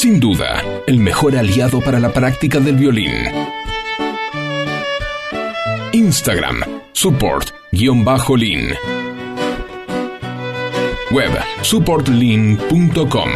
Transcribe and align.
sin 0.00 0.18
duda, 0.18 0.64
el 0.86 0.98
mejor 0.98 1.36
aliado 1.36 1.82
para 1.82 2.00
la 2.00 2.10
práctica 2.10 2.58
del 2.58 2.76
violín. 2.76 3.12
Instagram, 5.92 6.62
support-lean. 6.94 8.06
Web, 11.10 11.32
supportlean.com. 11.60 13.30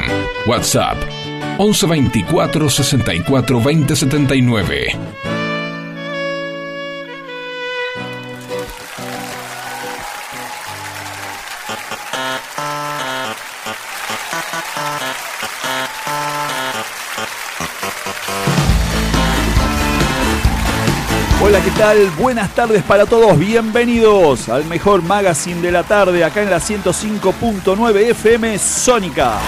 WhatsApp, 0.46 0.96
1124 1.58 2.70
64 2.70 3.60
2079. 3.60 5.23
¿Qué 21.64 21.70
tal? 21.70 22.10
Buenas 22.18 22.54
tardes 22.54 22.82
para 22.82 23.06
todos. 23.06 23.38
Bienvenidos 23.38 24.50
al 24.50 24.66
mejor 24.66 25.02
magazine 25.02 25.62
de 25.62 25.72
la 25.72 25.82
tarde 25.82 26.22
acá 26.22 26.42
en 26.42 26.50
la 26.50 26.58
105.9 26.58 28.10
FM 28.10 28.58
Sónica. 28.58 29.38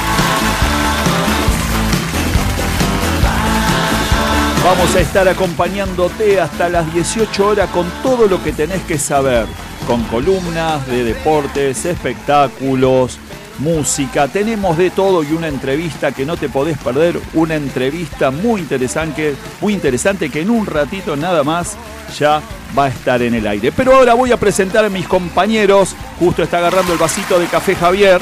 Vamos 4.65 4.97
a 4.97 5.01
estar 5.01 5.29
acompañándote 5.29 6.41
hasta 6.41 6.71
las 6.71 6.93
18 6.95 7.47
horas 7.47 7.69
con 7.71 7.87
todo 8.03 8.27
lo 8.27 8.43
que 8.43 8.53
tenés 8.53 8.83
que 8.85 8.99
saber, 8.99 9.47
con 9.87 10.03
columnas 10.05 10.87
de 10.87 11.05
deportes, 11.05 11.85
espectáculos, 11.85 13.19
música, 13.59 14.29
tenemos 14.29 14.77
de 14.77 14.91
todo 14.91 15.23
y 15.23 15.33
una 15.33 15.49
entrevista 15.49 16.13
que 16.13 16.27
no 16.27 16.37
te 16.37 16.49
podés 16.49 16.79
perder, 16.79 17.19
una 17.35 17.55
entrevista 17.55 18.31
muy 18.31 18.61
interesante, 18.61 19.35
muy 19.61 19.75
interesante 19.75 20.31
que 20.31 20.41
en 20.41 20.51
un 20.51 20.67
ratito 20.67 21.17
nada 21.17 21.43
más 21.43 21.77
ya 22.19 22.41
va 22.77 22.87
a 22.87 22.89
estar 22.89 23.23
en 23.23 23.35
el 23.35 23.47
aire. 23.47 23.73
Pero 23.73 23.95
ahora 23.95 24.15
voy 24.15 24.33
a 24.33 24.37
presentar 24.37 24.85
a 24.85 24.89
mis 24.89 25.07
compañeros, 25.07 25.95
justo 26.19 26.43
está 26.43 26.59
agarrando 26.59 26.93
el 26.93 26.99
vasito 26.99 27.39
de 27.39 27.47
café 27.47 27.75
Javier. 27.75 28.21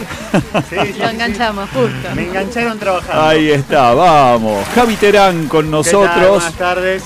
Lo 0.99 1.09
enganchamos, 1.09 1.69
justo. 1.71 2.15
Me 2.15 2.25
engancharon 2.25 2.79
trabajando. 2.79 3.23
Ahí 3.23 3.51
está, 3.51 3.95
vamos. 3.95 4.67
Javi 4.75 4.97
Terán 4.97 5.49
con 5.49 5.71
nosotros. 5.71 6.29
Buenas 6.29 6.55
tardes. 6.55 7.03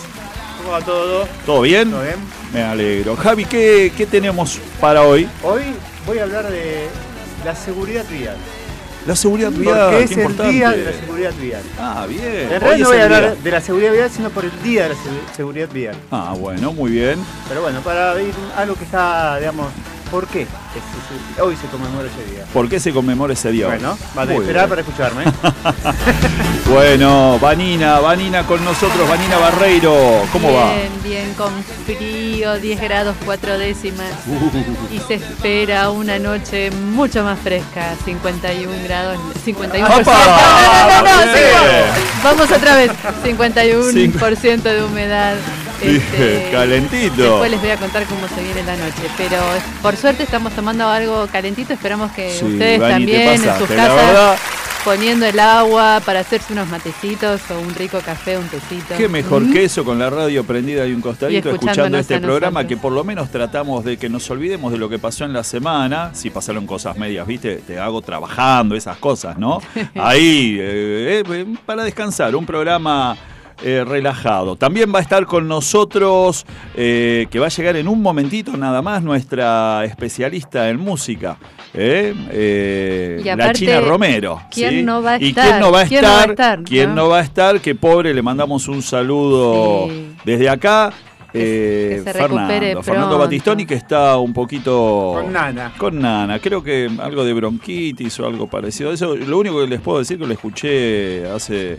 ¿Cómo 0.58 0.72
va 0.72 0.80
todo? 0.80 1.28
¿Todo 1.46 1.60
bien? 1.62 1.90
¿Todo 1.90 2.02
bien? 2.02 2.16
Me 2.52 2.62
alegro. 2.62 3.16
Javi, 3.16 3.44
¿qué, 3.44 3.92
qué 3.96 4.06
tenemos 4.06 4.58
para 4.80 5.02
hoy? 5.02 5.28
Hoy 5.42 5.62
voy 6.06 6.18
a 6.18 6.24
hablar 6.24 6.50
de 6.50 6.88
la 7.44 7.54
seguridad 7.54 8.04
vial. 8.10 8.36
La 9.06 9.16
seguridad 9.16 9.50
vial, 9.50 9.78
Porque 9.90 10.02
es 10.04 10.08
qué 10.10 10.14
el 10.14 10.20
importante. 10.20 10.52
día 10.52 10.70
de 10.70 10.84
la 10.84 10.92
seguridad 10.92 11.32
vial. 11.40 11.62
Ah, 11.78 12.06
bien. 12.06 12.24
En 12.52 12.60
realidad 12.60 12.78
no 12.78 12.88
voy 12.88 12.98
a 12.98 13.04
hablar 13.04 13.36
de 13.38 13.50
la 13.50 13.60
seguridad 13.60 13.92
vial, 13.92 14.10
sino 14.10 14.28
por 14.30 14.44
el 14.44 14.62
día 14.62 14.82
de 14.82 14.88
la 14.90 14.94
se- 14.96 15.34
seguridad 15.36 15.68
vial. 15.72 15.96
Ah, 16.10 16.34
bueno, 16.38 16.72
muy 16.72 16.90
bien. 16.90 17.18
Pero 17.48 17.62
bueno, 17.62 17.80
para 17.80 18.20
ir 18.20 18.34
algo 18.56 18.74
que 18.74 18.84
está, 18.84 19.38
digamos, 19.38 19.68
¿por 20.10 20.26
qué? 20.26 20.46
Es- 20.76 21.40
hoy 21.40 21.56
se 21.56 21.66
conmemora 21.68 22.08
ese 22.08 22.30
día. 22.32 22.44
¿Por 22.52 22.68
qué 22.68 22.78
se 22.78 22.92
conmemora 22.92 23.32
ese 23.32 23.50
día? 23.50 23.66
Bueno, 23.66 23.96
va 24.16 24.22
a 24.22 24.26
Muy 24.26 24.36
esperar 24.36 24.66
bien. 24.66 24.68
para 24.68 24.80
escucharme. 24.82 25.24
Bueno, 26.68 27.38
Vanina, 27.38 27.98
Vanina 27.98 28.42
con 28.46 28.62
nosotros, 28.62 29.08
Vanina 29.08 29.38
Barreiro, 29.38 30.22
¿cómo 30.32 30.52
va? 30.52 30.74
bien, 30.74 30.90
bien, 31.02 31.34
con 31.34 31.50
frío, 31.86 32.58
10 32.60 32.80
grados 32.82 33.16
4 33.24 33.56
décimas. 33.58 34.10
Uh. 34.26 34.94
Y 34.94 34.98
se 35.00 35.14
espera 35.14 35.88
una 35.90 36.18
noche 36.18 36.70
mucho 36.70 37.24
más 37.24 37.38
fresca, 37.38 37.94
51 38.04 38.70
grados, 38.84 39.16
51%. 39.46 39.82
¡Apa! 39.82 41.02
No, 41.02 41.02
no, 41.02 41.02
no, 41.02 41.24
no, 41.26 41.32
sí, 41.32 41.40
Vamos 42.22 42.50
otra 42.52 42.74
vez, 42.76 42.90
51% 43.24 44.62
de 44.62 44.84
humedad. 44.84 45.36
Este, 45.80 46.48
Calentito. 46.50 47.22
Después 47.22 47.50
les 47.52 47.60
voy 47.60 47.70
a 47.70 47.76
contar 47.76 48.02
cómo 48.06 48.26
se 48.34 48.42
viene 48.42 48.64
la 48.64 48.74
noche, 48.76 49.00
pero 49.16 49.36
por 49.80 49.96
suerte 49.96 50.24
estamos 50.24 50.52
tomando 50.58 50.88
algo 50.88 51.28
calentito, 51.30 51.72
esperamos 51.72 52.10
que 52.10 52.32
Sí, 52.32 52.44
ustedes 52.44 52.80
también 52.80 53.28
en 53.28 53.58
sus 53.58 53.68
casas 53.68 54.40
poniendo 54.84 55.24
el 55.26 55.38
agua 55.38 56.00
para 56.04 56.20
hacerse 56.20 56.52
unos 56.52 56.68
matecitos 56.68 57.40
o 57.50 57.60
un 57.60 57.74
rico 57.74 57.98
café, 58.04 58.38
un 58.38 58.48
tecito. 58.48 58.94
Qué 58.96 59.08
mejor 59.08 59.42
Mm. 59.42 59.52
que 59.52 59.64
eso 59.64 59.84
con 59.84 59.98
la 60.00 60.10
radio 60.10 60.42
prendida 60.44 60.84
y 60.86 60.92
un 60.92 61.00
costadito, 61.00 61.50
Y 61.50 61.52
escuchando 61.52 61.96
este 61.98 62.18
programa 62.20 62.66
que 62.66 62.76
por 62.76 62.92
lo 62.92 63.04
menos 63.04 63.30
tratamos 63.30 63.84
de 63.84 63.96
que 63.98 64.08
nos 64.08 64.28
olvidemos 64.30 64.72
de 64.72 64.78
lo 64.78 64.88
que 64.88 64.98
pasó 64.98 65.24
en 65.24 65.32
la 65.32 65.44
semana. 65.44 66.10
Si 66.14 66.30
pasaron 66.30 66.66
cosas 66.66 66.96
medias, 66.96 67.24
¿viste? 67.26 67.56
Te 67.56 67.78
hago 67.78 68.02
trabajando, 68.02 68.74
esas 68.74 68.96
cosas, 68.96 69.36
¿no? 69.38 69.60
Ahí, 69.94 70.56
eh, 70.58 71.22
eh, 71.28 71.44
para 71.66 71.84
descansar, 71.84 72.34
un 72.34 72.46
programa 72.46 73.16
eh, 73.62 73.84
relajado. 73.86 74.56
También 74.56 74.92
va 74.94 74.98
a 74.98 75.02
estar 75.02 75.26
con 75.26 75.48
nosotros, 75.48 76.46
eh, 76.76 77.26
que 77.30 77.38
va 77.38 77.46
a 77.46 77.50
llegar 77.50 77.76
en 77.76 77.88
un 77.88 78.00
momentito 78.02 78.56
nada 78.56 78.82
más, 78.82 79.02
nuestra 79.02 79.84
especialista 79.84 80.68
en 80.68 80.78
música. 80.78 81.36
¿eh? 81.74 82.14
Eh, 82.30 83.20
Y 83.24 83.36
la 83.36 83.52
China 83.52 83.80
Romero. 83.80 84.40
¿quién 84.50 84.70
¿sí? 84.70 84.82
no 84.82 85.02
va 85.02 85.12
a 85.12 85.18
¿Y 85.20 85.28
estar? 85.28 85.44
quién 85.48 85.60
no 85.60 85.72
va 85.72 85.80
a 85.80 85.86
¿Quién 85.86 86.02
no 86.02 86.08
va 86.08 86.20
a 86.22 86.24
estar? 86.24 86.62
¿Quién 86.62 86.88
no? 86.90 86.94
no 86.94 87.08
va 87.08 87.18
a 87.18 87.22
estar? 87.22 87.60
Que 87.60 87.74
pobre, 87.74 88.14
le 88.14 88.22
mandamos 88.22 88.68
un 88.68 88.82
saludo 88.82 89.88
Sí. 89.88 90.14
desde 90.24 90.48
acá. 90.48 90.92
Eh, 91.34 92.02
que 92.04 92.12
se 92.12 92.12
recupere 92.12 92.58
Fernando, 92.60 92.82
Fernando. 92.82 93.18
Batistoni 93.18 93.66
que 93.66 93.74
está 93.74 94.16
un 94.16 94.32
poquito 94.32 95.12
Con 95.22 95.32
nana. 95.32 95.72
con 95.76 96.00
nana, 96.00 96.38
creo 96.38 96.62
que 96.62 96.90
algo 96.98 97.24
de 97.24 97.32
bronquitis 97.34 98.18
o 98.20 98.26
algo 98.26 98.46
parecido 98.46 98.90
a 98.90 98.94
eso. 98.94 99.14
Lo 99.14 99.38
único 99.38 99.60
que 99.60 99.66
les 99.66 99.80
puedo 99.80 99.98
decir 99.98 100.18
que 100.18 100.26
lo 100.26 100.32
escuché 100.32 101.26
hace 101.30 101.78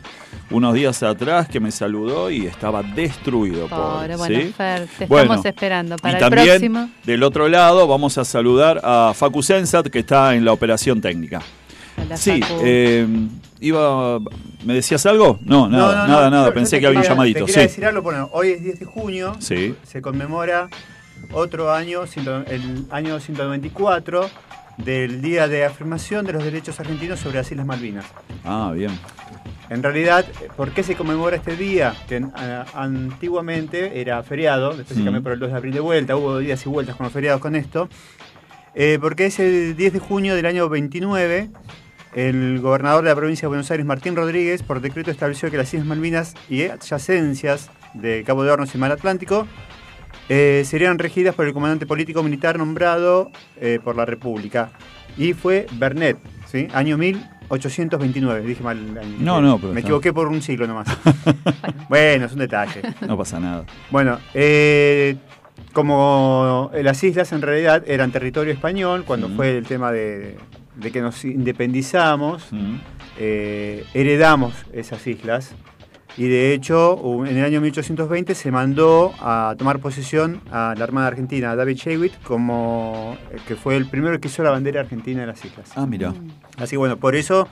unos 0.52 0.74
días 0.74 1.02
atrás 1.04 1.48
que 1.48 1.60
me 1.60 1.72
saludó 1.72 2.30
y 2.30 2.46
estaba 2.46 2.84
destruido. 2.84 3.68
Pobre, 3.68 4.16
pobre, 4.16 4.16
bueno, 4.18 4.40
¿sí? 4.42 4.54
Fer, 4.56 4.88
te 4.98 5.06
Bueno, 5.08 5.24
estamos 5.26 5.46
esperando 5.46 5.96
para 5.98 6.12
y 6.12 6.16
el 6.16 6.20
también 6.22 6.48
próximo. 6.48 6.90
del 7.06 7.24
otro 7.24 7.48
lado 7.48 7.88
vamos 7.88 8.18
a 8.18 8.26
saludar 8.26 8.80
a 8.84 9.14
Facu 9.16 9.42
Sensat 9.42 9.88
que 9.88 10.00
está 10.00 10.36
en 10.36 10.46
la 10.46 10.52
operación 10.54 11.02
técnica. 11.02 11.42
Hola, 12.02 12.16
Sí, 12.18 12.42
Facu. 12.42 12.62
eh, 12.64 13.08
iba. 13.60 14.20
¿Me 14.66 14.74
decías 14.74 15.06
algo? 15.06 15.40
No, 15.42 15.68
nada, 15.70 16.08
nada, 16.08 16.30
nada. 16.30 16.54
Pensé 16.54 16.80
que 16.80 16.88
había 16.88 17.00
un 17.00 17.06
llamadito. 17.06 17.40
Te 17.40 17.46
quería 17.46 17.62
Sí. 17.64 17.68
decir 17.68 17.86
algo, 17.86 18.02
bueno, 18.02 18.30
hoy 18.34 18.50
es 18.52 18.64
10 18.64 18.80
de 18.80 18.86
junio. 18.86 19.36
Sí. 19.40 19.76
Se 19.84 20.02
conmemora 20.02 20.70
otro 21.32 21.72
año, 21.74 22.02
el 22.48 22.86
año 22.92 23.20
194 23.20 24.30
del 24.78 25.22
Día 25.22 25.48
de 25.48 25.66
Afirmación 25.66 26.26
de 26.26 26.34
los 26.34 26.44
Derechos 26.44 26.80
Argentinos 26.80 27.20
sobre 27.20 27.38
las 27.38 27.52
Islas 27.52 27.66
Malvinas. 27.66 28.06
Ah, 28.46 28.72
bien. 28.74 28.92
En 29.70 29.84
realidad, 29.84 30.26
¿por 30.58 30.72
qué 30.72 30.82
se 30.82 30.96
conmemora 30.96 31.36
este 31.36 31.56
día? 31.56 31.94
Que 32.08 32.18
eh, 32.18 32.64
antiguamente 32.74 34.02
era 34.02 34.24
feriado, 34.24 34.76
después 34.76 34.98
se 34.98 35.04
cambió 35.04 35.22
por 35.22 35.34
el 35.34 35.40
2 35.40 35.52
de 35.52 35.58
abril 35.58 35.74
de 35.74 35.80
vuelta, 35.80 36.16
hubo 36.16 36.40
días 36.40 36.66
y 36.66 36.70
vueltas 36.70 36.96
con 36.96 37.04
los 37.04 37.14
feriados 37.14 37.40
con 37.42 37.56
esto. 37.56 37.88
Eh, 38.74 38.98
porque 39.02 39.28
es 39.28 39.40
el 39.40 39.76
10 39.76 39.94
de 39.94 40.00
junio 40.00 40.36
del 40.36 40.46
año 40.46 40.70
29, 40.70 41.50
el 42.16 42.60
gobernador 42.60 43.04
de 43.04 43.10
la 43.10 43.16
provincia 43.16 43.44
de 43.44 43.48
Buenos 43.50 43.70
Aires, 43.72 43.86
Martín 43.86 44.16
Rodríguez, 44.16 44.64
por 44.64 44.82
decreto 44.82 45.12
estableció 45.12 45.52
que 45.52 45.58
las 45.58 45.74
Islas 45.74 45.88
Malvinas 45.88 46.36
y 46.50 46.64
adyacencias 46.64 47.70
de 47.94 48.24
Cabo 48.26 48.44
de 48.44 48.52
Hornos 48.52 48.74
y 48.74 48.78
Mar 48.78 48.92
Atlántico 48.92 49.48
eh, 50.28 50.64
serían 50.66 51.00
regidas 51.00 51.36
por 51.36 51.46
el 51.46 51.54
comandante 51.54 51.86
político 51.86 52.24
militar 52.24 52.58
nombrado 52.58 53.32
eh, 53.58 53.80
por 53.84 53.96
la 53.96 54.06
República. 54.06 54.72
Y 55.18 55.34
fue 55.34 55.66
Bernet, 55.74 56.18
¿sí? 56.48 56.68
año 56.74 56.98
1000 56.98 57.16
1829, 57.50 58.42
dije 58.46 58.62
mal 58.62 58.78
el 58.78 58.96
año. 58.96 59.16
No, 59.20 59.42
no, 59.42 59.58
pero 59.58 59.74
Me 59.74 59.82
equivoqué 59.82 60.14
por 60.14 60.28
un 60.28 60.40
siglo 60.40 60.68
nomás. 60.68 60.88
bueno, 61.90 62.28
es 62.28 62.34
un 62.34 62.38
detalle. 62.38 62.82
No 63.08 63.18
pasa 63.18 63.40
nada. 63.40 63.66
Bueno, 63.90 64.20
eh, 64.36 65.16
como 65.74 66.70
las 66.80 67.04
islas 67.04 67.32
en 67.32 67.42
realidad 67.42 67.84
eran 67.88 68.12
territorio 68.12 68.54
español, 68.54 69.04
cuando 69.04 69.30
Mm. 69.30 69.36
fue 69.36 69.58
el 69.58 69.66
tema 69.66 69.92
de, 69.92 70.38
de 70.80 70.92
que 70.92 71.02
nos 71.02 71.24
independizamos, 71.26 72.48
Mm. 72.52 72.76
eh, 73.18 73.84
heredamos 73.94 74.54
esas 74.74 75.06
islas. 75.08 75.52
Y 76.18 76.28
de 76.28 76.54
hecho, 76.54 77.00
en 77.26 77.38
el 77.38 77.46
año 77.46 77.62
1820 77.62 78.34
se 78.36 78.52
mandó 78.52 79.14
a 79.22 79.56
tomar 79.58 79.80
posesión 79.80 80.42
a 80.52 80.74
la 80.78 80.84
Armada 80.84 81.08
Argentina, 81.08 81.52
a 81.52 81.56
David 81.56 81.76
Shewitt, 81.78 82.14
como 82.24 83.16
eh, 83.32 83.38
que 83.48 83.56
fue 83.56 83.76
el 83.78 83.86
primero 83.86 84.20
que 84.20 84.28
hizo 84.28 84.44
la 84.44 84.50
bandera 84.50 84.82
argentina 84.82 85.22
en 85.22 85.28
las 85.28 85.46
islas. 85.46 85.72
Ah, 85.76 85.86
mira. 85.86 86.14
Así 86.58 86.72
que 86.72 86.78
bueno, 86.78 86.98
por 86.98 87.16
eso 87.16 87.48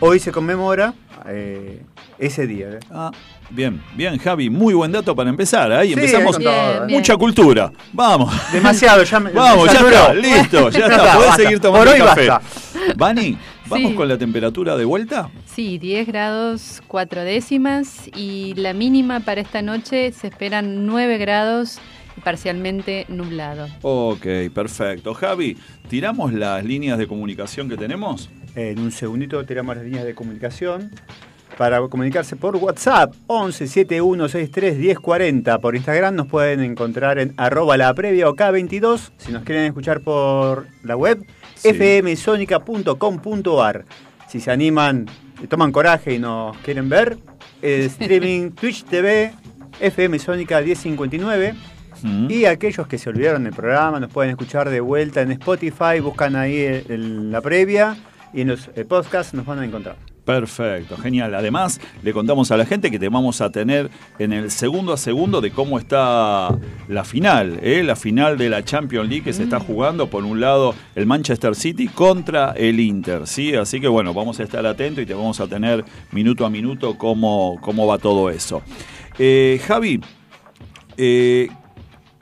hoy 0.00 0.18
se 0.18 0.32
conmemora 0.32 0.94
eh, 1.26 1.82
ese 2.18 2.46
día. 2.46 2.68
¿eh? 2.70 2.80
Ah, 2.90 3.10
bien, 3.50 3.82
bien, 3.96 4.18
Javi. 4.18 4.50
Muy 4.50 4.74
buen 4.74 4.92
dato 4.92 5.14
para 5.14 5.30
empezar. 5.30 5.70
Ahí 5.72 5.88
Sí, 5.88 5.94
empezamos. 5.94 6.38
Bien, 6.38 6.52
¿eh? 6.52 6.80
bien. 6.86 6.98
Mucha 7.00 7.16
cultura. 7.16 7.72
Vamos. 7.92 8.32
Demasiado, 8.52 9.02
ya 9.02 9.20
me 9.20 9.30
Vamos, 9.32 9.66
ya 9.66 9.72
saturó. 9.74 9.90
está, 9.96 10.14
listo, 10.14 10.70
ya 10.70 10.78
Ya 10.78 10.86
está, 10.86 10.96
está, 10.96 11.12
podés 11.14 11.28
basta. 11.28 11.42
seguir 11.42 11.60
tomando 11.60 11.84
Por 11.86 11.94
hoy 11.94 12.00
café. 12.00 12.28
basta. 12.28 12.48
Vani, 12.96 13.38
¿vamos 13.66 13.90
Sí. 13.90 13.96
con 13.96 14.08
la 14.08 14.16
temperatura 14.18 14.76
de 14.76 14.84
vuelta? 14.84 15.30
Sí, 15.46 15.78
10 15.78 16.06
grados 16.06 16.82
4 16.86 17.22
décimas 17.22 18.08
y 18.16 18.54
la 18.54 18.72
mínima 18.72 19.20
para 19.20 19.40
esta 19.40 19.60
noche 19.62 20.12
se 20.12 20.28
esperan 20.28 20.86
9 20.86 21.18
grados 21.18 21.78
parcialmente 22.24 23.04
nublado. 23.08 23.68
Ok, 23.82 24.26
perfecto. 24.54 25.14
Javi, 25.14 25.56
¿tiramos 25.88 26.32
las 26.32 26.64
líneas 26.64 26.98
de 26.98 27.06
comunicación 27.06 27.68
que 27.68 27.76
tenemos? 27.76 28.28
En 28.54 28.78
un 28.80 28.90
segundito 28.92 29.44
tiramos 29.44 29.76
las 29.76 29.84
líneas 29.84 30.04
de 30.04 30.14
comunicación. 30.14 30.90
Para 31.56 31.80
comunicarse 31.88 32.36
por 32.36 32.54
WhatsApp, 32.56 33.14
11 33.26 33.66
7163 33.66 34.76
1040. 34.78 35.58
Por 35.58 35.74
Instagram 35.74 36.14
nos 36.14 36.28
pueden 36.28 36.60
encontrar 36.60 37.18
en 37.18 37.34
arroba 37.36 37.76
la 37.76 37.92
previa 37.94 38.28
o 38.28 38.36
K22. 38.36 39.10
Si 39.16 39.32
nos 39.32 39.42
quieren 39.42 39.64
escuchar 39.64 40.00
por 40.02 40.68
la 40.84 40.94
web, 40.96 41.24
Sí. 41.56 41.70
fmsonica.com.ar. 41.74 43.84
Si 44.28 44.38
se 44.40 44.50
animan, 44.52 45.06
toman 45.48 45.72
coraje 45.72 46.14
y 46.14 46.18
nos 46.20 46.56
quieren 46.58 46.88
ver, 46.88 47.18
eh, 47.62 47.86
streaming 48.00 48.52
Twitch 48.52 48.84
TV, 48.84 49.32
FM 49.80 50.16
Sónica 50.20 50.60
1059. 50.60 51.54
Mm. 52.02 52.30
Y 52.30 52.44
aquellos 52.44 52.86
que 52.86 52.98
se 52.98 53.08
olvidaron 53.10 53.42
del 53.42 53.52
programa 53.54 53.98
nos 53.98 54.12
pueden 54.12 54.30
escuchar 54.30 54.70
de 54.70 54.78
vuelta 54.80 55.22
en 55.22 55.32
Spotify, 55.32 55.98
buscan 56.00 56.36
ahí 56.36 56.60
el- 56.60 56.84
el- 56.88 57.32
la 57.32 57.40
previa 57.40 57.96
y 58.32 58.42
en 58.42 58.48
los 58.48 58.70
eh, 58.74 58.84
podcasts 58.84 59.34
nos 59.34 59.46
van 59.46 59.60
a 59.60 59.64
encontrar. 59.64 59.96
Perfecto, 60.28 60.98
genial. 60.98 61.34
Además, 61.34 61.80
le 62.02 62.12
contamos 62.12 62.50
a 62.50 62.58
la 62.58 62.66
gente 62.66 62.90
que 62.90 62.98
te 62.98 63.08
vamos 63.08 63.40
a 63.40 63.50
tener 63.50 63.88
en 64.18 64.34
el 64.34 64.50
segundo 64.50 64.92
a 64.92 64.98
segundo 64.98 65.40
de 65.40 65.50
cómo 65.50 65.78
está 65.78 66.50
la 66.86 67.04
final, 67.04 67.58
¿eh? 67.62 67.82
la 67.82 67.96
final 67.96 68.36
de 68.36 68.50
la 68.50 68.62
Champions 68.62 69.08
League 69.08 69.24
que 69.24 69.32
se 69.32 69.44
está 69.44 69.58
jugando. 69.58 70.10
Por 70.10 70.24
un 70.24 70.38
lado, 70.38 70.74
el 70.94 71.06
Manchester 71.06 71.54
City 71.54 71.88
contra 71.88 72.52
el 72.52 72.78
Inter, 72.78 73.26
¿sí? 73.26 73.54
Así 73.54 73.80
que 73.80 73.88
bueno, 73.88 74.12
vamos 74.12 74.38
a 74.38 74.42
estar 74.42 74.66
atentos 74.66 75.02
y 75.02 75.06
te 75.06 75.14
vamos 75.14 75.40
a 75.40 75.46
tener 75.46 75.82
minuto 76.12 76.44
a 76.44 76.50
minuto 76.50 76.98
cómo, 76.98 77.56
cómo 77.62 77.86
va 77.86 77.96
todo 77.96 78.28
eso. 78.28 78.60
Eh, 79.18 79.58
Javi, 79.66 79.98
eh, 80.98 81.48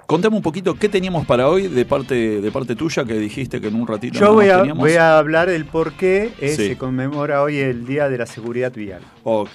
contame 0.07 0.37
un 0.37 0.43
poquito 0.43 0.75
qué 0.75 0.89
teníamos 0.89 1.27
para 1.27 1.49
hoy 1.49 1.69
de 1.69 1.85
parte, 1.85 2.41
de 2.41 2.51
parte 2.53 2.75
tuya 2.77 3.05
que 3.05 3.15
dijiste 3.15 3.61
que 3.61 3.69
en 3.69 3.75
un 3.75 3.87
ratito 3.87 4.19
Yo 4.19 4.27
no 4.27 4.33
voy 4.35 4.49
a, 4.49 4.59
teníamos. 4.59 4.81
voy 4.81 4.95
a 4.97 5.19
hablar 5.19 5.49
del 5.49 5.65
por 5.65 5.93
qué 5.93 6.33
eh, 6.41 6.55
Sí. 6.57 6.69
se 6.69 6.77
conmemora 6.79 7.43
hoy 7.43 7.59
el 7.59 7.85
Día 7.87 8.09
de 8.09 8.19
la 8.19 8.27
Seguridad 8.27 8.73
Vial. 8.73 9.03
Ok. 9.25 9.51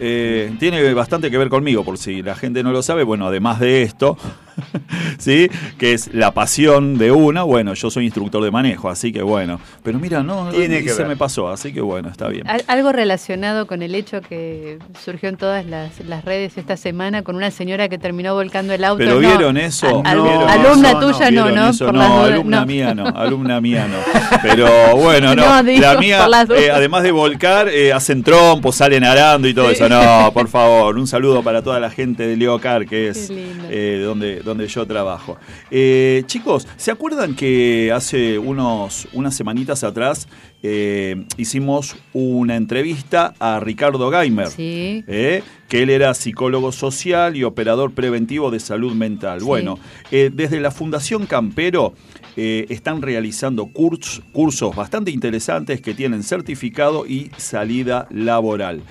Eh, 0.00 0.52
tiene 0.58 0.92
bastante 0.92 1.30
que 1.30 1.38
ver 1.38 1.48
conmigo, 1.48 1.84
por 1.84 1.98
si 1.98 2.22
la 2.22 2.34
gente 2.34 2.62
no 2.64 2.72
lo 2.72 2.82
sabe. 2.82 3.04
Bueno, 3.04 3.28
además 3.28 3.60
de 3.60 3.82
esto, 3.82 4.16
¿sí? 5.18 5.48
Que 5.78 5.92
es 5.92 6.12
la 6.14 6.32
pasión 6.32 6.98
de 6.98 7.10
una. 7.12 7.42
Bueno, 7.42 7.74
yo 7.74 7.90
soy 7.90 8.04
instructor 8.04 8.42
de 8.42 8.50
manejo, 8.50 8.88
así 8.88 9.12
que 9.12 9.22
bueno. 9.22 9.60
Pero 9.82 9.98
mira, 9.98 10.22
no, 10.22 10.50
Tiene 10.50 10.82
que 10.82 10.90
se 10.90 10.98
ver. 10.98 11.08
me 11.08 11.16
pasó, 11.16 11.48
así 11.48 11.72
que 11.72 11.80
bueno, 11.80 12.08
está 12.08 12.28
bien. 12.28 12.48
Al- 12.48 12.64
algo 12.66 12.92
relacionado 12.92 13.66
con 13.66 13.82
el 13.82 13.94
hecho 13.94 14.20
que 14.20 14.78
surgió 15.04 15.28
en 15.28 15.36
todas 15.36 15.64
las, 15.66 16.00
las 16.00 16.24
redes 16.24 16.56
esta 16.58 16.76
semana 16.76 17.22
con 17.22 17.36
una 17.36 17.50
señora 17.50 17.88
que 17.88 17.98
terminó 17.98 18.34
volcando 18.34 18.72
el 18.72 18.84
auto. 18.84 18.98
Pero 18.98 19.14
No, 19.14 19.18
vieron 19.20 19.56
eso, 19.56 20.02
al- 20.04 20.20
¿Vieron 20.22 20.48
alumna 20.48 20.90
eso? 20.90 21.00
tuya 21.00 21.30
no, 21.30 21.44
¿Vieron 21.44 21.54
¿no? 21.54 21.68
eso? 21.70 21.92
No, 21.92 22.22
alumna 22.24 22.60
no. 22.60 22.66
mía 22.66 22.94
no, 22.94 23.06
alumna 23.16 23.60
mía 23.60 23.86
no. 23.88 24.38
Pero 24.42 24.96
bueno, 24.96 25.34
no. 25.34 25.44
No, 25.44 25.62
digo, 25.62 25.80
la 25.80 25.98
mía, 25.98 26.26
eh, 26.56 26.70
además 26.70 27.02
de 27.02 27.10
volcar, 27.10 27.68
eh, 27.68 27.92
hacen 27.92 28.22
trompos, 28.22 28.76
salen 28.76 29.04
arando 29.04 29.48
y 29.48 29.54
todo 29.54 29.68
Sí. 29.68 29.74
eso. 29.74 29.88
No, 29.88 30.30
por 30.32 30.48
favor, 30.48 30.96
un 30.98 31.06
saludo 31.06 31.42
para 31.42 31.62
toda 31.62 31.80
la 31.80 31.90
gente 31.90 32.26
de 32.26 32.36
Leocar, 32.36 32.86
que 32.86 33.08
es 33.08 33.28
Qué 33.28 33.34
lindo. 33.34 33.64
eh, 33.70 34.02
donde, 34.04 34.36
donde 34.44 34.66
yo 34.68 34.86
trabajo. 34.86 35.36
Eh, 35.70 36.22
chicos, 36.26 36.68
¿se 36.76 36.90
acuerdan 36.90 37.34
que 37.34 37.90
hace 37.92 38.38
unos, 38.38 39.08
unas 39.12 39.34
semanitas 39.34 39.82
atrás 39.84 40.28
eh, 40.62 41.24
hicimos 41.36 41.96
una 42.12 42.56
entrevista 42.56 43.34
a 43.38 43.60
Ricardo 43.60 44.10
Gaimer? 44.10 44.48
Sí. 44.48 45.04
¿eh? 45.06 45.42
que 45.68 45.82
él 45.82 45.90
era 45.90 46.14
psicólogo 46.14 46.70
social 46.70 47.36
y 47.36 47.42
operador 47.42 47.92
preventivo 47.94 48.50
de 48.52 48.60
salud 48.60 48.92
mental. 48.94 49.40
Sí. 49.40 49.46
Bueno, 49.46 49.78
desde 50.10 50.60
la 50.60 50.70
Fundación 50.70 51.26
Campero 51.26 51.94
están 52.36 53.02
realizando 53.02 53.66
curs- 53.66 54.22
cursos 54.32 54.76
bastante 54.76 55.10
interesantes 55.10 55.80
que 55.80 55.94
tienen 55.94 56.22
certificado 56.22 57.06
y 57.06 57.30
salida 57.38 58.06
laboral. 58.10 58.82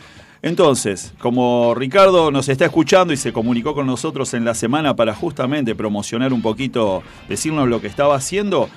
Entonces, 0.43 1.13
como 1.19 1.73
Ricardo 1.73 2.29
nos 2.29 2.49
está 2.49 2.65
escuchando 2.65 3.13
y 3.13 3.17
se 3.17 3.31
comunicó 3.31 3.73
con 3.73 3.87
nosotros 3.87 4.33
en 4.33 4.43
la 4.43 4.53
semana 4.53 4.93
para 4.93 5.15
justamente 5.15 5.73
promocionar 5.73 6.33
un 6.33 6.41
poquito, 6.41 7.01
decirnos 7.29 7.69
lo 7.69 7.79
que 7.79 7.87
estaba 7.87 8.15
haciendo, 8.15 8.67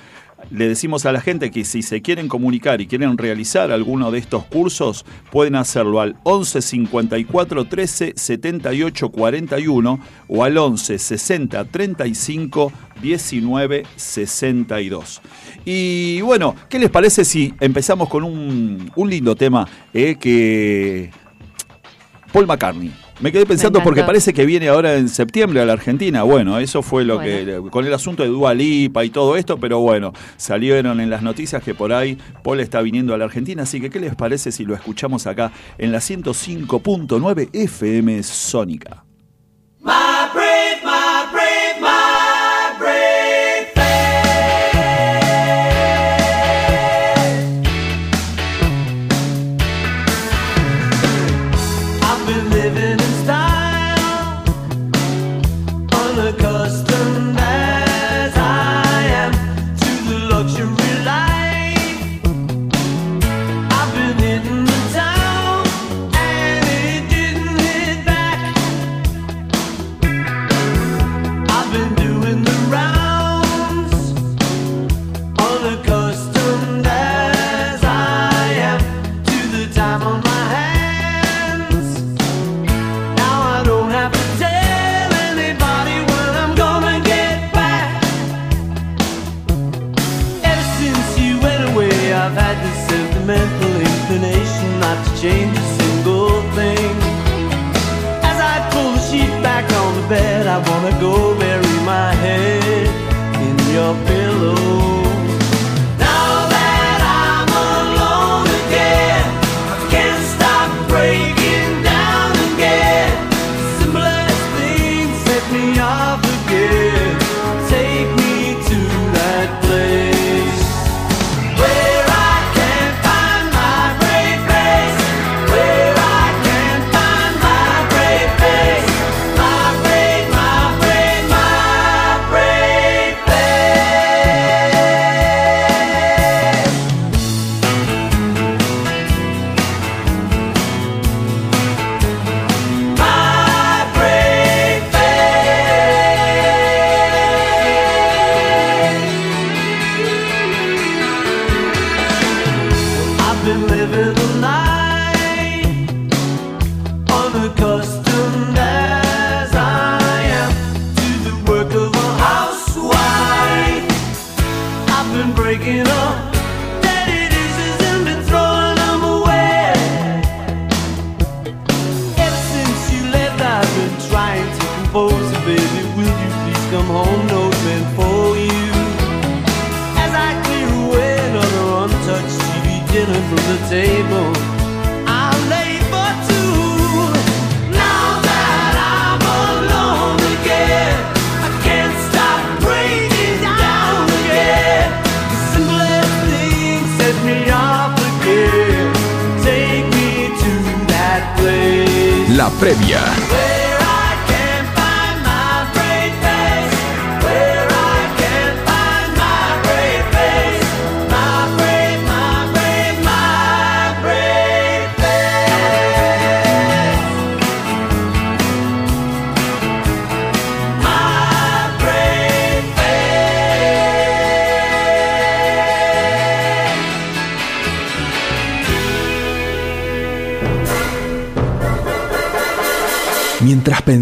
le 0.49 0.69
decimos 0.69 1.05
a 1.05 1.11
la 1.11 1.19
gente 1.19 1.51
que 1.51 1.65
si 1.65 1.81
se 1.81 2.01
quieren 2.01 2.29
comunicar 2.29 2.79
y 2.79 2.87
quieren 2.87 3.17
realizar 3.17 3.69
alguno 3.73 4.11
de 4.11 4.19
estos 4.19 4.45
cursos, 4.45 5.05
pueden 5.29 5.55
hacerlo 5.55 5.99
al 5.99 6.15
11 6.23 6.61
54 6.61 7.65
13 7.65 8.13
78 8.15 9.09
41 9.09 9.99
o 10.29 10.43
al 10.45 10.57
11 10.57 10.97
60 10.97 11.65
35 11.65 12.71
19 13.01 13.83
62. 13.93 15.21
Y 15.65 16.21
bueno, 16.21 16.55
¿qué 16.69 16.79
les 16.79 16.89
parece 16.89 17.25
si 17.25 17.53
empezamos 17.59 18.07
con 18.07 18.23
un, 18.23 18.89
lindo 18.95 19.35
tema 19.35 19.67
eh, 19.93 20.15
que 20.17 21.11
Paul 22.31 22.47
McCartney. 22.47 22.91
Me 23.19 23.31
quedé 23.31 23.45
pensando 23.45 23.79
Me 23.79 23.83
porque 23.83 24.03
parece 24.03 24.31
que 24.31 24.45
viene 24.45 24.67
ahora 24.67 24.95
en 24.95 25.09
septiembre 25.09 25.59
a 25.61 25.65
la 25.65 25.73
Argentina. 25.73 26.23
Bueno, 26.23 26.59
eso 26.59 26.83
fue 26.83 27.03
lo 27.03 27.19
que. 27.19 27.61
con 27.71 27.85
el 27.85 27.93
asunto 27.93 28.23
de 28.23 28.29
Dua 28.29 28.53
Lipa 28.53 29.03
y 29.03 29.09
todo 29.09 29.37
esto, 29.37 29.57
pero 29.57 29.79
bueno, 29.79 30.13
salieron 30.37 30.99
en 30.99 31.09
las 31.09 31.23
noticias 31.23 31.63
que 31.63 31.73
por 31.73 31.93
ahí 31.93 32.17
Paul 32.43 32.59
está 32.59 32.81
viniendo 32.81 33.13
a 33.13 33.17
la 33.17 33.25
Argentina. 33.25 33.63
Así 33.63 33.81
que, 33.81 33.89
¿qué 33.89 33.99
les 33.99 34.15
parece 34.15 34.51
si 34.51 34.65
lo 34.65 34.75
escuchamos 34.75 35.25
acá 35.25 35.51
en 35.77 35.91
la 35.91 35.99
105.9 35.99 37.49
FM 37.53 38.21
Sónica? 38.21 39.06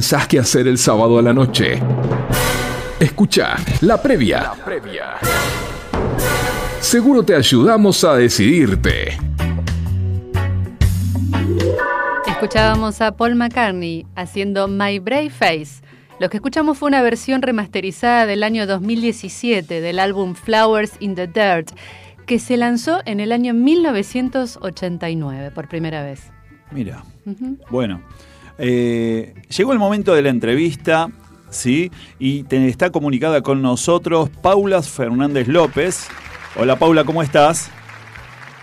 Pensás 0.06 0.28
qué 0.28 0.38
hacer 0.38 0.68
el 0.68 0.78
sábado 0.78 1.18
a 1.18 1.22
la 1.24 1.34
noche. 1.34 1.82
Escucha 3.00 3.56
la 3.82 4.00
previa. 4.00 4.44
La 4.44 4.54
previa. 4.64 5.16
Seguro 6.80 7.24
te 7.24 7.34
ayudamos 7.34 8.04
a 8.04 8.14
decidirte. 8.14 9.18
Escuchábamos 12.28 13.02
a 13.02 13.18
Paul 13.18 13.34
McCartney 13.34 14.06
haciendo 14.16 14.68
My 14.68 15.00
Brave 15.00 15.32
Face. 15.32 15.82
Lo 16.20 16.30
que 16.30 16.38
escuchamos 16.38 16.78
fue 16.78 16.90
una 16.90 17.02
versión 17.02 17.42
remasterizada 17.42 18.28
del 18.28 18.44
año 18.44 18.68
2017 18.68 19.82
del 19.82 19.98
álbum 19.98 20.36
Flowers 20.36 20.98
in 21.00 21.16
the 21.16 21.26
Dirt, 21.26 21.72
que 22.28 22.38
se 22.38 22.58
lanzó 22.58 23.02
en 23.06 23.20
el 23.20 23.32
año 23.32 23.56
1989 23.56 25.50
por 25.50 25.68
primera 25.68 26.04
vez. 26.04 26.32
Mira. 26.70 27.04
Bueno, 27.72 28.04
eh, 28.58 29.34
llegó 29.56 29.74
el 29.74 29.80
momento 29.80 30.14
de 30.16 30.22
la 30.22 30.30
entrevista, 30.30 31.10
¿sí? 31.50 31.92
Y 32.20 32.44
te- 32.44 32.68
está 32.68 32.90
comunicada 32.92 33.42
con 33.42 33.62
nosotros 33.62 34.30
Paula 34.42 34.82
Fernández 34.82 35.48
López. 35.48 36.08
Hola 36.58 36.78
Paula, 36.78 37.04
¿cómo 37.04 37.22
estás? 37.22 37.72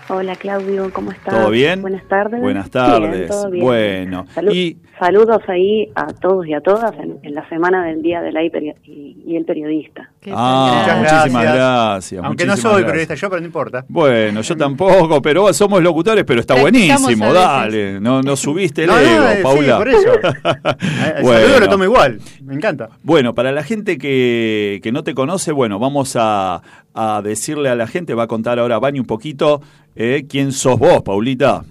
Hola 0.09 0.35
Claudio, 0.35 0.91
¿cómo 0.91 1.11
estás? 1.11 1.33
¿Todo 1.33 1.49
bien? 1.49 1.81
Buenas 1.81 2.07
tardes. 2.07 2.41
Buenas 2.41 2.69
tardes. 2.69 3.11
Bien, 3.11 3.27
todo 3.27 3.49
bien. 3.49 3.63
Bueno, 3.65 4.25
y- 4.51 4.77
Saludos 4.99 5.41
ahí 5.47 5.91
a 5.95 6.07
todos 6.07 6.45
y 6.47 6.53
a 6.53 6.61
todas 6.61 6.93
en, 6.99 7.17
en 7.23 7.33
la 7.33 7.47
semana 7.49 7.85
del 7.85 8.01
Día 8.01 8.21
de 8.21 8.31
la 8.31 8.43
y 8.43 9.35
el 9.35 9.43
Periodista. 9.45 10.11
¿Qué 10.23 10.31
Ah, 10.33 10.95
muchísimas 10.99 11.43
gracias. 11.43 12.23
Aunque 12.23 12.45
no 12.45 12.55
soy 12.55 12.63
gracias. 12.83 12.85
periodista 12.87 13.15
yo, 13.15 13.29
pero 13.29 13.39
no 13.41 13.45
importa. 13.47 13.85
Bueno, 13.89 14.41
yo 14.41 14.55
tampoco, 14.57 15.21
pero 15.21 15.51
somos 15.53 15.83
locutores, 15.83 16.23
pero 16.25 16.39
está 16.39 16.55
buenísimo, 16.59 17.33
dale. 17.33 17.99
No, 17.99 18.21
no 18.21 18.35
subiste 18.37 18.83
el 18.83 18.87
No, 18.87 18.93
no, 18.95 19.01
ego, 19.01 19.25
eh, 19.25 19.35
sí, 19.37 19.43
Paula. 19.43 19.77
por 19.77 19.89
eso. 19.89 20.09
Eh, 20.23 21.13
El 21.17 21.23
Bueno. 21.23 21.39
saludo 21.41 21.59
lo 21.59 21.69
tomo 21.69 21.83
igual. 21.83 22.19
Me 22.43 22.53
encanta. 22.55 22.89
Bueno, 23.03 23.33
para 23.35 23.51
la 23.51 23.63
gente 23.63 23.97
que, 23.97 24.79
que 24.81 24.91
no 24.91 25.03
te 25.03 25.13
conoce, 25.13 25.51
bueno, 25.51 25.77
vamos 25.79 26.15
a, 26.19 26.61
a 26.93 27.21
decirle 27.21 27.69
a 27.69 27.75
la 27.75 27.87
gente, 27.87 28.13
va 28.13 28.23
a 28.23 28.27
contar 28.27 28.59
ahora 28.59 28.79
Bani 28.79 28.99
un 28.99 29.05
poquito 29.05 29.61
eh, 29.95 30.25
quién 30.29 30.51
sos 30.53 30.79
vos, 30.79 31.01
Paulita. 31.03 31.63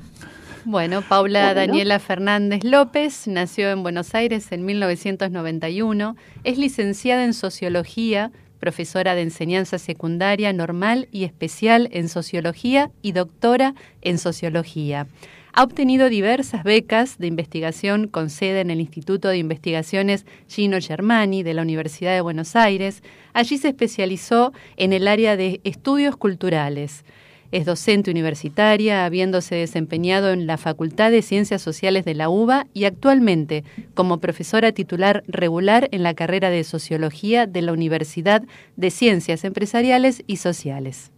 Bueno, 0.65 1.03
Paula 1.03 1.53
Bueno. 1.53 1.61
Daniela 1.61 1.99
Fernández 1.99 2.63
López 2.63 3.27
nació 3.27 3.71
en 3.71 3.83
Buenos 3.83 4.15
Aires 4.15 4.53
en 4.53 4.65
1991, 4.65 6.17
es 6.45 6.57
licenciada 6.57 7.25
en 7.25 7.35
Sociología, 7.35 8.31
profesora 8.61 9.17
de 9.17 9.23
enseñanza 9.23 9.79
secundaria 9.79 10.53
normal 10.53 11.09
y 11.11 11.25
especial 11.25 11.89
en 11.91 12.09
Sociología 12.09 12.93
y 13.03 13.11
doctora 13.11 13.75
en 14.03 14.19
Sociología. 14.19 15.09
Ha 15.53 15.65
obtenido 15.65 16.09
diversas 16.09 16.63
becas 16.63 17.19
de 17.19 17.27
investigación 17.27 18.07
con 18.07 18.31
sede 18.31 18.61
en 18.61 18.71
el 18.71 18.81
Instituto 18.81 19.29
de 19.29 19.39
Investigaciones 19.39 20.25
Gino 20.49 20.79
Germani 20.81 21.43
de 21.43 21.55
la 21.55 21.63
Universidad 21.63 22.15
de 22.15 22.21
Buenos 22.21 22.55
Aires. 22.55 23.03
Allí 23.35 23.59
se 23.59 23.69
especializó 23.69 24.53
en 24.77 24.93
el 24.93 25.09
área 25.09 25.37
de 25.37 25.61
estudios 25.65 26.17
culturales. 26.17 27.05
Es 27.53 27.67
docente 27.67 28.11
universitaria, 28.11 29.05
habiéndose 29.05 29.55
desempeñado 29.55 30.31
en 30.31 30.47
la 30.47 30.57
Facultad 30.57 31.11
de 31.11 31.21
Ciencias 31.21 31.61
Sociales 31.61 32.07
de 32.07 32.15
la 32.15 32.31
UBA 32.31 32.67
y 32.73 32.85
actualmente 32.85 33.63
como 33.93 34.21
profesora 34.21 34.73
titular 34.73 35.23
regular 35.29 35.87
en 35.93 36.03
la 36.03 36.15
carrera 36.15 36.49
de 36.49 36.65
Sociología 36.65 37.47
de 37.47 37.61
la 37.61 37.73
Universidad 37.73 38.43
de 38.77 38.91
Ciencias 38.91 39.45
Empresariales 39.45 40.25
y 40.27 40.39
Sociales. 40.39 41.13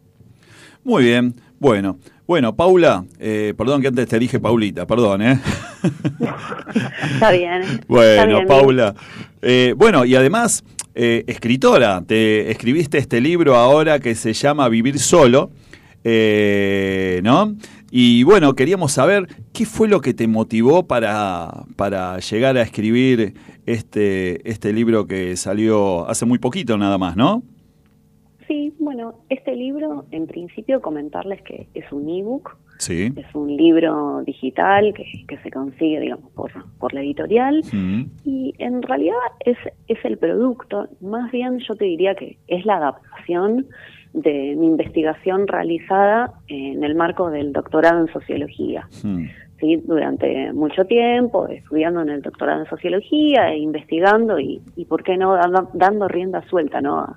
Muy 0.82 1.04
bien, 1.04 1.36
bueno. 1.60 1.98
Bueno, 2.26 2.56
Paula, 2.56 3.04
eh, 3.20 3.54
perdón 3.56 3.82
que 3.82 3.88
antes 3.88 4.08
te 4.08 4.18
dije 4.18 4.40
Paulita, 4.40 4.86
perdón, 4.86 5.22
¿eh? 5.22 5.40
Está 7.14 7.30
bien. 7.30 7.62
está 7.62 7.84
Bueno, 7.86 8.36
bien, 8.38 8.46
Paula. 8.48 8.94
Eh, 9.42 9.74
bueno, 9.76 10.04
y 10.04 10.14
además, 10.14 10.64
eh, 10.94 11.24
escritora, 11.26 12.02
te 12.06 12.50
escribiste 12.50 12.98
este 12.98 13.20
libro 13.20 13.56
ahora 13.56 14.00
que 14.00 14.14
se 14.14 14.32
llama 14.32 14.68
Vivir 14.68 14.98
Solo, 14.98 15.50
eh, 16.04 17.20
¿no? 17.24 17.54
Y 17.90 18.22
bueno, 18.24 18.54
queríamos 18.54 18.92
saber 18.92 19.26
qué 19.52 19.64
fue 19.66 19.88
lo 19.88 20.00
que 20.00 20.14
te 20.14 20.26
motivó 20.26 20.86
para, 20.86 21.64
para 21.76 22.18
llegar 22.18 22.56
a 22.56 22.62
escribir 22.62 23.34
este, 23.66 24.48
este 24.50 24.72
libro 24.72 25.06
que 25.06 25.36
salió 25.36 26.08
hace 26.08 26.26
muy 26.26 26.38
poquito 26.38 26.76
nada 26.76 26.98
más, 26.98 27.16
¿no? 27.16 27.42
Sí, 28.46 28.74
bueno, 28.78 29.14
este 29.30 29.56
libro, 29.56 30.04
en 30.10 30.26
principio, 30.26 30.80
comentarles 30.82 31.40
que 31.42 31.68
es 31.74 31.90
un 31.92 32.08
ebook, 32.08 32.56
Sí. 32.78 33.12
es 33.16 33.34
un 33.34 33.56
libro 33.56 34.22
digital 34.26 34.92
que, 34.94 35.04
que 35.28 35.38
se 35.38 35.50
consigue, 35.50 36.00
digamos, 36.00 36.30
por, 36.32 36.50
por 36.78 36.92
la 36.92 37.00
editorial. 37.00 37.62
Mm, 37.72 38.02
Y 38.24 38.52
en 38.58 38.82
realidad 38.82 39.14
es, 39.46 39.56
es 39.86 39.98
el 40.04 40.18
producto, 40.18 40.88
más 41.00 41.30
bien 41.30 41.60
yo 41.60 41.74
te 41.76 41.84
diría 41.84 42.16
que 42.16 42.36
es 42.48 42.66
la 42.66 42.76
adaptación 42.78 43.66
de 44.14 44.54
mi 44.56 44.66
investigación 44.66 45.46
realizada 45.46 46.32
en 46.48 46.82
el 46.82 46.94
marco 46.94 47.30
del 47.30 47.52
doctorado 47.52 48.00
en 48.00 48.12
sociología. 48.12 48.88
mm, 49.02 49.24
¿sí? 49.60 49.82
Durante 49.86 50.52
mucho 50.52 50.84
tiempo, 50.84 51.46
estudiando 51.48 52.00
en 52.02 52.08
el 52.10 52.22
doctorado 52.22 52.60
en 52.62 52.68
sociología 52.68 53.50
e 53.52 53.58
investigando 53.58 54.38
y, 54.40 54.62
y 54.76 54.84
¿por 54.86 55.02
qué 55.02 55.16
no 55.16 55.34
dando, 55.34 55.68
dando 55.74 56.08
rienda 56.08 56.42
suelta 56.48 56.80
¿no? 56.80 56.98
a, 57.00 57.16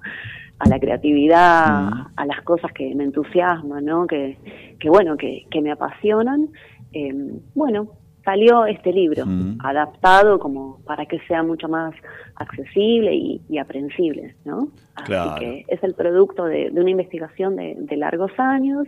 a 0.60 0.70
la 0.70 0.80
creatividad, 0.80 1.82
Mm. 1.92 2.08
a 2.16 2.26
las 2.26 2.42
cosas 2.42 2.72
que 2.74 2.94
me 2.96 3.04
entusiasman, 3.04 3.86
¿no? 3.86 4.08
que, 4.08 4.38
que 4.80 4.90
bueno, 4.90 5.16
que, 5.18 5.46
que 5.52 5.62
me 5.62 5.72
apasionan? 5.72 6.50
Eh, 6.94 7.14
bueno, 7.54 7.90
salió 8.28 8.66
este 8.66 8.92
libro, 8.92 9.26
Mm. 9.26 9.58
adaptado 9.64 10.38
como 10.38 10.80
para 10.86 11.06
que 11.06 11.18
sea 11.28 11.44
mucho 11.44 11.68
más 11.70 11.94
accesible 12.36 13.16
y, 13.16 13.42
y 13.50 13.58
aprensible, 13.58 14.36
¿no? 14.44 14.68
Así 14.96 15.06
Claro. 15.06 15.40
que 15.40 15.64
es 15.68 15.82
el 15.84 15.94
producto 15.94 16.44
de, 16.46 16.70
de 16.72 16.82
una 16.82 16.90
investigación 16.92 17.56
de, 17.56 17.76
de 17.78 17.96
largos 17.98 18.32
años, 18.38 18.86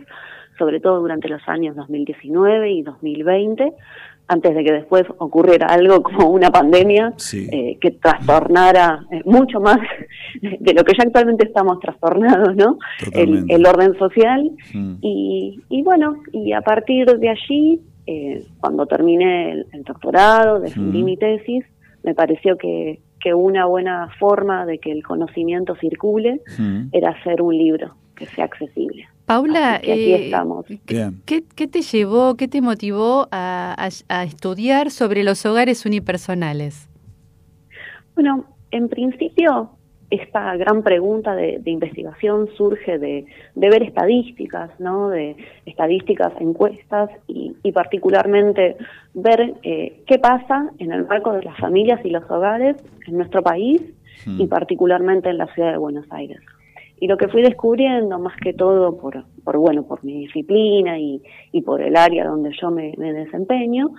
sobre 0.58 0.78
todo 0.80 1.00
durante 1.00 1.28
los 1.28 1.40
años 1.48 1.74
2019 1.74 2.70
y 2.70 2.82
2020, 2.82 3.72
antes 4.28 4.54
de 4.54 4.62
que 4.62 4.72
después 4.72 5.04
ocurriera 5.18 5.66
algo 5.68 6.02
como 6.02 6.28
una 6.30 6.50
pandemia 6.50 7.14
Sí. 7.16 7.48
eh, 7.50 7.78
que 7.80 7.90
trastornara 7.92 9.04
eh, 9.10 9.22
mucho 9.24 9.58
más 9.60 9.78
de 10.42 10.74
lo 10.74 10.84
que 10.84 10.92
ya 10.96 11.04
actualmente 11.04 11.46
estamos 11.46 11.80
trastornados, 11.80 12.54
¿no? 12.54 12.78
El, 13.12 13.46
el 13.48 13.66
orden 13.66 13.98
social. 13.98 14.50
Mm. 14.74 14.94
Y, 15.00 15.60
y 15.70 15.82
bueno, 15.82 16.16
y 16.32 16.52
a 16.52 16.60
partir 16.60 17.06
de 17.18 17.28
allí, 17.30 17.80
eh, 18.06 18.44
cuando 18.60 18.86
terminé 18.86 19.52
el, 19.52 19.66
el 19.72 19.82
doctorado, 19.84 20.60
defendí 20.60 21.02
Mm. 21.02 21.04
mi 21.04 21.16
tesis, 21.16 21.64
me 22.02 22.14
pareció 22.14 22.56
que, 22.56 23.00
que 23.20 23.34
una 23.34 23.66
buena 23.66 24.08
forma 24.18 24.64
de 24.66 24.78
que 24.78 24.90
el 24.92 25.02
conocimiento 25.02 25.74
circule 25.76 26.40
mm. 26.58 26.88
era 26.92 27.10
hacer 27.10 27.42
un 27.42 27.56
libro 27.56 27.94
que 28.16 28.26
sea 28.26 28.44
accesible. 28.44 29.08
Paula, 29.26 29.74
Así 29.76 29.86
que 29.86 29.92
aquí 29.92 30.12
eh, 30.12 30.24
estamos. 30.24 30.66
¿qué, 30.86 31.10
qué- 31.24 31.44
qué 31.54 31.66
te 31.68 31.82
llevó, 31.82 32.34
qué 32.36 32.48
te 32.48 32.60
motivó 32.60 33.28
a, 33.30 33.74
a- 33.78 33.88
a 34.20 34.24
estudiar 34.24 34.90
sobre 34.90 35.22
los 35.22 35.46
hogares 35.46 35.86
unipersonales? 35.86 36.88
Bueno, 38.14 38.44
en 38.72 38.88
principio, 38.88 39.70
esta 40.10 40.56
gran 40.56 40.82
pregunta 40.82 41.34
de, 41.34 41.58
de 41.60 41.70
investigación 41.70 42.48
surge 42.56 42.98
de, 42.98 43.26
de 43.54 43.68
ver 43.70 43.82
estadísticas, 43.82 44.70
¿no? 44.78 45.08
De 45.08 45.36
estadísticas, 45.66 46.32
encuestas 46.40 47.10
y, 47.28 47.56
y 47.62 47.72
particularmente 47.72 48.76
ver 49.14 49.54
eh, 49.62 50.02
qué 50.06 50.18
pasa 50.18 50.70
en 50.78 50.92
el 50.92 51.06
marco 51.06 51.32
de 51.32 51.42
las 51.42 51.56
familias 51.58 52.00
y 52.04 52.10
los 52.10 52.28
hogares 52.30 52.76
en 53.06 53.16
nuestro 53.16 53.42
país 53.42 53.82
Mm. 54.26 54.40
y 54.40 54.46
particularmente 54.46 55.30
en 55.30 55.38
la 55.38 55.46
ciudad 55.54 55.72
de 55.72 55.78
Buenos 55.78 56.06
Aires. 56.10 56.40
Y 57.00 57.06
lo 57.06 57.16
que 57.16 57.28
fui 57.28 57.42
descubriendo, 57.42 58.18
más 58.18 58.36
que 58.36 58.52
todo 58.52 58.98
por, 58.98 59.24
por 59.42 59.56
bueno, 59.56 59.84
por 59.84 60.04
mi 60.04 60.18
disciplina 60.26 60.98
y, 60.98 61.22
y 61.50 61.62
por 61.62 61.80
el 61.80 61.96
área 61.96 62.26
donde 62.26 62.52
yo 62.60 62.70
me, 62.70 62.92
me 62.98 63.12
desempeño, 63.12 63.90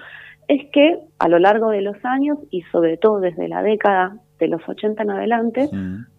es 0.48 0.70
que 0.72 1.00
a 1.18 1.27
lo 1.27 1.39
largo 1.39 1.70
de 1.70 1.82
los 1.82 1.96
años 2.03 2.38
y 2.51 2.62
sobre 2.72 2.98
todo 2.98 3.20
desde 3.20 3.48
la 3.48 3.63
década 3.63 4.18
de 4.41 4.48
los 4.48 4.67
80 4.67 5.03
en 5.03 5.12
adelante, 5.12 5.69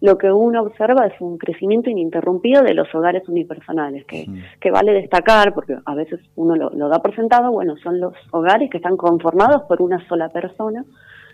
lo 0.01 0.17
que 0.17 0.31
uno 0.31 0.61
observa 0.63 1.05
es 1.05 1.19
un 1.19 1.37
crecimiento 1.37 1.89
ininterrumpido 1.89 2.63
de 2.63 2.73
los 2.73 2.87
hogares 2.95 3.27
unipersonales, 3.27 4.05
que, 4.05 4.25
que 4.59 4.71
vale 4.71 4.93
destacar, 4.93 5.53
porque 5.53 5.77
a 5.85 5.93
veces 5.93 6.21
uno 6.35 6.55
lo, 6.55 6.69
lo 6.69 6.87
da 6.87 6.99
por 7.01 7.13
sentado, 7.15 7.51
bueno, 7.51 7.75
son 7.83 7.99
los 7.99 8.13
hogares 8.31 8.69
que 8.69 8.77
están 8.77 8.97
conformados 8.97 9.63
por 9.63 9.81
una 9.81 10.05
sola 10.07 10.29
persona 10.29 10.85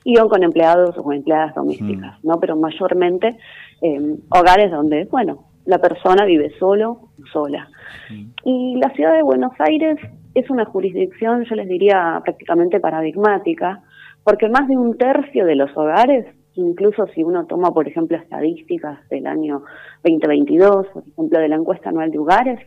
y 0.04 0.18
o 0.18 0.28
con 0.28 0.44
empleados 0.44 0.96
o 0.98 1.14
empleadas 1.14 1.54
domésticas, 1.56 2.24
¿no? 2.24 2.40
Pero 2.40 2.56
mayormente 2.56 3.38
eh, 3.82 4.16
hogares 4.30 4.72
donde, 4.72 5.06
bueno, 5.06 5.46
la 5.66 5.78
persona 5.78 6.26
vive 6.26 6.52
solo 6.58 7.10
sola. 7.32 7.70
Y 8.44 8.78
la 8.78 8.90
ciudad 8.96 9.14
de 9.14 9.22
Buenos 9.22 9.52
Aires 9.60 10.00
es 10.34 10.50
una 10.50 10.66
jurisdicción, 10.66 11.44
yo 11.46 11.56
les 11.56 11.68
diría, 11.68 12.20
prácticamente 12.24 12.80
paradigmática, 12.80 13.84
porque 14.24 14.50
más 14.50 14.68
de 14.68 14.78
un 14.78 14.98
tercio 14.98 15.46
de 15.46 15.56
los 15.56 15.76
hogares, 15.78 16.26
incluso 16.56 17.08
si 17.14 17.24
uno 17.24 17.46
toma, 17.46 17.72
por 17.74 17.88
ejemplo, 17.88 18.18
estadísticas 18.18 19.00
del 19.10 19.28
año 19.28 19.64
2022, 20.04 20.88
por 20.88 21.04
ejemplo, 21.08 21.40
de 21.40 21.48
la 21.48 21.56
encuesta 21.56 21.90
anual 21.90 22.12
de 22.12 22.20
hogares, 22.20 22.60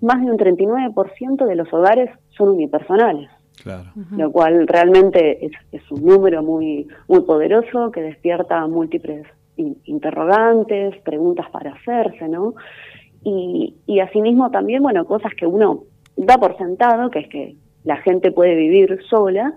más 0.00 0.20
de 0.24 0.30
un 0.30 0.36
39% 0.38 1.46
de 1.46 1.54
los 1.56 1.72
hogares 1.72 2.10
son 2.30 2.50
unipersonales 2.50 3.30
Claro. 3.62 3.84
lo 4.10 4.30
cual 4.30 4.66
realmente 4.68 5.46
es, 5.46 5.52
es 5.72 5.90
un 5.90 6.04
número 6.04 6.42
muy 6.42 6.86
muy 7.08 7.22
poderoso 7.22 7.90
que 7.90 8.02
despierta 8.02 8.66
múltiples 8.66 9.26
in- 9.56 9.78
interrogantes, 9.86 10.94
preguntas 11.02 11.46
para 11.50 11.72
hacerse, 11.72 12.28
¿no? 12.28 12.54
Y, 13.24 13.74
y 13.86 14.00
asimismo 14.00 14.50
también, 14.50 14.82
bueno, 14.82 15.04
cosas 15.06 15.32
que 15.34 15.46
uno 15.46 15.84
da 16.16 16.36
por 16.38 16.56
sentado, 16.58 17.10
que 17.10 17.20
es 17.20 17.28
que 17.28 17.56
la 17.86 17.96
gente 17.98 18.32
puede 18.32 18.56
vivir 18.56 19.00
sola. 19.08 19.54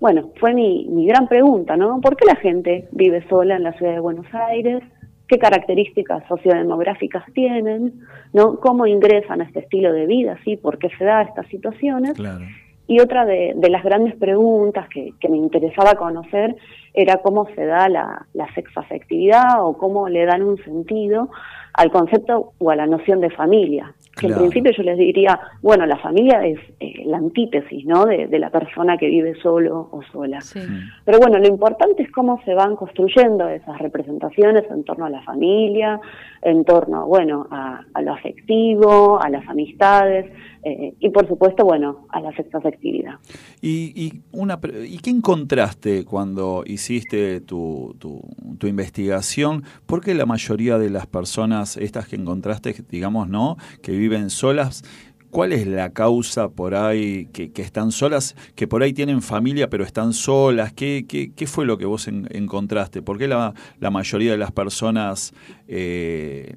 Bueno, 0.00 0.30
fue 0.40 0.54
mi, 0.54 0.86
mi 0.88 1.06
gran 1.06 1.28
pregunta, 1.28 1.76
¿no? 1.76 2.00
¿Por 2.00 2.16
qué 2.16 2.24
la 2.24 2.36
gente 2.36 2.88
vive 2.90 3.22
sola 3.28 3.56
en 3.56 3.64
la 3.64 3.74
ciudad 3.74 3.92
de 3.92 4.00
Buenos 4.00 4.26
Aires? 4.32 4.82
¿Qué 5.28 5.38
características 5.38 6.26
sociodemográficas 6.26 7.24
tienen? 7.34 8.00
¿No? 8.32 8.58
¿Cómo 8.60 8.86
ingresan 8.86 9.42
a 9.42 9.44
este 9.44 9.60
estilo 9.60 9.92
de 9.92 10.06
vida? 10.06 10.38
¿Sí? 10.42 10.56
¿Por 10.56 10.78
qué 10.78 10.88
se 10.96 11.04
da 11.04 11.20
estas 11.20 11.46
situaciones? 11.48 12.14
Claro. 12.14 12.46
Y 12.86 13.00
otra 13.00 13.26
de, 13.26 13.52
de 13.54 13.68
las 13.68 13.84
grandes 13.84 14.14
preguntas 14.14 14.88
que, 14.88 15.12
que 15.20 15.28
me 15.28 15.36
interesaba 15.36 15.96
conocer 15.96 16.56
era 16.94 17.18
cómo 17.18 17.46
se 17.54 17.66
da 17.66 17.90
la, 17.90 18.26
la 18.32 18.54
sexoafectividad 18.54 19.62
o 19.62 19.76
cómo 19.76 20.08
le 20.08 20.24
dan 20.24 20.42
un 20.42 20.56
sentido 20.64 21.28
al 21.74 21.90
concepto 21.90 22.52
o 22.58 22.70
a 22.70 22.76
la 22.76 22.86
noción 22.86 23.20
de 23.20 23.28
familia. 23.28 23.92
Que 24.18 24.28
Claro. 24.28 24.44
en 24.44 24.50
principio 24.50 24.72
yo 24.72 24.82
les 24.82 24.96
diría, 24.96 25.38
bueno, 25.60 25.84
la 25.84 25.98
familia 25.98 26.44
es 26.46 26.58
eh, 26.80 27.02
la 27.04 27.18
antítesis, 27.18 27.84
¿no? 27.84 28.06
De, 28.06 28.26
de 28.28 28.38
la 28.38 28.48
persona 28.48 28.96
que 28.96 29.08
vive 29.08 29.34
solo 29.42 29.88
o 29.92 30.00
sola. 30.10 30.40
Sí. 30.40 30.60
Pero 31.04 31.18
bueno, 31.18 31.38
lo 31.38 31.46
importante 31.46 32.02
es 32.02 32.10
cómo 32.12 32.40
se 32.46 32.54
van 32.54 32.76
construyendo 32.76 33.46
esas 33.48 33.78
representaciones 33.78 34.64
en 34.70 34.84
torno 34.84 35.04
a 35.04 35.10
la 35.10 35.22
familia, 35.22 36.00
en 36.40 36.64
torno, 36.64 37.06
bueno, 37.06 37.46
a, 37.50 37.82
a 37.92 38.02
lo 38.02 38.14
afectivo, 38.14 39.20
a 39.22 39.28
las 39.28 39.46
amistades 39.48 40.32
eh, 40.68 40.94
y 40.98 41.10
por 41.10 41.28
supuesto, 41.28 41.64
bueno, 41.64 42.06
a 42.10 42.18
la 42.20 42.34
sexoafectividad. 42.34 43.14
¿Y, 43.62 43.92
y, 43.94 44.22
una, 44.32 44.58
¿Y 44.88 44.98
qué 44.98 45.10
encontraste 45.10 46.04
cuando 46.04 46.64
hiciste 46.66 47.40
tu, 47.40 47.94
tu, 48.00 48.20
tu 48.58 48.66
investigación? 48.66 49.62
¿Por 49.86 50.00
qué 50.00 50.12
la 50.14 50.26
mayoría 50.26 50.76
de 50.78 50.90
las 50.90 51.06
personas, 51.06 51.76
estas 51.76 52.08
que 52.08 52.16
encontraste, 52.16 52.74
digamos, 52.90 53.28
¿no? 53.28 53.56
que 53.82 53.92
viven 53.92 54.28
solas, 54.30 54.82
¿cuál 55.30 55.52
es 55.52 55.66
la 55.66 55.90
causa 55.92 56.48
por 56.48 56.74
ahí 56.74 57.26
que, 57.32 57.52
que 57.52 57.62
están 57.62 57.92
solas, 57.92 58.34
que 58.54 58.66
por 58.66 58.82
ahí 58.82 58.92
tienen 58.92 59.20
familia 59.22 59.68
pero 59.70 59.84
están 59.84 60.12
solas? 60.12 60.72
¿Qué, 60.72 61.04
qué, 61.06 61.32
qué 61.32 61.46
fue 61.46 61.64
lo 61.66 61.76
que 61.78 61.84
vos 61.86 62.08
en- 62.08 62.26
encontraste? 62.30 63.02
¿Por 63.02 63.18
qué 63.18 63.28
la, 63.28 63.52
la 63.78 63.90
mayoría 63.90 64.32
de 64.32 64.38
las 64.38 64.50
personas 64.52 65.32
eh, 65.68 66.56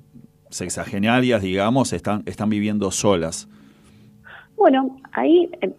sexagenarias, 0.50 1.42
digamos, 1.42 1.94
están, 1.94 2.24
están 2.26 2.50
viviendo 2.50 2.90
solas? 2.92 3.48
Bueno, 4.60 4.98
ahí 5.14 5.50
eh, 5.62 5.72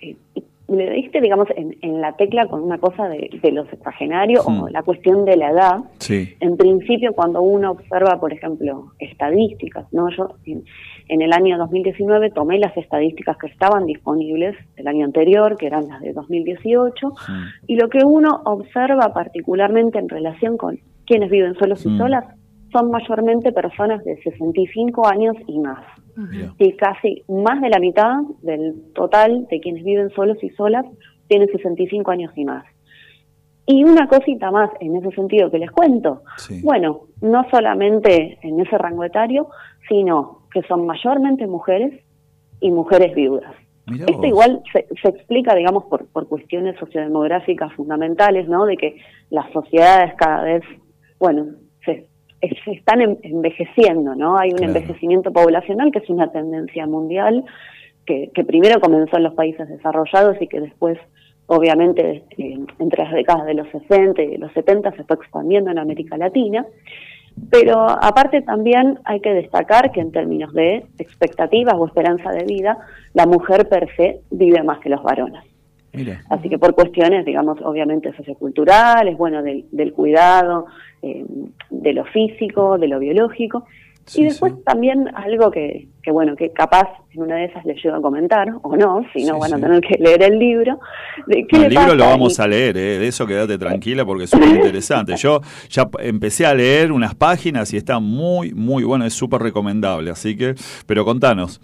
eh, 0.00 0.16
le 0.68 0.90
diste, 0.90 1.20
digamos, 1.20 1.46
en, 1.56 1.76
en 1.82 2.00
la 2.00 2.12
tecla 2.16 2.46
con 2.46 2.62
una 2.62 2.78
cosa 2.78 3.08
de, 3.08 3.30
de 3.42 3.52
lo 3.52 3.64
sexagenario 3.66 4.42
Hmm. 4.46 4.62
o 4.62 4.68
la 4.68 4.82
cuestión 4.82 5.24
de 5.24 5.36
la 5.36 5.50
edad. 5.50 5.76
Sí. 5.98 6.34
En 6.40 6.56
principio, 6.56 7.12
cuando 7.14 7.42
uno 7.42 7.70
observa, 7.72 8.18
por 8.18 8.32
ejemplo, 8.32 8.92
estadísticas, 8.98 9.86
¿no? 9.92 10.08
Yo 10.10 10.30
en, 10.46 10.64
en 11.08 11.20
el 11.22 11.32
año 11.34 11.58
2019 11.58 12.30
tomé 12.30 12.58
las 12.58 12.74
estadísticas 12.76 13.36
que 13.36 13.46
estaban 13.48 13.84
disponibles 13.86 14.56
del 14.76 14.88
año 14.88 15.04
anterior, 15.04 15.56
que 15.58 15.66
eran 15.66 15.86
las 15.88 16.00
de 16.00 16.12
2018, 16.12 17.08
Mm. 17.08 17.44
y 17.68 17.76
lo 17.76 17.88
que 17.88 18.04
uno 18.04 18.40
observa 18.44 19.12
particularmente 19.12 19.98
en 19.98 20.08
relación 20.08 20.56
con 20.56 20.78
quienes 21.06 21.30
viven 21.30 21.54
solos 21.56 21.84
y 21.84 21.90
Mm. 21.90 21.98
solas 21.98 22.24
son 22.72 22.90
mayormente 22.90 23.52
personas 23.52 24.02
de 24.04 24.16
65 24.22 25.06
años 25.06 25.36
y 25.46 25.58
más. 25.60 25.84
Mira. 26.16 26.54
Y 26.58 26.72
casi 26.76 27.22
más 27.28 27.60
de 27.60 27.68
la 27.68 27.78
mitad 27.78 28.22
del 28.42 28.92
total 28.94 29.46
de 29.50 29.60
quienes 29.60 29.84
viven 29.84 30.10
solos 30.10 30.38
y 30.42 30.50
solas 30.50 30.84
tienen 31.28 31.48
65 31.48 32.10
años 32.10 32.32
y 32.36 32.44
más. 32.44 32.64
Y 33.66 33.82
una 33.82 34.06
cosita 34.08 34.50
más 34.50 34.70
en 34.80 34.96
ese 34.96 35.10
sentido 35.12 35.50
que 35.50 35.58
les 35.58 35.70
cuento. 35.70 36.22
Sí. 36.36 36.60
Bueno, 36.62 37.02
no 37.22 37.46
solamente 37.50 38.38
en 38.42 38.60
ese 38.60 38.76
rango 38.76 39.04
etario, 39.04 39.48
sino 39.88 40.42
que 40.52 40.62
son 40.62 40.86
mayormente 40.86 41.46
mujeres 41.46 42.04
y 42.60 42.70
mujeres 42.70 43.14
viudas. 43.14 43.52
Esto 43.86 44.26
igual 44.26 44.62
se, 44.72 44.86
se 45.02 45.08
explica, 45.08 45.54
digamos, 45.54 45.84
por, 45.84 46.06
por 46.06 46.26
cuestiones 46.26 46.78
sociodemográficas 46.78 47.72
fundamentales, 47.74 48.48
¿no? 48.48 48.64
De 48.64 48.78
que 48.78 48.96
las 49.28 49.50
sociedades 49.52 50.14
cada 50.16 50.42
vez, 50.42 50.62
bueno, 51.18 51.48
están 52.66 53.00
en- 53.00 53.18
envejeciendo, 53.22 54.14
¿no? 54.14 54.36
Hay 54.38 54.50
un 54.50 54.56
Claro. 54.58 54.72
envejecimiento 54.72 55.32
poblacional 55.32 55.90
que 55.92 55.98
es 56.00 56.08
una 56.10 56.30
tendencia 56.32 56.86
mundial 56.86 57.44
que, 58.06 58.30
que 58.34 58.44
primero 58.44 58.80
comenzó 58.80 59.16
en 59.16 59.22
los 59.24 59.34
países 59.34 59.68
desarrollados 59.68 60.36
y 60.40 60.46
que 60.46 60.60
después, 60.60 60.98
obviamente, 61.46 62.22
eh, 62.36 62.58
entre 62.78 63.04
las 63.04 63.12
décadas 63.12 63.46
de 63.46 63.54
los 63.54 63.68
60 63.68 64.22
y 64.22 64.26
de 64.28 64.38
los 64.38 64.52
70 64.52 64.92
se 64.92 65.04
fue 65.04 65.16
expandiendo 65.16 65.70
en 65.70 65.78
América 65.78 66.16
Latina. 66.16 66.66
Pero 67.50 67.80
aparte 67.80 68.42
también 68.42 69.00
hay 69.04 69.18
que 69.20 69.34
destacar 69.34 69.90
que 69.90 70.00
en 70.00 70.12
términos 70.12 70.52
de 70.52 70.84
expectativas 70.98 71.74
o 71.76 71.86
esperanza 71.86 72.30
de 72.30 72.44
vida, 72.44 72.78
la 73.12 73.26
mujer 73.26 73.68
per 73.68 73.88
se 73.96 74.20
vive 74.30 74.62
más 74.62 74.78
que 74.78 74.88
los 74.88 75.02
varones. 75.02 75.42
Así 76.28 76.48
que 76.48 76.58
por 76.58 76.74
cuestiones, 76.74 77.24
digamos, 77.24 77.58
obviamente 77.62 78.14
socioculturales, 78.16 79.16
bueno, 79.16 79.42
del, 79.42 79.64
del 79.70 79.92
cuidado, 79.92 80.66
eh, 81.02 81.24
de 81.70 81.92
lo 81.92 82.04
físico, 82.06 82.78
de 82.78 82.88
lo 82.88 82.98
biológico. 82.98 83.64
Sí, 84.06 84.20
y 84.20 84.24
después 84.24 84.52
sí. 84.52 84.58
también 84.66 85.08
algo 85.14 85.50
que, 85.50 85.88
que, 86.02 86.10
bueno, 86.10 86.36
que 86.36 86.50
capaz 86.50 86.88
en 87.14 87.22
una 87.22 87.36
de 87.36 87.46
esas 87.46 87.64
les 87.64 87.82
llego 87.82 87.96
a 87.96 88.02
comentar, 88.02 88.52
o 88.62 88.76
no, 88.76 89.02
si 89.14 89.24
no 89.24 89.34
Sí, 89.34 89.40
van 89.40 89.54
a 89.54 89.58
tener 89.58 89.80
que 89.80 89.96
leer 89.98 90.22
el 90.24 90.38
libro. 90.38 90.78
De 91.26 91.46
qué 91.46 91.56
No, 91.56 91.58
le 91.60 91.66
el 91.68 91.74
libro 91.74 91.94
lo 91.94 92.04
vamos 92.04 92.38
a 92.38 92.46
leer, 92.46 92.76
¿eh? 92.76 92.98
de 92.98 93.08
eso 93.08 93.26
quédate 93.26 93.56
tranquila 93.56 94.04
porque 94.04 94.24
es 94.24 94.30
súper 94.30 94.48
interesante. 94.48 95.16
Yo 95.16 95.40
ya 95.70 95.88
empecé 96.00 96.44
a 96.44 96.52
leer 96.52 96.92
unas 96.92 97.14
páginas 97.14 97.72
y 97.72 97.78
está 97.78 97.98
muy, 97.98 98.52
muy 98.52 98.84
bueno, 98.84 99.06
es 99.06 99.14
súper 99.14 99.40
recomendable. 99.40 100.10
Así 100.10 100.36
que, 100.36 100.54
pero 100.86 101.06
contanos. 101.06 101.60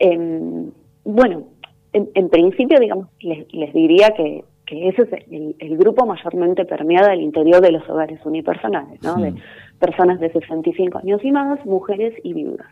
Em, 0.00 0.70
bueno, 1.04 1.44
en, 1.92 2.08
en 2.14 2.28
principio, 2.28 2.78
digamos, 2.78 3.08
les, 3.20 3.52
les 3.52 3.72
diría 3.72 4.10
que, 4.16 4.44
que 4.66 4.88
ese 4.88 5.02
es 5.02 5.12
el, 5.30 5.56
el 5.58 5.76
grupo 5.76 6.06
mayormente 6.06 6.64
permeado 6.64 7.10
al 7.10 7.20
interior 7.20 7.60
de 7.60 7.72
los 7.72 7.88
hogares 7.88 8.20
unipersonales, 8.24 9.02
¿no? 9.02 9.16
De 9.16 9.32
Mm. 9.32 9.36
personas 9.78 10.20
de 10.20 10.30
65 10.30 10.98
años 10.98 11.20
y 11.24 11.32
más, 11.32 11.64
mujeres 11.66 12.14
y 12.22 12.34
viudas. 12.34 12.66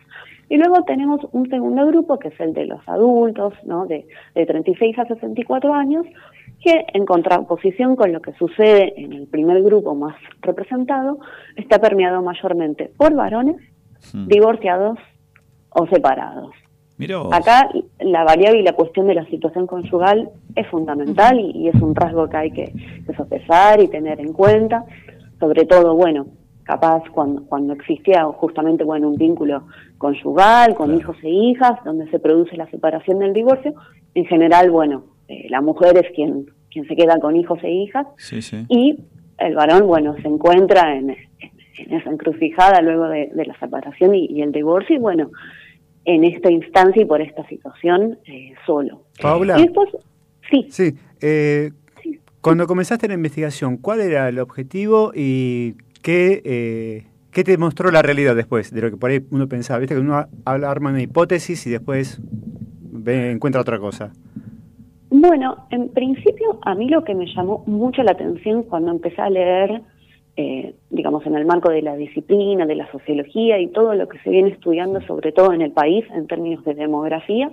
Y 0.51 0.57
luego 0.57 0.83
tenemos 0.85 1.21
un 1.33 1.49
segundo 1.51 1.87
grupo, 1.87 2.19
que 2.19 2.29
es 2.29 2.41
el 2.41 2.53
de 2.55 2.67
los 2.67 2.81
adultos, 2.89 3.55
¿no? 3.65 3.87
De, 3.87 4.07
de 4.35 4.47
36 4.47 4.99
a 4.99 5.07
64 5.07 5.75
años, 5.75 6.07
que 6.63 6.85
en 6.95 7.05
contraposición 7.07 7.97
con 7.97 8.13
lo 8.13 8.21
que 8.21 8.33
sucede 8.35 8.95
en 9.01 9.13
el 9.13 9.27
primer 9.27 9.63
grupo 9.63 9.95
más 9.95 10.17
representado, 10.43 11.19
está 11.57 11.79
permeado 11.79 12.23
mayormente 12.23 12.91
por 12.97 13.15
varones, 13.15 13.57
Mm. 14.15 14.29
divorciados 14.29 14.97
o 15.71 15.87
separados. 15.89 16.53
Acá 17.33 17.69
la 18.01 18.25
variable 18.25 18.61
y 18.61 18.63
la 18.63 18.73
cuestión 18.75 19.07
de 19.07 19.15
la 19.15 19.25
situación 19.27 19.67
conyugal 19.67 20.31
es 20.57 20.67
fundamental 20.67 21.39
y, 21.39 21.51
y 21.53 21.69
es 21.69 21.75
un 21.77 21.95
rasgo 21.95 22.29
que 22.29 22.37
hay 22.37 22.51
que, 22.51 22.73
que 23.07 23.15
sopesar 23.15 23.81
y 23.81 23.89
tener 23.89 24.21
en 24.21 24.33
cuenta, 24.33 24.85
sobre 25.39 25.65
todo, 25.65 25.95
bueno, 25.95 26.27
capaz 26.65 27.03
cuando, 27.13 27.45
cuando 27.47 27.73
existía 27.75 28.25
justamente, 28.25 28.85
bueno, 28.85 29.09
un 29.09 29.17
vínculo 29.17 29.63
conyugal 29.97 30.75
con 30.75 30.87
Claro. 30.89 31.01
hijos 31.01 31.17
e 31.23 31.31
hijas, 31.31 31.73
donde 31.85 32.11
se 32.11 32.19
produce 32.19 32.57
la 32.57 32.69
separación 32.71 33.21
del 33.21 33.33
divorcio, 33.33 33.73
en 34.15 34.27
general, 34.27 34.71
bueno, 34.71 35.05
eh, 35.29 35.47
la 35.51 35.61
mujer 35.61 35.97
es 35.97 36.11
quien, 36.15 36.47
quien 36.71 36.87
se 36.87 36.97
queda 36.97 37.19
con 37.21 37.37
hijos 37.37 37.59
e 37.63 37.71
hijas 37.71 38.07
Sí, 38.17 38.43
sí. 38.43 38.65
y 38.69 38.99
el 39.39 39.55
varón, 39.55 39.87
bueno, 39.87 40.15
se 40.21 40.27
encuentra 40.29 40.97
en, 40.97 41.11
en 41.11 41.93
esa 41.95 42.11
encrucijada 42.11 42.83
luego 42.83 43.09
de, 43.09 43.31
de 43.33 43.47
la 43.47 43.57
separación 43.61 44.15
y, 44.15 44.27
y 44.27 44.43
el 44.43 44.51
divorcio, 44.53 44.97
y 44.97 44.99
bueno, 44.99 45.31
en 46.09 46.25
esta 46.25 46.51
instancia 46.51 47.03
y 47.03 47.05
por 47.05 47.21
esta 47.21 47.47
situación 47.49 48.19
eh, 48.27 48.55
solo. 48.67 49.03
Paula. 49.21 49.59
Y 49.59 49.63
después, 49.65 49.89
sí, 50.51 50.67
Sí, 50.71 50.95
eh, 51.21 51.71
cuando 52.41 52.67
comenzaste 52.67 53.07
la 53.09 53.15
investigación, 53.15 53.77
¿cuál 53.77 54.01
era 54.01 54.29
el 54.29 54.39
objetivo 54.39 55.13
y 55.15 55.75
qué, 56.03 56.41
eh, 56.45 57.05
qué 57.31 57.45
te 57.45 57.59
mostró 57.59 57.91
la 57.91 58.01
realidad 58.01 58.35
después 58.35 58.73
de 58.73 58.81
lo 58.81 58.91
que 58.91 58.97
por 58.97 59.11
ahí 59.11 59.21
uno 59.31 59.49
pensaba? 59.49 59.81
Viste 59.81 59.95
que 59.97 60.01
uno 60.01 60.25
habla, 60.47 60.71
arma 60.71 60.91
una 60.91 61.03
hipótesis 61.03 61.67
y 61.67 61.71
después 61.71 62.21
ve- 62.91 63.31
encuentra 63.33 63.61
otra 63.61 63.79
cosa. 63.79 64.13
Bueno, 65.11 65.67
en 65.71 65.89
principio 65.91 66.59
a 66.63 66.75
mí 66.75 66.89
lo 66.89 67.03
que 67.05 67.15
me 67.15 67.27
llamó 67.35 67.65
mucho 67.67 68.03
la 68.03 68.13
atención 68.13 68.63
cuando 68.63 68.91
empecé 68.93 69.21
a 69.21 69.31
leer, 69.31 69.83
eh, 70.41 70.73
digamos, 70.91 71.27
en 71.27 71.35
el 71.35 71.45
marco 71.45 71.69
de 71.69 71.83
la 71.83 71.97
disciplina, 71.97 72.65
de 72.65 72.77
la 72.77 72.89
sociología 72.93 73.59
y 73.59 73.67
todo 73.67 73.95
lo 73.95 74.09
que 74.09 74.21
se 74.21 74.31
viene 74.31 74.51
estudiando, 74.51 75.01
sobre 75.01 75.33
todo 75.33 75.53
en 75.53 75.63
el 75.63 75.73
país, 75.73 76.05
en 76.15 76.29
términos 76.29 76.65
de 76.65 76.75
demografía, 76.75 77.51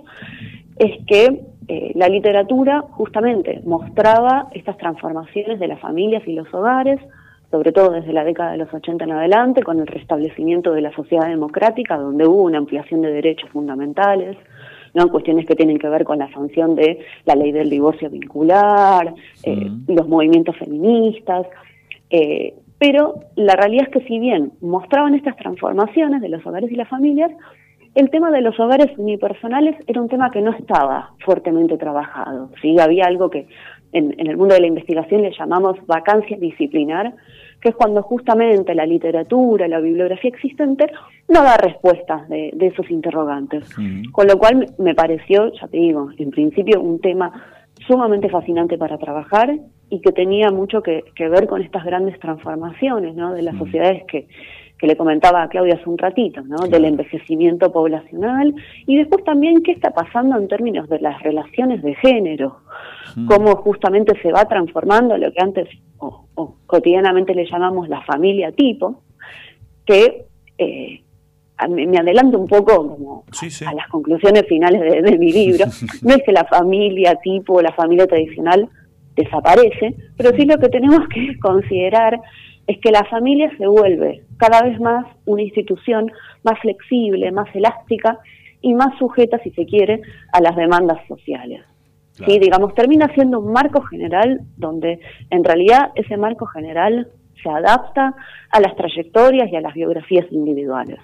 es 0.78 1.04
que 1.04 1.40
eh, 1.66 1.90
la 1.96 2.08
literatura 2.08 2.82
justamente 2.92 3.60
mostraba 3.64 4.46
estas 4.52 4.78
transformaciones 4.78 5.58
de 5.58 5.66
las 5.66 5.80
familias 5.80 6.22
y 6.28 6.34
los 6.34 6.46
hogares, 6.54 7.00
sobre 7.50 7.72
todo 7.72 7.90
desde 7.90 8.12
la 8.12 8.22
década 8.22 8.52
de 8.52 8.58
los 8.58 8.72
80 8.72 9.02
en 9.02 9.10
adelante, 9.10 9.64
con 9.64 9.80
el 9.80 9.88
restablecimiento 9.88 10.72
de 10.72 10.82
la 10.82 10.92
sociedad 10.92 11.26
democrática, 11.26 11.96
donde 11.96 12.24
hubo 12.24 12.44
una 12.44 12.58
ampliación 12.58 13.02
de 13.02 13.10
derechos 13.10 13.50
fundamentales, 13.50 14.36
¿no? 14.94 15.08
cuestiones 15.08 15.44
que 15.44 15.56
tienen 15.56 15.78
que 15.78 15.88
ver 15.88 16.04
con 16.04 16.20
la 16.20 16.30
sanción 16.30 16.76
de 16.76 17.00
la 17.24 17.34
ley 17.34 17.50
del 17.50 17.68
divorcio 17.68 18.08
vincular, 18.10 19.12
eh, 19.42 19.70
los 19.88 20.06
movimientos 20.06 20.56
feministas, 20.56 21.48
eh, 22.10 22.54
pero 22.78 23.20
la 23.36 23.56
realidad 23.56 23.86
es 23.86 23.90
que 23.90 24.06
si 24.06 24.18
bien 24.18 24.52
mostraban 24.60 25.14
estas 25.14 25.36
transformaciones 25.36 26.20
de 26.20 26.28
los 26.28 26.44
hogares 26.46 26.70
y 26.70 26.76
las 26.76 26.88
familias, 26.88 27.32
el 27.94 28.10
tema 28.10 28.30
de 28.30 28.42
los 28.42 28.58
hogares 28.60 28.90
unipersonales 28.98 29.76
era 29.86 30.02
un 30.02 30.08
tema 30.08 30.30
que 30.30 30.42
no 30.42 30.50
estaba 30.52 31.14
fuertemente 31.24 31.78
trabajado. 31.78 32.50
¿sí? 32.60 32.78
Había 32.78 33.06
algo 33.06 33.30
que 33.30 33.46
en, 33.92 34.14
en 34.18 34.26
el 34.26 34.36
mundo 34.36 34.54
de 34.54 34.60
la 34.60 34.66
investigación 34.66 35.22
le 35.22 35.32
llamamos 35.32 35.78
vacancia 35.86 36.36
disciplinar, 36.36 37.14
que 37.62 37.70
es 37.70 37.74
cuando 37.74 38.02
justamente 38.02 38.74
la 38.74 38.84
literatura, 38.84 39.66
la 39.66 39.80
bibliografía 39.80 40.28
existente 40.28 40.92
no 41.28 41.42
da 41.42 41.56
respuestas 41.56 42.28
de, 42.28 42.50
de 42.52 42.66
esos 42.66 42.90
interrogantes. 42.90 43.74
Con 44.12 44.26
lo 44.26 44.38
cual 44.38 44.66
me 44.78 44.94
pareció, 44.94 45.50
ya 45.54 45.66
te 45.66 45.78
digo, 45.78 46.10
en 46.18 46.30
principio 46.30 46.82
un 46.82 47.00
tema 47.00 47.32
sumamente 47.86 48.28
fascinante 48.28 48.78
para 48.78 48.98
trabajar 48.98 49.58
y 49.88 50.00
que 50.00 50.12
tenía 50.12 50.50
mucho 50.50 50.82
que, 50.82 51.04
que 51.14 51.28
ver 51.28 51.46
con 51.46 51.62
estas 51.62 51.84
grandes 51.84 52.18
transformaciones 52.18 53.14
¿no? 53.14 53.32
de 53.32 53.42
las 53.42 53.56
sociedades 53.56 54.04
que, 54.04 54.26
que 54.78 54.86
le 54.86 54.96
comentaba 54.96 55.42
a 55.42 55.48
Claudia 55.48 55.74
hace 55.74 55.88
un 55.88 55.98
ratito, 55.98 56.42
¿no? 56.42 56.66
del 56.68 56.84
envejecimiento 56.84 57.72
poblacional 57.72 58.54
y 58.86 58.96
después 58.96 59.24
también 59.24 59.62
qué 59.62 59.72
está 59.72 59.90
pasando 59.90 60.36
en 60.36 60.48
términos 60.48 60.88
de 60.88 61.00
las 61.00 61.22
relaciones 61.22 61.82
de 61.82 61.94
género, 61.94 62.58
cómo 63.26 63.56
justamente 63.56 64.20
se 64.20 64.32
va 64.32 64.44
transformando 64.46 65.16
lo 65.16 65.32
que 65.32 65.40
antes 65.40 65.68
o, 65.98 66.26
o 66.34 66.56
cotidianamente 66.66 67.34
le 67.34 67.46
llamamos 67.46 67.88
la 67.88 68.02
familia 68.02 68.52
tipo, 68.52 69.02
que 69.86 70.26
eh, 70.58 71.00
a- 71.58 71.68
me 71.68 71.98
adelanto 71.98 72.38
un 72.38 72.46
poco 72.48 72.76
como 72.88 73.24
Sí, 73.32 73.50
sí. 73.50 73.64
a 73.64 73.72
las 73.72 73.88
conclusiones 73.88 74.44
finales 74.46 74.80
de, 74.80 75.02
de 75.02 75.18
mi 75.18 75.32
libro. 75.32 75.64
No 76.02 76.14
es 76.14 76.22
que 76.24 76.32
la 76.32 76.44
familia 76.44 77.16
tipo, 77.22 77.60
la 77.62 77.72
familia 77.72 78.06
tradicional 78.06 78.68
desaparece, 79.14 79.94
pero 80.16 80.30
sí 80.36 80.44
lo 80.44 80.58
que 80.58 80.68
tenemos 80.68 81.08
que 81.08 81.38
considerar 81.40 82.20
es 82.66 82.78
que 82.80 82.90
la 82.90 83.04
familia 83.04 83.50
se 83.56 83.66
vuelve 83.66 84.24
cada 84.38 84.62
vez 84.62 84.78
más 84.80 85.06
una 85.24 85.42
institución 85.42 86.10
más 86.42 86.58
flexible, 86.60 87.30
más 87.32 87.48
elástica 87.54 88.18
y 88.60 88.74
más 88.74 88.98
sujeta, 88.98 89.38
si 89.38 89.50
se 89.52 89.64
quiere, 89.66 90.02
a 90.32 90.40
las 90.40 90.56
demandas 90.56 90.98
sociales. 91.08 91.62
Sí, 92.26 92.38
digamos, 92.38 92.74
termina 92.74 93.12
siendo 93.14 93.40
un 93.40 93.52
marco 93.52 93.82
general 93.82 94.40
donde 94.56 95.00
en 95.30 95.44
realidad 95.44 95.92
ese 95.96 96.16
marco 96.16 96.46
general 96.46 97.08
se 97.42 97.48
adapta 97.50 98.14
a 98.50 98.60
las 98.60 98.74
trayectorias 98.74 99.52
y 99.52 99.56
a 99.56 99.60
las 99.60 99.74
biografías 99.74 100.24
individuales. 100.30 100.98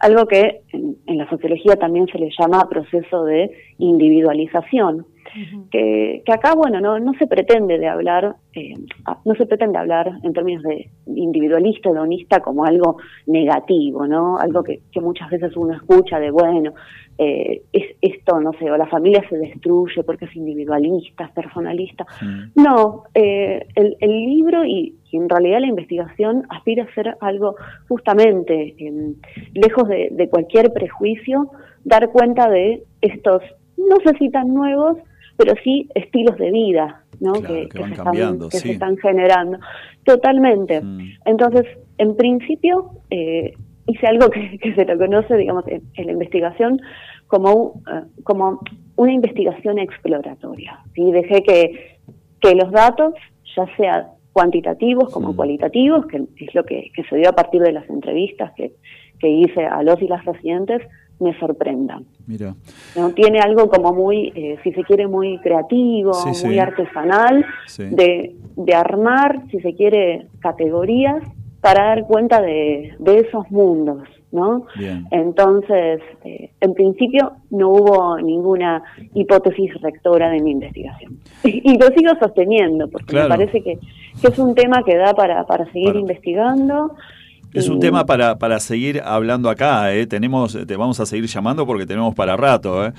Algo 0.00 0.26
que 0.26 0.60
en, 0.72 0.96
en 1.06 1.18
la 1.18 1.28
sociología 1.28 1.76
también 1.76 2.06
se 2.06 2.18
le 2.18 2.30
llama 2.38 2.68
proceso 2.68 3.24
de 3.24 3.50
individualización, 3.78 5.06
que, 5.70 6.22
que 6.24 6.32
acá, 6.32 6.54
bueno, 6.54 6.80
no, 6.80 6.98
no 6.98 7.12
se 7.14 7.26
pretende 7.26 7.78
de 7.78 7.86
hablar, 7.86 8.36
eh, 8.54 8.74
no 9.24 9.34
se 9.34 9.46
pretende 9.46 9.78
hablar 9.78 10.10
en 10.22 10.32
términos 10.32 10.62
de 10.62 10.90
individualista, 11.06 11.90
hedonista 11.90 12.40
como 12.40 12.64
algo 12.64 12.96
negativo, 13.26 14.06
¿no? 14.06 14.38
Algo 14.38 14.62
que, 14.62 14.80
que 14.90 15.00
muchas 15.00 15.30
veces 15.30 15.56
uno 15.56 15.74
escucha 15.74 16.18
de, 16.18 16.30
bueno, 16.30 16.72
eh, 17.18 17.62
es 17.72 17.96
esto, 18.00 18.40
no 18.40 18.52
sé, 18.52 18.70
o 18.70 18.76
la 18.76 18.86
familia 18.86 19.24
se 19.28 19.36
destruye 19.36 20.04
porque 20.04 20.26
es 20.26 20.36
individualista, 20.36 21.24
es 21.24 21.32
personalista. 21.32 22.06
No, 22.54 23.04
eh, 23.12 23.66
el, 23.74 23.96
el 23.98 24.10
libro 24.10 24.64
y, 24.64 24.94
y 25.10 25.16
en 25.16 25.28
realidad 25.28 25.60
la 25.60 25.66
investigación 25.66 26.44
aspira 26.48 26.84
a 26.84 26.94
ser 26.94 27.16
algo 27.20 27.56
justamente, 27.88 28.74
em, 28.78 29.14
lejos 29.52 29.88
de, 29.88 30.08
de 30.12 30.28
cualquier 30.28 30.72
prejuicio, 30.72 31.50
dar 31.84 32.10
cuenta 32.12 32.48
de 32.48 32.84
estos, 33.00 33.42
no 33.76 33.96
sé 34.04 34.16
si 34.18 34.30
tan 34.30 34.54
nuevos, 34.54 34.98
pero 35.36 35.54
sí 35.64 35.88
estilos 35.94 36.36
de 36.38 36.50
vida, 36.50 37.02
¿no? 37.20 37.32
Claro, 37.32 37.54
que 37.54 37.68
que 37.68 37.78
van 37.80 37.96
se 37.96 38.02
cambiando, 38.02 38.46
están, 38.46 38.50
que 38.50 38.58
sí. 38.58 38.68
se 38.68 38.72
están 38.74 38.96
generando. 38.96 39.58
Totalmente. 40.04 40.80
Mm. 40.80 41.00
Entonces, 41.24 41.66
en 41.98 42.16
principio, 42.16 42.90
eh, 43.10 43.54
hice 43.88 44.06
algo 44.06 44.30
que, 44.30 44.58
que 44.62 44.74
se 44.74 44.84
lo 44.84 44.96
conoce, 44.96 45.36
digamos, 45.36 45.66
en, 45.66 45.82
en 45.94 46.06
la 46.06 46.12
investigación 46.12 46.80
como, 47.26 47.52
un- 47.54 47.82
eh, 47.92 48.02
como 48.22 48.60
una 48.96 49.12
investigación 49.12 49.78
exploratoria. 49.78 50.78
¿sí? 50.94 51.10
Dejé 51.12 51.42
que, 51.42 51.98
que 52.40 52.54
los 52.54 52.70
datos, 52.70 53.14
ya 53.56 53.66
sea 53.76 54.08
cuantitativos 54.32 55.12
como 55.12 55.34
cualitativos, 55.34 56.06
que 56.06 56.18
es 56.36 56.54
lo 56.54 56.64
que, 56.64 56.90
que 56.94 57.02
se 57.04 57.16
dio 57.16 57.28
a 57.30 57.32
partir 57.32 57.60
de 57.60 57.72
las 57.72 57.88
entrevistas 57.90 58.52
que, 58.56 58.72
que 59.18 59.28
hice 59.28 59.64
a 59.66 59.82
los 59.82 60.00
y 60.00 60.06
las 60.06 60.24
residentes, 60.24 60.80
me 61.18 61.36
sorprendan. 61.40 62.04
Mira. 62.28 62.54
¿no? 62.96 63.10
Tiene 63.10 63.40
algo 63.40 63.68
como 63.68 63.92
muy, 63.92 64.32
eh, 64.36 64.56
si 64.62 64.70
se 64.72 64.84
quiere, 64.84 65.08
muy 65.08 65.38
creativo, 65.38 66.12
Sí, 66.14 66.34
sí. 66.34 66.46
muy 66.46 66.60
artesanal, 66.60 67.44
de, 67.90 68.36
de 68.56 68.74
armar, 68.74 69.42
si 69.50 69.58
se 69.60 69.74
quiere, 69.74 70.28
categorías 70.38 71.20
para 71.60 71.84
dar 71.84 72.06
cuenta 72.06 72.40
de, 72.40 72.94
de 72.98 73.18
esos 73.18 73.50
mundos, 73.50 74.02
¿no? 74.30 74.66
Bien. 74.78 75.06
Entonces, 75.10 76.00
eh, 76.24 76.50
en 76.60 76.74
principio 76.74 77.32
no 77.50 77.70
hubo 77.70 78.18
ninguna 78.20 78.82
hipótesis 79.14 79.72
rectora 79.80 80.30
de 80.30 80.40
mi 80.40 80.52
investigación. 80.52 81.18
Y, 81.44 81.76
lo 81.78 81.86
sigo 81.88 82.12
sosteniendo, 82.20 82.88
porque 82.88 83.06
Claro. 83.06 83.28
me 83.28 83.36
parece 83.36 83.62
que, 83.62 83.78
que 84.20 84.28
es 84.28 84.38
un 84.38 84.54
tema 84.54 84.82
que 84.84 84.96
da 84.96 85.14
para, 85.14 85.44
para 85.46 85.64
seguir 85.72 85.88
Para- 85.88 85.98
investigando. 86.00 86.94
Es 87.54 87.68
un 87.68 87.78
y- 87.78 87.80
tema 87.80 88.04
para, 88.04 88.38
para 88.38 88.60
seguir 88.60 89.00
hablando 89.04 89.48
acá, 89.48 89.92
¿eh? 89.94 90.06
Tenemos, 90.06 90.58
te 90.66 90.76
vamos 90.76 91.00
a 91.00 91.06
seguir 91.06 91.26
llamando 91.26 91.66
porque 91.66 91.86
tenemos 91.86 92.14
para 92.14 92.36
rato, 92.36 92.84
¿eh? 92.86 92.92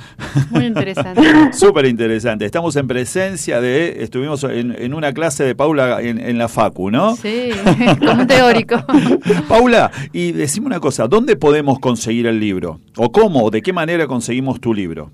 Muy 0.52 0.66
interesante. 0.66 1.22
Súper 1.54 1.86
interesante. 1.86 2.46
Estamos 2.46 2.76
en 2.76 2.88
presencia 2.88 3.62
de, 3.62 4.02
estuvimos 4.04 4.44
en, 4.44 4.76
en 4.78 4.94
una 4.94 5.14
clase 5.14 5.44
de 5.44 5.54
Paula 5.56 6.02
en, 6.02 6.18
en 6.20 6.38
la 6.38 6.48
Facu, 6.48 6.90
¿no? 6.90 7.16
Sí, 7.16 7.50
como 8.00 8.22
un 8.22 8.28
teórico. 8.28 8.76
Paula, 9.48 9.92
y 10.14 10.32
decime 10.32 10.66
una 10.68 10.80
cosa, 10.80 11.08
¿dónde 11.08 11.36
podemos 11.36 11.80
conseguir 11.80 12.26
el 12.28 12.40
libro? 12.40 12.80
¿O 12.98 13.12
cómo, 13.12 13.44
o 13.44 13.52
de 13.52 13.62
qué 13.62 13.72
manera 13.74 14.08
conseguimos 14.08 14.60
tu 14.60 14.74
libro? 14.74 15.12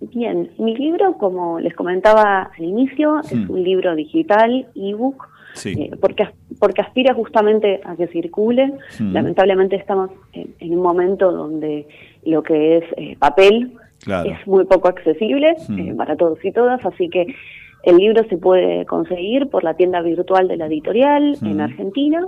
Bien, 0.00 0.50
mi 0.58 0.76
libro, 0.76 1.14
como 1.18 1.58
les 1.58 1.74
comentaba 1.74 2.50
al 2.56 2.64
inicio, 2.64 3.20
es 3.20 3.32
Hmm. 3.34 3.50
un 3.50 3.62
libro 3.64 3.94
digital, 3.96 4.66
ebook, 4.74 5.28
Sí. 5.58 5.74
eh, 5.78 5.90
porque, 6.00 6.28
porque 6.58 6.80
aspira 6.80 7.12
justamente 7.14 7.80
a 7.84 7.94
que 7.96 8.06
circule. 8.08 8.72
Lamentablemente 9.00 9.76
estamos 9.76 10.10
en, 10.32 10.54
en 10.60 10.72
un 10.72 10.82
momento 10.82 11.30
donde 11.32 11.86
lo 12.24 12.42
que 12.42 12.78
es 12.78 12.84
eh, 12.96 13.16
papel 13.18 13.72
Claro. 14.04 14.30
es 14.30 14.46
muy 14.46 14.64
poco 14.64 14.88
accesible 14.88 15.56
eh, 15.76 15.94
para 15.96 16.16
todos 16.16 16.42
y 16.44 16.52
todas, 16.52 16.84
así 16.86 17.08
que 17.08 17.26
el 17.82 17.96
libro 17.96 18.22
se 18.28 18.36
puede 18.38 18.86
conseguir 18.86 19.48
por 19.48 19.64
la 19.64 19.74
tienda 19.74 20.00
virtual 20.02 20.46
de 20.48 20.56
la 20.56 20.66
editorial 20.66 21.36
en. 21.42 21.60
Argentina, 21.60 22.24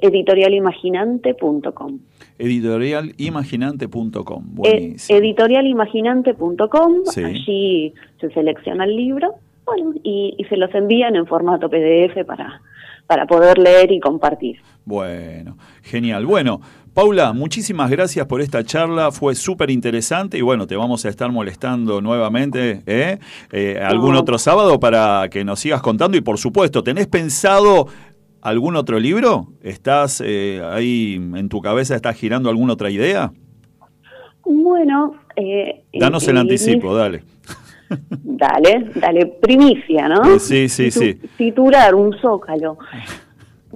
editorialimaginante.com. 0.00 1.98
Editorialimaginante.com. 2.38 4.44
Buenísimo. 4.54 5.18
editorialimaginante.com, 5.18 6.92
Sí. 7.06 7.24
allí 7.24 7.94
se 8.20 8.30
selecciona 8.30 8.84
el 8.84 8.94
libro 8.96 9.34
bueno, 9.66 9.92
y, 10.02 10.34
y 10.38 10.44
se 10.44 10.56
los 10.56 10.74
envían 10.74 11.16
en 11.16 11.26
formato 11.26 11.68
PDF 11.68 12.24
para, 12.26 12.62
para 13.06 13.26
poder 13.26 13.58
leer 13.58 13.92
y 13.92 14.00
compartir. 14.00 14.56
Bueno, 14.84 15.58
genial. 15.82 16.24
Bueno, 16.24 16.60
Paula, 16.94 17.32
muchísimas 17.34 17.90
gracias 17.90 18.24
por 18.26 18.40
esta 18.40 18.64
charla, 18.64 19.10
fue 19.10 19.34
súper 19.34 19.70
interesante 19.70 20.38
y 20.38 20.40
bueno, 20.40 20.66
te 20.66 20.76
vamos 20.76 21.04
a 21.04 21.08
estar 21.10 21.30
molestando 21.30 22.00
nuevamente 22.00 22.82
¿eh? 22.86 23.18
Eh, 23.52 23.78
algún 23.84 24.14
No. 24.14 24.20
otro 24.20 24.38
sábado 24.38 24.80
para 24.80 25.28
que 25.28 25.44
nos 25.44 25.60
sigas 25.60 25.82
contando 25.82 26.16
y 26.16 26.22
por 26.22 26.38
supuesto, 26.38 26.82
¿tenés 26.82 27.06
pensado 27.08 27.88
algún 28.40 28.76
otro 28.76 28.98
libro? 28.98 29.48
¿Estás 29.60 30.22
eh, 30.24 30.62
ahí 30.64 31.16
en 31.16 31.48
tu 31.50 31.60
cabeza, 31.60 31.96
estás 31.96 32.16
girando 32.16 32.48
alguna 32.48 32.72
otra 32.74 32.88
idea? 32.90 33.30
Bueno, 34.44 35.16
eh, 35.34 35.82
Danos 35.92 36.26
el 36.28 36.38
anticipo, 36.38 36.94
dale. 36.94 37.24
Dale, 38.22 38.90
dale, 38.96 39.26
primicia, 39.40 40.08
¿no? 40.08 40.38
Sí, 40.38 40.68
sí, 40.68 40.84
Titu- 40.86 40.90
sí. 40.90 41.14
Titular, 41.36 41.94
un 41.94 42.12
zócalo. 42.18 42.78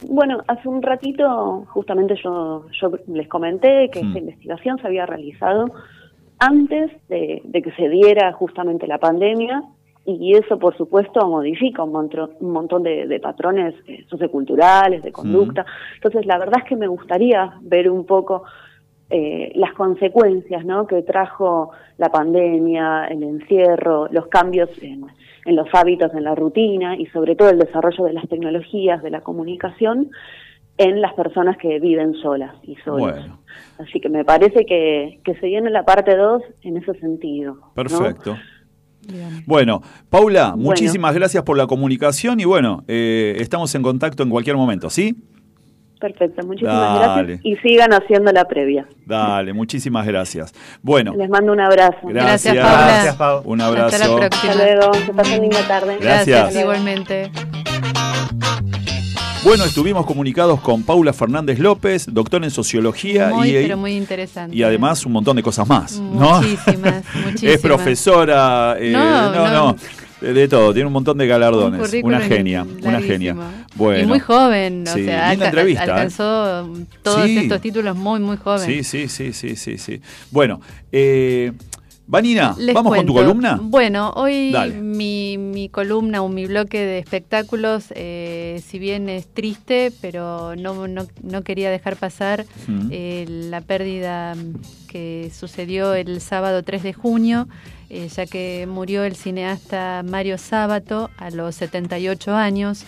Bueno, 0.09 0.38
hace 0.46 0.68
un 0.68 0.83
ratito 0.83 1.66
justamente 1.68 2.14
yo, 2.23 2.66
yo 2.81 2.90
les 3.09 3.29
comenté 3.29 3.90
que 3.90 4.03
Mm. 4.03 4.07
esta 4.09 4.18
investigación 4.18 4.79
se 4.79 4.87
había 4.87 5.07
realizado 5.07 5.66
antes 6.38 6.90
de, 7.09 7.42
de 7.44 7.62
que 7.62 7.70
se 7.73 7.88
diera 7.88 8.33
justamente 8.33 8.87
la 8.87 8.99
pandemia 8.99 9.62
y 10.07 10.35
eso 10.35 10.59
por 10.59 10.75
supuesto 10.77 11.29
modifica 11.29 11.83
un, 11.85 11.92
montro- 11.92 12.31
un 12.40 12.51
montón 12.53 12.83
de, 12.83 13.07
de 13.07 13.20
patrones 13.20 13.75
eh, 13.87 14.05
socioculturales, 14.09 15.03
de 15.03 15.12
conducta. 15.12 15.66
Entonces 15.96 16.25
la 16.25 16.38
verdad 16.38 16.61
es 16.62 16.68
que 16.68 16.77
me 16.77 16.87
gustaría 16.88 17.53
ver 17.61 17.90
un 17.90 18.07
poco 18.07 18.44
eh, 19.11 19.53
las 19.57 19.73
consecuencias 19.75 20.64
¿no? 20.64 20.87
que 20.87 21.03
trajo 21.03 21.73
la 21.99 22.11
pandemia, 22.11 23.07
el 23.07 23.23
encierro, 23.23 24.09
los 24.11 24.29
cambios 24.29 24.70
en, 24.81 25.05
en 25.44 25.57
los 25.57 25.68
hábitos, 25.73 26.14
en 26.14 26.25
la 26.25 26.35
rutina 26.35 26.96
y 26.96 27.07
sobre 27.07 27.35
todo 27.35 27.51
el 27.51 27.59
desarrollo 27.59 28.05
de 28.05 28.12
las 28.12 28.29
tecnologías, 28.29 29.03
de 29.03 29.11
la 29.11 29.20
comunicación 29.20 30.11
en 30.79 31.01
las 31.03 31.12
personas 31.12 31.59
que 31.59 31.79
viven 31.79 32.14
solas 32.14 32.55
y 32.62 32.75
solos. 32.77 33.01
Bueno. 33.01 33.40
Así 33.79 34.01
que 34.01 34.09
me 34.09 34.25
parece 34.25 34.64
que, 34.64 35.20
que 35.25 35.35
se 35.35 35.46
viene 35.46 35.70
la 35.70 35.85
parte 35.85 36.16
2 36.16 36.42
en 36.62 36.79
ese 36.79 36.94
sentido. 36.94 37.55
¿no? 37.55 37.73
Perfecto. 37.75 38.37
Bien. 39.07 39.42
Bueno, 39.46 39.83
Paula, 40.09 40.51
Bueno. 40.51 40.70
muchísimas 40.70 41.14
gracias 41.14 41.42
por 41.42 41.59
la 41.59 41.66
comunicación 41.66 42.40
y 42.40 42.44
bueno, 42.44 42.85
eh, 42.87 43.37
estamos 43.38 43.75
en 43.75 43.83
contacto 43.83 44.23
en 44.23 44.31
cualquier 44.31 44.57
momento, 44.57 44.88
¿sí? 44.88 45.16
Perfecto, 46.00 46.46
muchísimas 46.46 46.98
Dale. 46.98 47.22
gracias 47.36 47.40
y 47.44 47.56
sigan 47.56 47.92
haciendo 47.92 48.32
la 48.32 48.46
previa. 48.46 48.86
Dale, 49.04 49.52
muchísimas 49.52 50.06
gracias. 50.06 50.52
Bueno, 50.82 51.14
Les 51.14 51.28
mando 51.28 51.52
un 51.52 51.60
abrazo. 51.60 51.98
gracias. 52.04 52.54
Gracias, 52.54 52.56
Paula. 52.56 52.86
Gracias, 52.86 53.16
Pau. 53.16 53.42
Un 53.44 53.60
Hasta 53.60 53.74
la 53.74 53.84
abrazo. 53.84 54.16
próxima. 54.16 54.52
Hasta 54.52 54.64
luego, 54.64 54.90
que 55.06 55.12
pasen 55.12 55.40
linda 55.42 55.68
tarde. 55.68 55.98
Gracias. 56.00 56.56
Igualmente. 56.56 57.30
Bueno, 59.42 59.64
estuvimos 59.64 60.04
comunicados 60.04 60.60
con 60.60 60.82
Paula 60.82 61.12
Fernández 61.14 61.58
López, 61.58 62.06
doctor 62.12 62.44
en 62.44 62.50
sociología 62.50 63.28
Muy, 63.30 63.48
y, 63.48 63.62
pero 63.62 63.78
muy 63.78 63.96
interesante. 63.96 64.54
y 64.54 64.62
además 64.62 65.06
un 65.06 65.12
montón 65.12 65.36
de 65.36 65.42
cosas 65.42 65.66
más, 65.66 65.98
¿no? 65.98 66.42
Muchísimas, 66.42 67.04
muchísimas. 67.24 67.54
Es 67.54 67.60
profesora, 67.62 68.76
eh, 68.78 68.92
no, 68.92 69.32
No, 69.32 69.48
no, 69.48 69.48
no. 69.72 69.76
De, 70.20 70.33
de 70.33 70.48
todo, 70.48 70.72
tiene 70.72 70.87
un 70.87 70.92
montón 70.92 71.18
de 71.18 71.26
galardones. 71.26 71.80
Una 72.02 72.20
genia, 72.20 72.66
una 72.83 73.00
genia. 73.00 73.37
Bueno. 73.74 74.02
Y 74.02 74.06
muy 74.06 74.18
joven, 74.20 74.85
o 74.88 74.92
Sí, 74.94 75.04
sea, 75.04 75.30
linda 75.30 75.30
alca- 75.30 75.44
entrevista, 75.46 75.85
¿eh? 75.85 75.90
alcanzó 75.90 76.68
todos 77.02 77.24
Sí. 77.26 77.38
estos 77.38 77.61
títulos 77.61 77.96
muy, 77.96 78.20
muy 78.20 78.37
joven. 78.37 78.66
Sí, 78.66 78.85
sí, 78.85 79.09
sí, 79.09 79.33
sí, 79.33 79.56
sí, 79.56 79.78
sí. 79.78 80.00
Bueno, 80.30 80.61
eh, 80.92 81.52
Vanina, 82.06 82.56
Les 82.59 82.74
¿vamos 82.74 82.96
con 82.96 83.06
tu 83.06 83.14
columna? 83.14 83.61
Bueno, 83.62 84.11
hoy 84.16 84.52
mi, 84.83 85.38
mi 85.38 85.68
columna 85.68 86.22
o 86.22 86.28
mi 86.28 86.44
bloque 86.46 86.80
de 86.80 86.98
espectáculos, 86.98 87.85
eh, 87.94 88.61
si 88.66 88.80
bien 88.80 89.09
es 89.09 89.28
triste, 89.33 89.92
pero 90.00 90.56
no, 90.56 90.88
no, 90.88 91.06
no 91.22 91.42
quería 91.42 91.70
dejar 91.70 91.94
pasar 91.94 92.46
eh, 92.90 93.26
la 93.28 93.61
pérdida 93.61 94.35
que 94.88 95.30
sucedió 95.33 95.94
el 95.94 96.20
sábado 96.20 96.64
3 96.64 96.83
de 96.83 96.92
junio, 96.94 97.46
eh, 97.90 98.09
ya 98.09 98.24
que 98.26 98.66
murió 98.68 99.05
el 99.05 99.16
cineasta 99.16 100.03
Mario 100.07 100.38
Sábato 100.38 101.11
a 101.18 101.31
los 101.31 101.55
78 101.57 102.35
años 102.35 102.85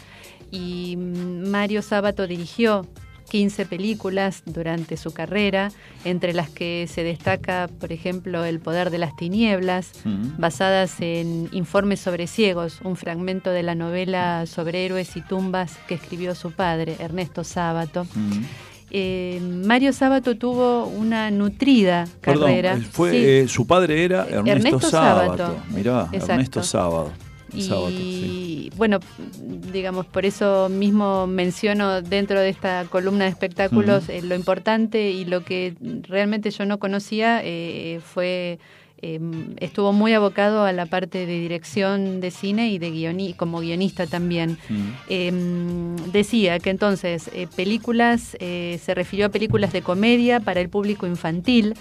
y 0.50 0.96
mm, 0.96 1.48
Mario 1.50 1.82
Sábato 1.82 2.26
dirigió 2.26 2.86
15 3.30 3.64
películas 3.64 4.42
durante 4.44 4.98
su 4.98 5.12
carrera, 5.14 5.72
entre 6.04 6.34
las 6.34 6.50
que 6.50 6.86
se 6.86 7.02
destaca, 7.02 7.70
por 7.80 7.90
ejemplo, 7.90 8.44
El 8.44 8.60
poder 8.60 8.90
de 8.90 8.98
las 8.98 9.16
tinieblas, 9.16 9.92
Mm. 10.04 10.36
basadas 10.38 11.00
en 11.00 11.48
Informes 11.52 12.00
sobre 12.00 12.26
ciegos, 12.26 12.80
un 12.84 12.94
fragmento 12.96 13.50
de 13.50 13.62
la 13.62 13.74
novela 13.74 14.44
sobre 14.44 14.84
héroes 14.84 15.16
y 15.16 15.22
tumbas 15.22 15.78
que 15.88 15.94
escribió 15.94 16.34
su 16.34 16.52
padre, 16.52 16.96
Ernesto 16.98 17.42
Sábato. 17.42 18.04
Mm. 18.14 18.42
Eh, 18.94 19.40
Mario 19.64 19.94
Sábato 19.94 20.36
tuvo 20.36 20.84
una 20.84 21.30
nutrida 21.30 22.06
carrera. 22.20 22.78
fue, 22.90 23.10
Sí. 23.10 23.16
eh, 23.16 23.46
su 23.48 23.66
padre 23.66 24.04
era 24.04 24.26
Ernesto, 24.28 24.50
Ernesto 24.50 24.80
Sábato. 24.80 25.36
Sábato. 25.38 25.56
Mirá, 25.70 26.08
Exacto. 26.12 26.32
Ernesto 26.32 26.62
Sábado. 26.62 27.12
Y 27.54 27.62
Sábato, 27.62 27.88
sí. 27.90 28.70
bueno, 28.76 28.98
digamos, 29.72 30.04
por 30.06 30.26
eso 30.26 30.68
mismo 30.70 31.26
menciono 31.26 32.02
dentro 32.02 32.38
de 32.40 32.50
esta 32.50 32.84
columna 32.84 33.24
de 33.24 33.30
espectáculos 33.30 34.08
eh, 34.10 34.20
lo 34.22 34.34
importante 34.34 35.10
y 35.10 35.24
lo 35.24 35.42
que 35.42 35.74
realmente 36.08 36.50
yo 36.50 36.66
no 36.66 36.78
conocía 36.78 37.40
eh, 37.42 38.00
fue, 38.04 38.58
eh, 39.02 39.20
estuvo 39.58 39.92
muy 39.92 40.14
abocado 40.14 40.64
a 40.64 40.72
la 40.72 40.86
parte 40.86 41.26
de 41.26 41.40
dirección 41.40 42.20
de 42.20 42.30
cine 42.30 42.70
y 42.70 42.78
de 42.78 42.90
guioni 42.90 43.34
como 43.34 43.60
guionista 43.60 44.06
también. 44.06 44.58
Mm. 44.68 44.88
Eh, 45.08 45.32
decía 46.12 46.58
que 46.60 46.70
entonces 46.70 47.28
eh, 47.34 47.48
películas, 47.54 48.36
eh, 48.40 48.80
se 48.82 48.94
refirió 48.94 49.26
a 49.26 49.28
películas 49.28 49.72
de 49.72 49.82
comedia 49.82 50.40
para 50.40 50.60
el 50.60 50.68
público 50.68 51.06
infantil 51.06 51.74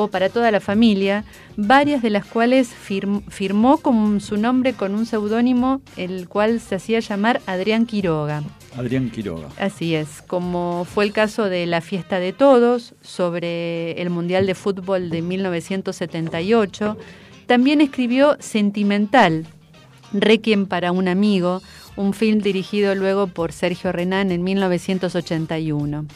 o 0.00 0.06
para 0.08 0.28
toda 0.28 0.52
la 0.52 0.60
familia, 0.60 1.24
varias 1.56 2.02
de 2.02 2.10
las 2.10 2.24
cuales 2.24 2.70
firm- 2.72 3.22
firmó 3.28 3.78
con 3.78 4.20
su 4.20 4.36
nombre 4.36 4.72
con 4.74 4.94
un 4.94 5.06
seudónimo, 5.06 5.80
el 5.96 6.28
cual 6.28 6.60
se 6.60 6.76
hacía 6.76 7.00
llamar 7.00 7.40
Adrián 7.46 7.84
Quiroga. 7.84 8.44
Adrián 8.76 9.10
Quiroga. 9.10 9.48
Así 9.58 9.96
es, 9.96 10.22
como 10.22 10.84
fue 10.84 11.04
el 11.04 11.12
caso 11.12 11.48
de 11.48 11.66
La 11.66 11.80
Fiesta 11.80 12.20
de 12.20 12.32
Todos, 12.32 12.94
sobre 13.02 14.00
el 14.00 14.10
Mundial 14.10 14.46
de 14.46 14.54
Fútbol 14.54 15.10
de 15.10 15.20
1978. 15.20 16.96
También 17.46 17.80
escribió 17.80 18.36
Sentimental, 18.38 19.46
Requiem 20.12 20.66
para 20.66 20.92
un 20.92 21.08
amigo, 21.08 21.60
un 21.96 22.14
film 22.14 22.38
dirigido 22.38 22.94
luego 22.94 23.26
por 23.26 23.50
Sergio 23.52 23.90
Renán 23.90 24.30
en 24.30 24.44
1981. 24.44 26.06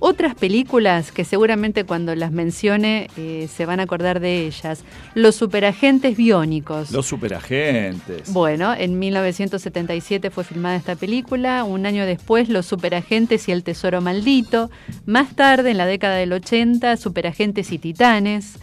Otras 0.00 0.34
películas 0.34 1.12
que 1.12 1.24
seguramente 1.24 1.84
cuando 1.84 2.14
las 2.14 2.32
mencione 2.32 3.08
eh, 3.16 3.48
se 3.54 3.64
van 3.64 3.80
a 3.80 3.84
acordar 3.84 4.20
de 4.20 4.46
ellas. 4.46 4.84
Los 5.14 5.36
superagentes 5.36 6.16
biónicos. 6.16 6.90
Los 6.90 7.06
superagentes. 7.06 8.32
Bueno, 8.32 8.74
en 8.74 8.98
1977 8.98 10.30
fue 10.30 10.44
filmada 10.44 10.76
esta 10.76 10.96
película, 10.96 11.64
un 11.64 11.86
año 11.86 12.04
después 12.06 12.48
Los 12.48 12.66
Superagentes 12.66 13.48
y 13.48 13.52
el 13.52 13.62
Tesoro 13.62 14.00
Maldito, 14.00 14.70
más 15.06 15.34
tarde, 15.34 15.70
en 15.70 15.78
la 15.78 15.86
década 15.86 16.16
del 16.16 16.32
80, 16.32 16.96
Superagentes 16.96 17.72
y 17.72 17.78
Titanes. 17.78 18.58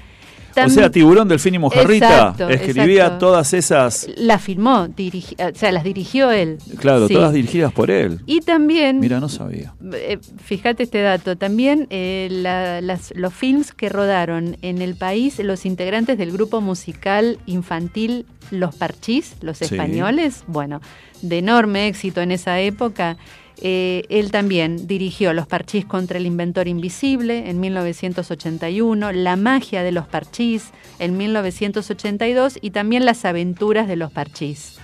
O 0.66 0.70
sea, 0.70 0.90
Tiburón, 0.90 1.28
Delfín 1.28 1.56
y 1.56 1.60
Mojarrita 1.60 2.06
Exacto, 2.08 2.50
escribía 2.50 3.04
exacto. 3.06 3.26
todas 3.28 3.54
esas, 3.54 4.08
La 4.18 4.40
filmó, 4.40 4.88
dirigi- 4.88 5.36
o 5.40 5.58
sea, 5.58 5.72
las 5.72 5.84
dirigió 5.84 6.32
él. 6.32 6.58
claro, 6.78 7.08
Sí. 7.08 7.14
todas 7.14 7.34
dirigidas 7.34 7.72
por 7.74 7.90
él. 7.92 8.20
Y 8.26 8.42
también, 8.42 9.00
Mira, 9.00 9.20
no 9.20 9.30
sabía. 9.30 9.74
eh, 9.94 10.20
fíjate 10.44 10.84
este 10.84 11.02
dato, 11.02 11.36
también 11.36 11.88
eh, 11.90 12.28
la- 12.32 12.82
las- 12.82 13.14
los 13.16 13.34
films 13.34 13.74
que 13.74 13.90
rodaron 13.90 14.58
en 14.62 14.82
el 14.82 14.96
país 14.96 15.40
los 15.40 15.66
integrantes 15.66 16.18
del 16.18 16.32
grupo 16.32 16.62
musical 16.62 17.38
infantil 17.46 18.26
Los 18.50 18.76
Parchís, 18.76 19.36
los 19.42 19.60
Sí. 19.60 19.66
españoles, 19.66 20.44
bueno, 20.48 20.82
de 21.22 21.38
enorme 21.38 21.88
éxito 21.88 22.20
en 22.22 22.32
esa 22.32 22.60
época. 22.60 23.16
Eh, 23.64 24.04
él 24.10 24.32
también 24.32 24.88
dirigió 24.88 25.34
Los 25.34 25.46
Parchís 25.46 25.86
contra 25.86 26.18
el 26.18 26.26
Inventor 26.26 26.68
Invisible 26.68 27.50
en 27.50 27.60
1981, 27.60 29.12
La 29.12 29.36
magia 29.36 29.84
de 29.84 29.92
los 29.92 30.08
Parchís 30.08 30.72
en 30.98 31.16
1982 31.16 32.58
y 32.60 32.72
también 32.72 33.06
Las 33.06 33.24
aventuras 33.24 33.88
de 33.88 33.96
los 33.96 34.12
Parchís. 34.12 34.80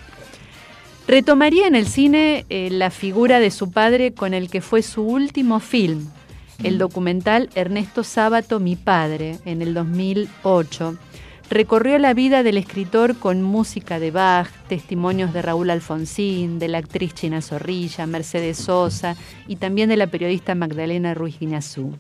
Retomaría 1.07 1.67
en 1.67 1.75
el 1.75 1.87
cine 1.87 2.45
eh, 2.49 2.69
la 2.69 2.91
figura 2.91 3.39
de 3.39 3.49
su 3.49 3.71
padre 3.71 4.13
con 4.13 4.33
el 4.33 4.49
que 4.49 4.61
fue 4.61 4.83
su 4.83 5.03
último 5.03 5.59
film, 5.59 6.07
el 6.63 6.77
documental 6.77 7.49
Ernesto 7.55 8.03
Sábato, 8.03 8.59
mi 8.59 8.75
padre, 8.75 9.37
en 9.45 9.61
el 9.61 9.73
2008. 9.73 10.97
Recorrió 11.49 11.97
la 11.97 12.13
vida 12.13 12.43
del 12.43 12.57
escritor 12.57 13.17
con 13.17 13.41
música 13.41 13.99
de 13.99 14.12
Bach, 14.12 14.49
testimonios 14.67 15.31
de 15.31 15.41
Raúl 15.41 15.69
Alfonsín, 15.69 16.60
de 16.60 16.67
la 16.67 16.79
actriz 16.79 17.13
China 17.13 17.41
Zorrilla, 17.41 18.05
Mercedes 18.05 18.57
Sosa 18.57 19.15
y 19.47 19.55
también 19.55 19.88
de 19.88 19.95
la 19.95 20.07
periodista 20.07 20.55
Magdalena 20.55 21.13
Ruiz 21.13 21.39
Guinazú. 21.39 21.97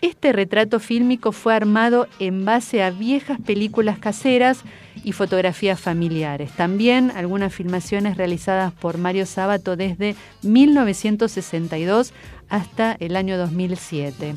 Este 0.00 0.32
retrato 0.32 0.80
fílmico 0.80 1.30
fue 1.30 1.54
armado 1.54 2.08
en 2.18 2.46
base 2.46 2.82
a 2.82 2.90
viejas 2.90 3.38
películas 3.40 3.98
caseras 3.98 4.62
y 5.04 5.12
fotografías 5.12 5.78
familiares. 5.78 6.50
También 6.52 7.12
algunas 7.14 7.54
filmaciones 7.54 8.16
realizadas 8.16 8.72
por 8.72 8.96
Mario 8.96 9.26
Sábato 9.26 9.76
desde 9.76 10.16
1962 10.42 12.14
hasta 12.48 12.96
el 12.98 13.14
año 13.14 13.36
2007. 13.36 14.34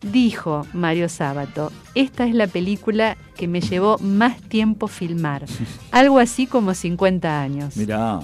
Dijo 0.00 0.66
Mario 0.72 1.08
Sábato, 1.08 1.72
esta 1.94 2.26
es 2.26 2.34
la 2.34 2.46
película 2.46 3.16
que 3.36 3.48
me 3.48 3.60
llevó 3.60 3.98
más 3.98 4.40
tiempo 4.42 4.86
filmar, 4.86 5.44
algo 5.90 6.18
así 6.18 6.46
como 6.46 6.74
50 6.74 7.40
años. 7.40 7.76
Mirá. 7.76 8.20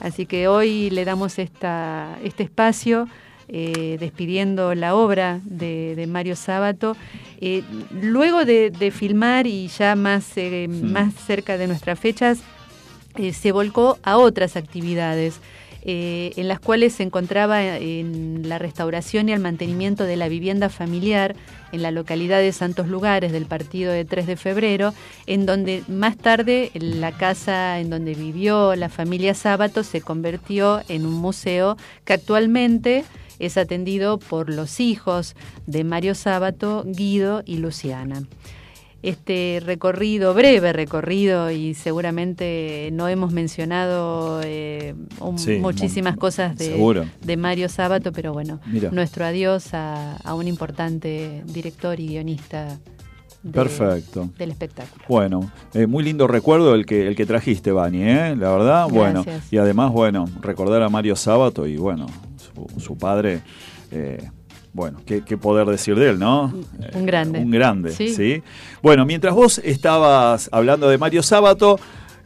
Así 0.00 0.26
que 0.26 0.48
hoy 0.48 0.90
le 0.90 1.04
damos 1.04 1.38
esta, 1.38 2.18
este 2.24 2.42
espacio 2.42 3.06
eh, 3.52 3.96
despidiendo 3.98 4.76
la 4.76 4.94
obra 4.94 5.40
de, 5.44 5.94
de 5.96 6.06
Mario 6.06 6.36
Sábato. 6.36 6.96
Eh, 7.40 7.64
luego 7.90 8.44
de, 8.44 8.70
de 8.70 8.90
filmar 8.92 9.46
y 9.46 9.66
ya 9.66 9.96
más, 9.96 10.36
eh, 10.36 10.68
más 10.68 11.14
cerca 11.14 11.58
de 11.58 11.66
nuestras 11.66 11.98
fechas, 11.98 12.38
se 13.32 13.50
volcó 13.52 13.98
a 14.04 14.18
otras 14.18 14.56
actividades. 14.56 15.40
Eh, 15.82 16.32
en 16.36 16.48
las 16.48 16.60
cuales 16.60 16.94
se 16.94 17.02
encontraba 17.02 17.64
en 17.64 18.48
la 18.48 18.58
restauración 18.58 19.28
y 19.28 19.32
el 19.32 19.40
mantenimiento 19.40 20.04
de 20.04 20.16
la 20.16 20.28
vivienda 20.28 20.68
familiar 20.68 21.34
en 21.72 21.82
la 21.82 21.90
localidad 21.90 22.40
de 22.40 22.52
Santos 22.52 22.88
Lugares 22.88 23.32
del 23.32 23.46
partido 23.46 23.92
de 23.92 24.04
3 24.04 24.26
de 24.26 24.36
febrero, 24.36 24.92
en 25.26 25.46
donde 25.46 25.82
más 25.88 26.16
tarde 26.16 26.70
la 26.74 27.12
casa 27.12 27.78
en 27.80 27.90
donde 27.90 28.14
vivió 28.14 28.76
la 28.76 28.88
familia 28.88 29.34
Sábato 29.34 29.82
se 29.82 30.00
convirtió 30.00 30.82
en 30.88 31.06
un 31.06 31.14
museo 31.14 31.76
que 32.04 32.12
actualmente 32.12 33.04
es 33.38 33.56
atendido 33.56 34.18
por 34.18 34.50
los 34.50 34.80
hijos 34.80 35.34
de 35.66 35.84
Mario 35.84 36.14
Sábato, 36.14 36.84
Guido 36.86 37.42
y 37.46 37.56
Luciana 37.56 38.24
este 39.02 39.62
recorrido, 39.64 40.34
breve 40.34 40.72
recorrido, 40.72 41.50
y 41.50 41.74
seguramente 41.74 42.90
no 42.92 43.08
hemos 43.08 43.32
mencionado 43.32 44.40
eh, 44.44 44.94
un- 45.20 45.38
Sí, 45.38 45.56
muchísimas 45.58 46.16
cosas 46.16 46.56
de, 46.56 47.36
Mario 47.36 47.68
Sábato, 47.68 48.12
pero 48.12 48.32
bueno, 48.32 48.60
Mira. 48.66 48.90
nuestro 48.90 49.24
adiós 49.24 49.72
a, 49.74 50.16
a 50.16 50.34
un 50.34 50.46
importante 50.48 51.42
director 51.46 51.98
y 51.98 52.08
guionista 52.08 52.78
de- 53.42 53.52
Perfecto. 53.52 54.28
del 54.36 54.50
espectáculo. 54.50 55.02
Bueno, 55.08 55.50
eh, 55.72 55.86
muy 55.86 56.04
lindo 56.04 56.26
recuerdo 56.26 56.74
el 56.74 56.84
que 56.84 57.06
el 57.06 57.16
que 57.16 57.24
trajiste, 57.24 57.72
Bani, 57.72 58.02
¿eh? 58.02 58.36
La 58.36 58.50
verdad, 58.50 58.86
bueno. 58.90 59.22
Gracias. 59.24 59.50
Y 59.50 59.56
además, 59.56 59.92
bueno, 59.92 60.26
recordar 60.42 60.82
a 60.82 60.90
Mario 60.90 61.16
Sábato 61.16 61.66
y, 61.66 61.78
bueno, 61.78 62.04
su, 62.36 62.80
su 62.80 62.98
padre, 62.98 63.40
eh, 63.92 64.28
bueno, 64.72 65.00
¿qué, 65.04 65.22
qué 65.24 65.36
poder 65.36 65.66
decir 65.66 65.96
de 65.96 66.10
él, 66.10 66.18
¿no? 66.18 66.52
Un 66.94 67.06
grande. 67.06 67.40
Un 67.40 67.50
grande, 67.50 67.90
Sí. 67.92 68.14
sí. 68.14 68.42
Bueno, 68.82 69.04
mientras 69.04 69.34
vos 69.34 69.58
estabas 69.64 70.48
hablando 70.52 70.88
de 70.88 70.96
Mario 70.98 71.22
Sábato, 71.22 71.78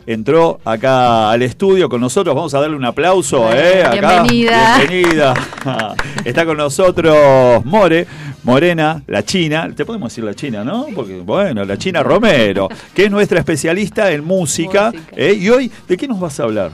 entró 0.06 0.60
acá 0.64 1.30
al 1.30 1.40
estudio 1.42 1.88
con 1.88 2.00
nosotros. 2.00 2.34
Vamos 2.34 2.52
a 2.54 2.60
darle 2.60 2.76
un 2.76 2.84
aplauso, 2.84 3.50
¿eh? 3.52 3.82
Acá. 3.82 4.22
bienvenida. 4.22 4.78
Bienvenida. 4.78 5.34
Está 6.24 6.44
con 6.44 6.58
nosotros 6.58 7.64
More, 7.64 8.06
Morena, 8.42 9.02
la 9.06 9.24
China. 9.24 9.70
Te 9.74 9.86
podemos 9.86 10.12
decir 10.12 10.24
la 10.24 10.34
China, 10.34 10.62
¿no? 10.64 10.88
Porque, 10.94 11.20
bueno, 11.20 11.64
la 11.64 11.78
China 11.78 12.02
Romero, 12.02 12.68
que 12.94 13.06
es 13.06 13.10
nuestra 13.10 13.38
especialista 13.38 14.12
en 14.12 14.22
música. 14.24 14.90
Música. 14.92 15.12
¿eh? 15.16 15.32
Y 15.32 15.48
hoy, 15.48 15.72
¿de 15.88 15.96
qué 15.96 16.06
nos 16.06 16.20
vas 16.20 16.38
a 16.40 16.42
hablar? 16.42 16.72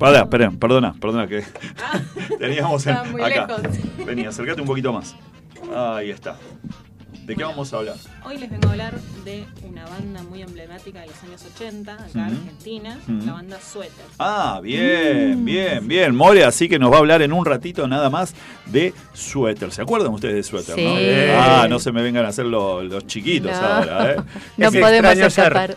Pará, 0.00 0.28
perdón, 0.30 0.56
perdona, 0.58 0.94
perdona 0.94 1.26
que 1.28 1.44
teníamos 2.38 2.86
en- 2.86 2.96
acá. 2.96 3.46
lejos. 3.46 3.60
Vení, 4.06 4.24
acércate 4.24 4.60
un 4.62 4.66
poquito 4.66 4.92
más. 4.92 5.14
Ahí 5.76 6.10
está. 6.10 6.36
¿De 7.30 7.36
qué 7.36 7.44
vamos 7.44 7.72
a 7.72 7.76
hablar? 7.76 7.94
Hoy 8.24 8.38
les 8.38 8.50
vengo 8.50 8.66
a 8.66 8.72
hablar 8.72 8.94
de 9.24 9.44
una 9.62 9.84
banda 9.84 10.20
muy 10.24 10.42
emblemática 10.42 11.00
de 11.02 11.06
los 11.06 11.22
años 11.22 11.46
80, 11.54 11.92
acá 11.94 12.04
en. 12.12 12.18
Argentina, 12.18 12.98
la 13.24 13.32
banda 13.34 13.56
Suéter. 13.60 14.04
Ah, 14.18 14.58
bien, 14.60 15.44
bien, 15.44 15.86
bien. 15.86 16.12
More, 16.16 16.42
así 16.44 16.68
que 16.68 16.76
nos 16.80 16.90
va 16.90 16.96
a 16.96 16.98
hablar 16.98 17.22
en 17.22 17.32
un 17.32 17.46
ratito 17.46 17.86
nada 17.86 18.10
más 18.10 18.34
de 18.66 18.92
suéter. 19.12 19.70
¿Se 19.70 19.80
acuerdan 19.80 20.12
ustedes 20.12 20.34
de 20.34 20.42
suéter? 20.42 20.74
Sí. 20.74 20.82
no? 20.84 21.40
Ah, 21.40 21.66
no 21.70 21.78
se 21.78 21.92
me 21.92 22.02
vengan 22.02 22.24
a 22.24 22.30
hacer 22.30 22.46
lo- 22.46 22.82
los 22.82 23.06
chiquitos 23.06 23.52
No. 23.52 23.58
ahora, 23.64 24.10
¿eh? 24.10 24.16
No 24.56 24.66
Es 24.68 24.76
podemos 24.76 25.16
escapar. 25.16 25.76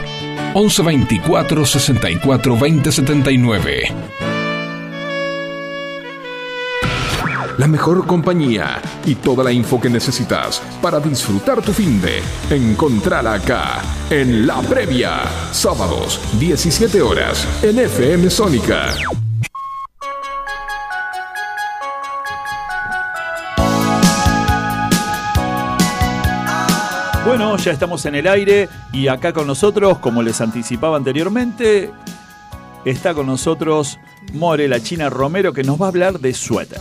1124 0.55 1.64
64 1.64 2.57
20 2.57 2.93
79. 2.93 3.83
La 7.59 7.66
mejor 7.66 8.07
compañía 8.07 8.81
y 9.05 9.16
toda 9.16 9.43
la 9.43 9.53
info 9.53 9.81
que 9.81 9.91
necesitas 9.91 10.62
para 10.81 11.01
disfrutar 11.01 11.61
tu 11.61 11.72
fin 11.72 12.01
de 12.01 12.22
encontrarla 12.51 13.35
acá 13.35 13.83
en 14.11 14.47
La 14.47 14.61
Previa. 14.62 15.22
Sábados, 15.51 16.20
17 16.39 17.03
horas 17.03 17.47
en 17.62 17.81
FM 17.81 18.31
Sónica. 18.31 18.95
Bueno, 27.29 27.57
ya 27.59 27.72
estamos 27.72 28.05
en 28.07 28.14
el 28.14 28.26
aire 28.26 28.68
y 28.93 29.09
acá 29.09 29.33
con 29.35 29.47
nosotros, 29.47 29.99
como 29.99 30.22
les 30.22 30.41
anticipaba 30.41 30.97
anteriormente, 30.97 31.91
está 32.87 33.12
con 33.12 33.26
nosotros 33.26 33.99
More, 34.33 34.66
la 34.66 34.81
China 34.83 35.11
Romero, 35.11 35.53
que 35.53 35.62
nos 35.62 35.79
va 35.81 35.87
a 35.87 35.89
hablar 35.91 36.20
de 36.20 36.33
suéter. 36.33 36.81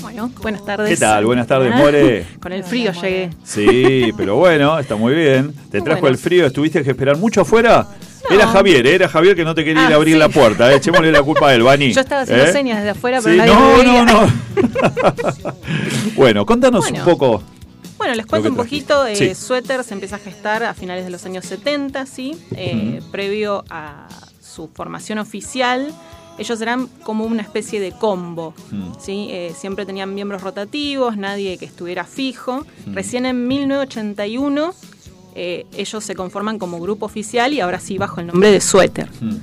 Bueno, 0.00 0.30
buenas 0.40 0.64
tardes. 0.64 0.88
¿Qué 0.88 0.96
tal? 0.96 1.26
Buenas 1.26 1.46
tardes, 1.48 1.72
Ah, 1.74 1.78
More. 1.78 2.26
Con 2.40 2.52
el 2.52 2.62
frío 2.64 2.92
llegué. 2.92 3.30
Sí, 3.44 4.12
pero 4.16 4.36
bueno, 4.36 4.78
está 4.78 4.94
muy 4.96 5.14
bien. 5.14 5.52
Te 5.70 5.80
trajo 5.80 6.02
bueno. 6.02 6.14
el 6.14 6.18
frío, 6.18 6.46
¿estuviste 6.46 6.82
que 6.84 6.90
esperar 6.90 7.16
mucho 7.18 7.40
afuera? 7.40 7.86
No. 8.30 8.36
Era 8.36 8.46
Javier, 8.46 8.86
¿eh? 8.86 8.94
era 8.94 9.08
Javier 9.08 9.34
que 9.34 9.44
no 9.44 9.52
te 9.54 9.64
quería 9.64 9.82
ir 9.82 9.88
a 9.88 9.94
Ah, 9.94 9.96
abrir 9.96 10.14
sí. 10.14 10.18
la 10.20 10.28
puerta. 10.28 10.72
¿eh? 10.72 10.76
Echémosle 10.76 11.10
la 11.10 11.22
culpa 11.22 11.48
a 11.48 11.54
él, 11.54 11.62
Bani. 11.64 11.92
Yo 11.92 12.00
estaba 12.00 12.22
haciendo 12.22 12.44
¿Eh? 12.44 12.52
señas 12.52 12.76
desde 12.78 12.90
afuera, 12.90 13.18
pero 13.22 13.32
Sí, 13.32 13.38
nadie 13.38 13.52
no, 13.52 13.70
me 13.70 13.76
veía. 13.84 14.04
no, 14.04 14.22
no. 14.26 15.52
bueno, 16.16 16.46
contanos 16.46 16.82
Bueno. 16.88 16.98
un 17.00 17.04
poco. 17.04 17.42
Bueno, 18.02 18.16
les 18.16 18.26
cuento 18.26 18.48
un 18.48 18.56
poquito. 18.56 19.06
Eh, 19.06 19.14
Sí. 19.14 19.32
Suéter 19.36 19.84
se 19.84 19.94
empieza 19.94 20.16
a 20.16 20.18
gestar 20.18 20.64
a 20.64 20.74
finales 20.74 21.04
de 21.04 21.10
los 21.12 21.24
años 21.24 21.44
70, 21.46 22.04
¿sí? 22.06 22.36
Eh, 22.56 23.00
Previo 23.12 23.62
a 23.70 24.08
su 24.42 24.66
formación 24.74 25.18
oficial, 25.18 25.92
ellos 26.36 26.60
eran 26.60 26.88
como 27.04 27.24
una 27.26 27.42
especie 27.42 27.78
de 27.78 27.92
combo, 27.92 28.54
Mm. 28.72 28.82
¿sí? 29.00 29.28
Eh, 29.30 29.54
siempre 29.56 29.86
tenían 29.86 30.14
miembros 30.16 30.42
rotativos, 30.42 31.16
nadie 31.16 31.58
que 31.58 31.64
estuviera 31.64 32.02
fijo. 32.02 32.66
Mm. 32.86 32.94
Recién 32.94 33.24
en 33.24 33.46
1981 33.46 34.74
eh, 35.36 35.64
ellos 35.76 36.02
se 36.02 36.16
conforman 36.16 36.58
como 36.58 36.80
grupo 36.80 37.06
oficial 37.06 37.52
y 37.52 37.60
ahora 37.60 37.78
sí 37.78 37.98
bajo 37.98 38.20
el 38.20 38.26
nombre 38.26 38.50
de 38.50 38.60
Suéter. 38.60 39.08
Mm. 39.20 39.36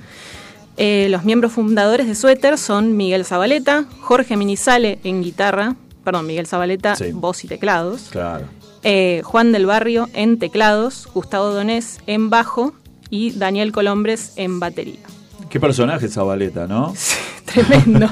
Eh, 0.76 1.08
los 1.10 1.24
miembros 1.24 1.54
fundadores 1.54 2.08
de 2.08 2.14
Suéter 2.14 2.58
son 2.58 2.98
Miguel 2.98 3.24
Zabaleta, 3.24 3.86
Jorge 4.02 4.36
Minizale 4.36 5.00
en 5.06 5.24
guitarra, 5.24 5.76
perdón, 6.04 6.28
Miguel 6.28 6.48
Zabaleta, 6.48 6.96
Sí. 6.96 7.12
voz 7.14 7.44
y 7.44 7.48
teclados, 7.48 8.10
Claro. 8.12 8.46
eh, 8.84 9.22
Juan 9.24 9.52
del 9.52 9.66
Barrio 9.66 10.08
en 10.14 10.40
teclados, 10.40 11.08
Gustavo 11.14 11.48
Donés 11.52 12.00
en 12.08 12.30
bajo 12.30 12.74
y 13.10 13.32
Daniel 13.32 13.72
Colombres 13.72 14.34
en 14.36 14.60
batería. 14.60 15.00
Qué 15.50 15.60
personaje 15.60 16.08
Zabaleta, 16.10 16.68
¿no? 16.68 16.94
Tremendo. 17.46 18.08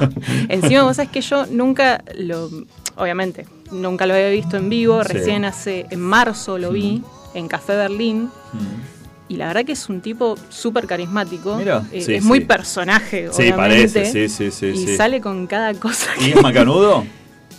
Encima 0.50 0.84
vos 0.84 0.96
sabés 0.96 1.12
que 1.12 1.22
yo 1.22 1.46
nunca 1.48 2.04
lo... 2.18 2.50
Obviamente, 2.96 3.46
nunca 3.72 4.08
lo 4.08 4.16
había 4.16 4.30
visto 4.30 4.58
en 4.58 4.70
vivo, 4.70 5.04
Sí. 5.04 5.14
recién 5.14 5.46
hace, 5.46 5.86
en 5.92 6.00
marzo 6.02 6.58
lo 6.58 6.72
vi, 6.72 7.04
en 7.36 7.48
Café 7.48 7.76
Berlín. 7.76 8.24
Mm. 8.54 8.98
Y 9.30 9.36
la 9.36 9.48
verdad 9.48 9.66
que 9.66 9.74
es 9.74 9.88
un 9.90 10.02
tipo 10.02 10.36
súper 10.50 10.88
carismático. 10.88 11.58
Mira, 11.58 11.84
Eh, 11.92 12.02
sí, 12.02 12.16
es 12.16 12.24
muy 12.24 12.40
sí. 12.40 12.46
personaje, 12.46 13.30
Sí, 13.32 13.52
obviamente. 13.52 13.56
parece, 14.02 14.06
sí, 14.06 14.30
sí, 14.30 14.50
sí. 14.52 14.66
y 14.68 14.88
sí. 14.88 14.96
sale 14.98 15.22
con 15.22 15.46
cada 15.46 15.74
cosa 15.76 16.08
¿Y 16.20 16.32
que... 16.32 16.32
es 16.32 16.42
macanudo? 16.42 17.04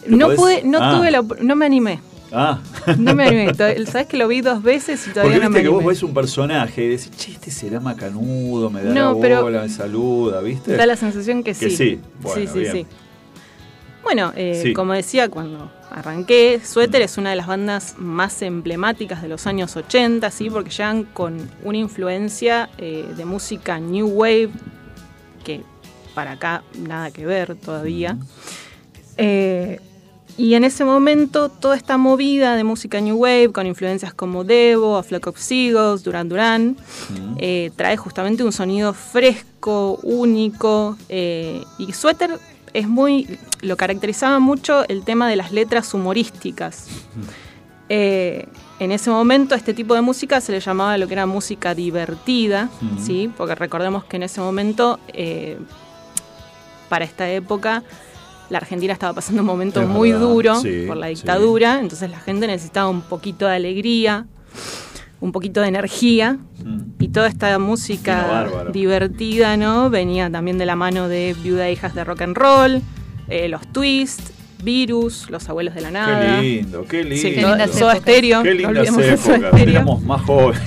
¿Lo 0.07 0.17
No 0.17 0.27
podés- 0.29 0.37
pude, 0.37 0.63
no 0.65 0.79
Ah, 0.81 0.97
tuve 0.97 1.11
la, 1.11 1.23
no 1.41 1.57
me 1.57 1.67
animé. 1.67 2.01
Ah. 2.31 2.59
No 2.99 3.15
me 3.15 3.25
animé. 3.27 3.53
Sabes 3.87 4.07
que 4.07 4.17
lo 4.19 4.29
vi 4.29 4.41
dos 4.43 4.63
veces 4.63 5.01
y 5.01 5.05
Porque 5.05 5.15
todavía 5.15 5.37
no 5.37 5.41
viste 5.49 5.59
me 5.59 5.63
que 5.63 5.69
vos 5.69 5.79
animé. 5.79 5.89
ves 5.93 6.03
un 6.03 6.15
personaje 6.15 6.85
y 6.85 6.89
decís, 6.89 7.11
che, 7.17 7.33
este 7.33 7.51
será 7.51 7.81
macanudo, 7.81 8.69
me 8.71 8.83
da 8.83 8.93
No, 8.93 9.15
la 9.15 9.21
pero- 9.21 9.43
bola, 9.43 9.63
me 9.63 9.69
saluda, 9.69 10.41
¿viste? 10.43 10.77
Da 10.77 10.85
la 10.87 10.97
sensación 10.97 11.43
que 11.43 11.55
sí. 11.55 11.65
Que 11.67 11.71
sí. 11.71 12.01
Bueno, 12.21 12.41
sí, 12.41 12.47
sí, 12.53 12.59
bien. 12.61 12.73
sí. 12.73 12.87
Bueno, 14.03 14.33
eh, 14.37 14.61
Sí. 14.63 14.73
como 14.73 14.93
decía 14.95 15.29
cuando 15.29 15.71
arranqué, 15.91 16.61
Suéter 16.65 17.03
es 17.03 17.19
una 17.19 17.31
de 17.31 17.37
las 17.37 17.47
bandas 17.47 17.95
más 17.99 18.41
emblemáticas 18.43 19.21
de 19.23 19.29
los 19.29 19.47
años 19.47 19.77
80, 19.77 20.31
¿sí? 20.31 20.49
porque 20.51 20.71
llegan 20.71 21.05
con 21.05 21.51
una 21.65 21.79
influencia 21.79 22.71
eh, 22.79 23.07
de 23.17 23.25
música 23.25 23.79
New 23.81 24.07
Wave, 24.07 24.51
que 25.45 25.63
para 26.15 26.33
acá 26.33 26.63
nada 26.79 27.11
que 27.11 27.27
ver 27.27 27.55
todavía. 27.57 28.17
Eh, 29.17 29.81
y 30.39 30.55
en 30.55 30.63
ese 30.63 30.85
momento, 30.85 31.49
toda 31.49 31.77
esta 31.77 31.97
movida 31.97 32.55
de 32.55 32.63
música 32.63 33.01
New 33.01 33.17
Wave, 33.17 33.51
con 33.51 33.67
influencias 33.67 34.15
como 34.15 34.45
Devo, 34.45 34.97
A 34.97 35.03
Flock 35.03 35.27
of 35.27 35.39
Seagulls, 35.39 36.05
Duran 36.05 36.29
Duran, 36.29 36.77
eh, 37.39 37.73
trae 37.75 37.97
justamente 37.97 38.45
un 38.45 38.53
sonido 38.53 38.95
fresco, 38.95 39.99
único. 40.05 40.97
eh, 41.09 41.61
y 41.79 41.93
Sweater 41.93 42.39
es 42.73 42.87
muy. 42.89 43.39
lo 43.63 43.77
caracterizaba 43.77 44.39
mucho 44.39 44.87
el 44.89 45.03
tema 45.03 45.29
de 45.29 45.35
las 45.35 45.51
letras 45.51 45.93
humorísticas. 45.93 46.87
Eh, 47.89 48.47
en 48.79 48.93
ese 48.93 49.11
momento, 49.11 49.57
a 49.57 49.59
este 49.59 49.75
tipo 49.75 49.95
de 49.95 50.03
música 50.03 50.41
se 50.41 50.53
le 50.53 50.61
llamaba 50.61 50.97
lo 50.99 51.09
que 51.09 51.15
era 51.15 51.27
música 51.27 51.75
divertida. 51.75 52.71
¿sí? 53.05 53.29
Porque 53.37 53.57
recordemos 53.57 54.05
que 54.05 54.19
en 54.19 54.23
ese 54.23 54.41
momento, 54.41 55.01
para 56.89 57.05
esta 57.05 57.29
época, 57.29 57.83
la 58.51 58.59
Argentina 58.59 58.93
estaba 58.93 59.13
pasando 59.13 59.43
un 59.43 59.47
momento 59.47 59.83
Es 59.83 59.89
muy 59.89 60.13
verdad, 60.13 60.27
duro 60.27 60.61
sí, 60.61 60.85
por 60.87 60.97
la 60.97 61.09
sí. 61.09 61.15
dictadura, 61.17 61.81
entonces 61.81 62.11
la 62.11 62.19
gente 62.21 62.47
necesitaba 62.47 62.89
un 62.89 63.03
poquito 63.03 63.47
de 63.47 63.55
alegría, 63.55 64.27
un 65.21 65.33
poquito 65.33 65.61
de 65.61 65.69
energía, 65.69 66.39
Mm. 66.65 66.81
y 66.99 67.09
toda 67.09 67.29
esta 67.29 67.57
música 67.61 68.49
divertida, 68.73 69.57
¿no? 69.57 69.91
Venía 69.91 70.29
también 70.31 70.59
de 70.59 70.67
la 70.67 70.75
mano 70.77 71.09
de 71.09 71.37
Viuda 71.43 71.69
e 71.69 71.73
Hijas 71.73 71.95
de 71.95 72.03
Rock 72.05 72.23
and 72.23 72.37
Roll, 72.37 72.83
eh, 73.29 73.49
los 73.49 73.67
Twist, 73.73 74.31
Virus, 74.65 75.31
Los 75.31 75.49
Abuelos 75.49 75.75
de 75.77 75.81
la 75.83 75.91
Nada. 75.93 76.41
Qué 76.41 76.43
lindo, 76.43 76.85
qué 76.89 77.05
lindo. 77.05 77.17
Sí, 77.17 77.35
Qué 77.35 77.41
Soda. 77.79 77.95
Stereo. 77.97 78.43
Qué 78.43 78.55
no 78.57 78.69
Soda 78.87 79.05
épocas. 79.07 79.21
Stereo. 79.21 79.57
Éramos 79.57 80.03
más 80.03 80.23
jóvenes. 80.23 80.61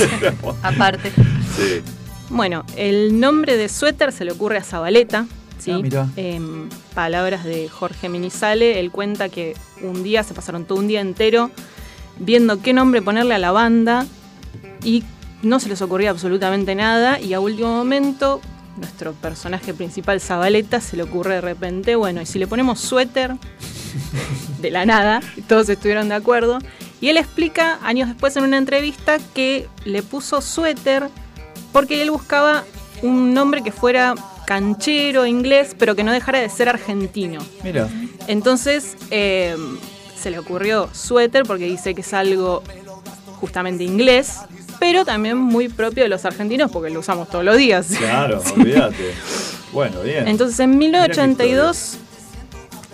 Aparte. 0.62 1.10
sí. 1.56 1.82
Bueno, 2.30 2.64
el 2.76 3.20
nombre 3.20 3.56
de 3.58 3.68
suéter 3.68 4.10
se 4.12 4.24
le 4.24 4.32
ocurre 4.32 4.56
a 4.58 4.62
Zabaleta. 4.62 5.26
¿Sí? 5.66 5.96
Ah. 5.96 6.08
En 6.16 6.68
palabras 6.94 7.44
de 7.44 7.68
Jorge 7.68 8.08
Minizale, 8.08 8.80
él 8.80 8.90
cuenta 8.90 9.28
que 9.28 9.54
un 9.82 10.02
día 10.02 10.22
se 10.22 10.34
pasaron 10.34 10.64
todo 10.64 10.78
un 10.78 10.88
día 10.88 11.00
entero 11.00 11.50
viendo 12.18 12.62
qué 12.62 12.72
nombre 12.72 13.02
ponerle 13.02 13.34
a 13.34 13.38
la 13.38 13.52
banda 13.52 14.06
y 14.82 15.04
no 15.42 15.60
se 15.60 15.68
les 15.68 15.82
ocurría 15.82 16.10
absolutamente 16.10 16.74
nada 16.74 17.20
y 17.20 17.34
a 17.34 17.40
último 17.40 17.68
momento 17.68 18.40
nuestro 18.76 19.12
personaje 19.12 19.74
principal 19.74 20.20
Zabaleta 20.20 20.80
se 20.80 20.96
le 20.96 21.02
ocurre 21.02 21.34
de 21.34 21.40
repente, 21.40 21.96
bueno, 21.96 22.20
y 22.20 22.26
si 22.26 22.38
le 22.38 22.46
ponemos 22.46 22.80
suéter 22.80 23.34
de 24.60 24.70
la 24.70 24.84
nada, 24.86 25.20
todos 25.48 25.68
estuvieron 25.68 26.08
de 26.08 26.14
acuerdo, 26.14 26.58
y 27.00 27.08
él 27.08 27.16
explica 27.16 27.78
años 27.82 28.08
después 28.08 28.36
en 28.36 28.44
una 28.44 28.58
entrevista 28.58 29.18
que 29.34 29.68
le 29.84 30.02
puso 30.02 30.40
suéter 30.40 31.08
porque 31.72 32.02
él 32.02 32.10
buscaba 32.10 32.64
un 33.02 33.34
nombre 33.34 33.62
que 33.62 33.72
fuera 33.72 34.14
canchero, 34.46 35.26
inglés, 35.26 35.74
pero 35.78 35.94
que 35.94 36.02
no 36.04 36.12
dejara 36.12 36.40
de 36.40 36.48
ser 36.48 36.68
argentino. 36.68 37.40
Mira, 37.62 37.88
Entonces 38.28 38.96
eh, 39.10 39.56
se 40.18 40.30
le 40.30 40.38
ocurrió 40.38 40.88
suéter 40.92 41.42
porque 41.44 41.64
dice 41.66 41.94
que 41.94 42.00
es 42.00 42.14
algo 42.14 42.62
justamente 43.40 43.84
inglés, 43.84 44.38
pero 44.80 45.04
también 45.04 45.36
muy 45.36 45.68
propio 45.68 46.02
de 46.04 46.08
los 46.08 46.24
argentinos 46.24 46.70
porque 46.70 46.90
lo 46.90 47.00
usamos 47.00 47.28
todos 47.28 47.44
los 47.44 47.56
días. 47.56 47.86
claro, 47.98 48.42
olvídate. 48.56 49.12
Bueno, 49.72 50.00
bien. 50.02 50.26
Entonces 50.28 50.58
en 50.60 50.78
Mira 50.78 51.02
qué 51.08 51.08
1982 51.20 51.98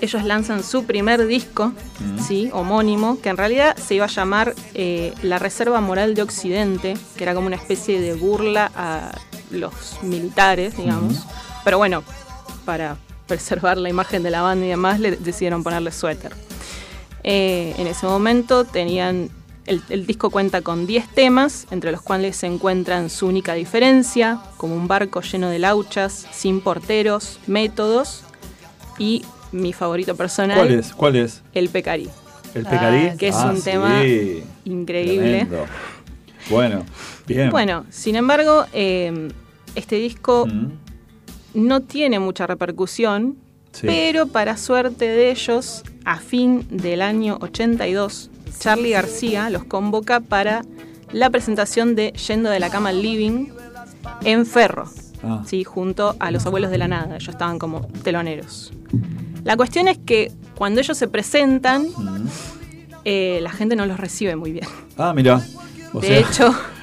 ellos 0.01 0.25
lanzan 0.25 0.65
su 0.65 0.85
primer 0.85 1.27
disco, 1.29 1.73
Mm. 2.01 2.19
sí, 2.27 2.51
homónimo, 2.53 3.21
que 3.21 3.29
en 3.29 3.37
realidad 3.37 3.77
se 3.77 3.95
iba 3.95 4.07
a 4.07 4.09
llamar 4.09 4.55
eh, 4.75 5.13
La 5.23 5.39
Reserva 5.39 5.81
Moral 5.81 6.15
de 6.15 6.23
Occidente, 6.23 6.95
que 7.17 7.23
era 7.23 7.35
como 7.35 7.47
una 7.47 7.55
especie 7.55 8.01
de 8.01 8.15
burla 8.15 8.73
a 8.75 9.13
los 9.53 9.99
militares, 10.03 10.77
digamos. 10.77 11.25
Pero 11.65 11.79
bueno, 11.79 12.03
para 12.65 12.97
preservar 13.27 13.79
la 13.79 13.89
imagen 13.89 14.23
de 14.23 14.31
la 14.31 14.43
banda 14.43 14.67
y 14.67 14.69
demás, 14.71 15.01
le 15.01 15.13
decidieron 15.17 15.63
ponerle 15.63 15.93
suéter. 15.93 16.33
Eh, 17.25 17.75
en 17.79 17.87
ese 17.87 18.07
momento 18.07 18.65
tenían. 18.65 19.31
El, 19.65 19.81
el 19.91 20.07
disco 20.09 20.31
cuenta 20.31 20.61
con 20.61 20.89
10 20.89 21.07
temas, 21.11 21.69
entre 21.71 21.93
los 21.93 22.03
cuales 22.03 22.35
se 22.35 22.49
encuentran 22.49 23.09
su 23.09 23.29
única 23.29 23.55
diferencia, 23.55 24.41
como 24.57 24.75
un 24.75 24.89
barco 24.89 25.21
lleno 25.21 25.49
de 25.51 25.61
lauchas, 25.61 26.27
sin 26.33 26.61
porteros, 26.61 27.39
métodos 27.47 28.23
y 28.99 29.25
mi 29.53 29.73
favorito 29.73 30.17
personal, 30.17 30.59
¿Cuál 30.59 30.73
es? 30.73 30.93
¿Cuál 30.93 31.15
es? 31.15 31.43
El 31.55 31.69
Pecarí. 31.69 32.11
¿El 32.55 32.67
Ah, 32.67 32.71
Pecarí? 32.71 33.17
que 33.17 33.29
es 33.29 33.37
Ah, 33.37 33.51
un 33.51 33.57
sí. 33.59 33.63
tema 33.63 34.03
increíble. 34.65 35.47
Tremendo. 35.47 35.67
Bueno, 36.51 36.85
bien. 37.29 37.51
Bueno, 37.51 37.85
sin 37.91 38.17
embargo, 38.17 38.67
eh, 38.73 39.29
este 39.75 39.97
disco 39.97 40.47
Mm, 40.47 40.73
no 41.55 41.81
tiene 41.83 42.19
mucha 42.19 42.47
repercusión, 42.47 43.37
sí. 43.73 43.87
pero 43.87 44.27
para 44.27 44.57
suerte 44.57 45.05
de 45.07 45.31
ellos, 45.31 45.83
a 46.05 46.19
fin 46.19 46.67
del 46.71 47.03
año 47.03 47.39
82, 47.41 48.31
Charlie 48.59 48.91
García 48.91 49.51
los 49.51 49.65
convoca 49.65 50.21
para 50.21 50.63
la 51.13 51.29
presentación 51.31 51.95
de 51.95 52.13
Yendo 52.13 52.49
de 52.51 52.59
la 52.61 52.71
cama 52.71 52.89
al 52.91 53.03
living 53.03 53.49
en 54.25 54.47
Ferro, 54.47 54.89
Ah, 55.25 55.43
¿sí? 55.47 55.63
junto 55.63 56.17
a 56.19 56.31
los 56.31 56.47
abuelos 56.47 56.71
de 56.71 56.79
la 56.79 56.89
nada, 56.89 57.17
ellos 57.17 57.29
estaban 57.29 57.59
como 57.59 57.87
teloneros. 58.03 58.73
La 59.45 59.57
cuestión 59.57 59.89
es 59.89 59.99
que 59.99 60.33
cuando 60.57 60.81
ellos 60.81 60.97
se 60.99 61.07
presentan, 61.07 61.83
mm. 61.97 62.27
eh, 63.05 63.39
la 63.43 63.51
gente 63.51 63.77
no 63.77 63.85
los 63.87 63.99
recibe 64.01 64.37
muy 64.37 64.53
bien. 64.53 64.67
Ah, 64.97 65.13
mira. 65.15 65.41
O 65.93 66.01
de 66.01 66.07
sea, 66.09 66.19
hecho, 66.19 66.55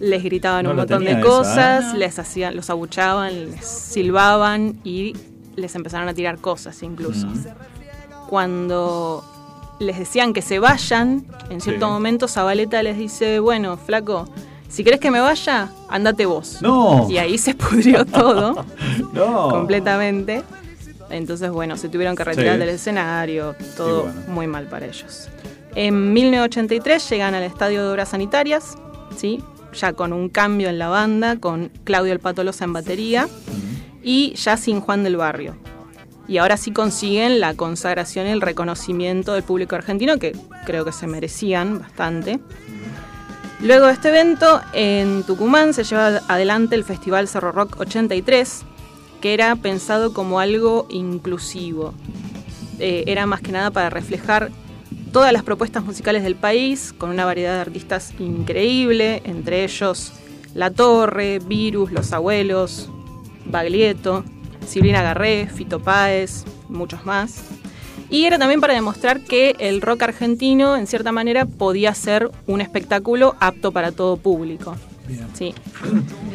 les 0.00 0.22
gritaban 0.22 0.64
No 0.64 0.70
un 0.70 0.76
montón 0.76 1.04
de 1.04 1.12
esa, 1.12 1.20
cosas, 1.20 1.94
¿eh? 1.94 1.98
les 1.98 2.18
hacían, 2.18 2.54
los 2.56 2.70
abuchaban, 2.70 3.50
les 3.50 3.66
silbaban 3.66 4.78
y 4.84 5.14
les 5.56 5.74
empezaron 5.74 6.08
a 6.08 6.14
tirar 6.14 6.38
cosas 6.38 6.82
incluso. 6.82 7.26
Mm. 7.26 7.44
Cuando 8.28 9.24
les 9.80 9.98
decían 9.98 10.32
que 10.32 10.42
se 10.42 10.58
vayan, 10.58 11.26
en 11.50 11.60
cierto 11.60 11.86
Sí. 11.86 11.92
momento 11.92 12.28
Zabaleta 12.28 12.82
les 12.82 12.96
dice, 12.96 13.40
bueno, 13.40 13.76
flaco, 13.76 14.28
si 14.68 14.84
querés 14.84 15.00
que 15.00 15.10
me 15.10 15.20
vaya, 15.20 15.70
andate 15.90 16.24
vos. 16.24 16.62
No. 16.62 17.06
Y 17.10 17.18
ahí 17.18 17.36
se 17.36 17.54
pudrió 17.54 18.04
todo 18.06 18.64
No. 19.12 19.48
completamente. 19.50 20.42
Entonces, 21.10 21.50
bueno, 21.50 21.76
se 21.76 21.90
tuvieron 21.90 22.16
que 22.16 22.24
retirar 22.24 22.54
Sí. 22.54 22.60
del 22.60 22.68
escenario, 22.70 23.54
todo 23.76 24.04
bueno. 24.04 24.20
muy 24.28 24.46
mal 24.46 24.66
para 24.66 24.86
ellos. 24.86 25.28
En 25.74 26.12
1983 26.14 27.10
llegan 27.10 27.34
al 27.34 27.42
Estadio 27.42 27.82
de 27.84 27.90
Obras 27.92 28.10
Sanitarias, 28.10 28.76
¿sí? 29.16 29.42
ya 29.72 29.92
con 29.92 30.12
un 30.12 30.28
cambio 30.28 30.68
en 30.68 30.78
la 30.78 30.88
banda, 30.88 31.38
con 31.38 31.70
Claudio 31.84 32.12
El 32.12 32.20
Patolosa 32.20 32.64
en 32.64 32.72
batería 32.72 33.28
y 34.02 34.34
ya 34.34 34.56
sin 34.56 34.80
Juan 34.80 35.04
del 35.04 35.16
Barrio. 35.16 35.56
Y 36.28 36.38
ahora 36.38 36.56
sí 36.56 36.72
consiguen 36.72 37.40
la 37.40 37.54
consagración 37.54 38.26
y 38.26 38.30
el 38.30 38.40
reconocimiento 38.40 39.34
del 39.34 39.42
público 39.42 39.74
argentino, 39.74 40.18
que 40.18 40.36
creo 40.64 40.84
que 40.84 40.92
se 40.92 41.06
merecían 41.06 41.80
bastante. 41.80 42.38
Luego 43.60 43.86
de 43.86 43.92
este 43.92 44.08
evento, 44.08 44.60
en 44.72 45.24
Tucumán 45.24 45.74
se 45.74 45.84
lleva 45.84 46.20
adelante 46.28 46.74
el 46.74 46.84
Festival 46.84 47.28
Cerro 47.28 47.52
Rock 47.52 47.80
83, 47.80 48.62
que 49.20 49.34
era 49.34 49.54
pensado 49.56 50.12
como 50.12 50.40
algo 50.40 50.86
inclusivo. 50.90 51.94
Eh, 52.78 53.04
era 53.06 53.26
más 53.26 53.40
que 53.40 53.52
nada 53.52 53.70
para 53.70 53.90
reflejar 53.90 54.50
todas 55.12 55.32
las 55.32 55.42
propuestas 55.42 55.84
musicales 55.84 56.22
del 56.22 56.34
país, 56.34 56.94
con 56.96 57.10
una 57.10 57.24
variedad 57.24 57.54
de 57.54 57.60
artistas 57.60 58.14
increíble, 58.18 59.20
entre 59.24 59.62
ellos 59.62 60.12
La 60.54 60.70
Torre, 60.70 61.38
Virus, 61.38 61.92
Los 61.92 62.12
Abuelos, 62.12 62.90
Baglietto, 63.44 64.24
Silvina 64.66 65.02
Garré, 65.02 65.48
Fito 65.48 65.80
Páez, 65.80 66.44
muchos 66.68 67.04
más. 67.04 67.44
Y 68.08 68.24
era 68.24 68.38
también 68.38 68.60
para 68.60 68.74
demostrar 68.74 69.20
que 69.20 69.54
el 69.58 69.80
rock 69.80 70.02
argentino, 70.02 70.76
en 70.76 70.86
cierta 70.86 71.12
manera, 71.12 71.46
podía 71.46 71.94
ser 71.94 72.30
un 72.46 72.60
espectáculo 72.60 73.36
apto 73.40 73.72
para 73.72 73.92
todo 73.92 74.16
público. 74.16 74.76
Bien. 75.06 75.26
Sí. 75.34 75.54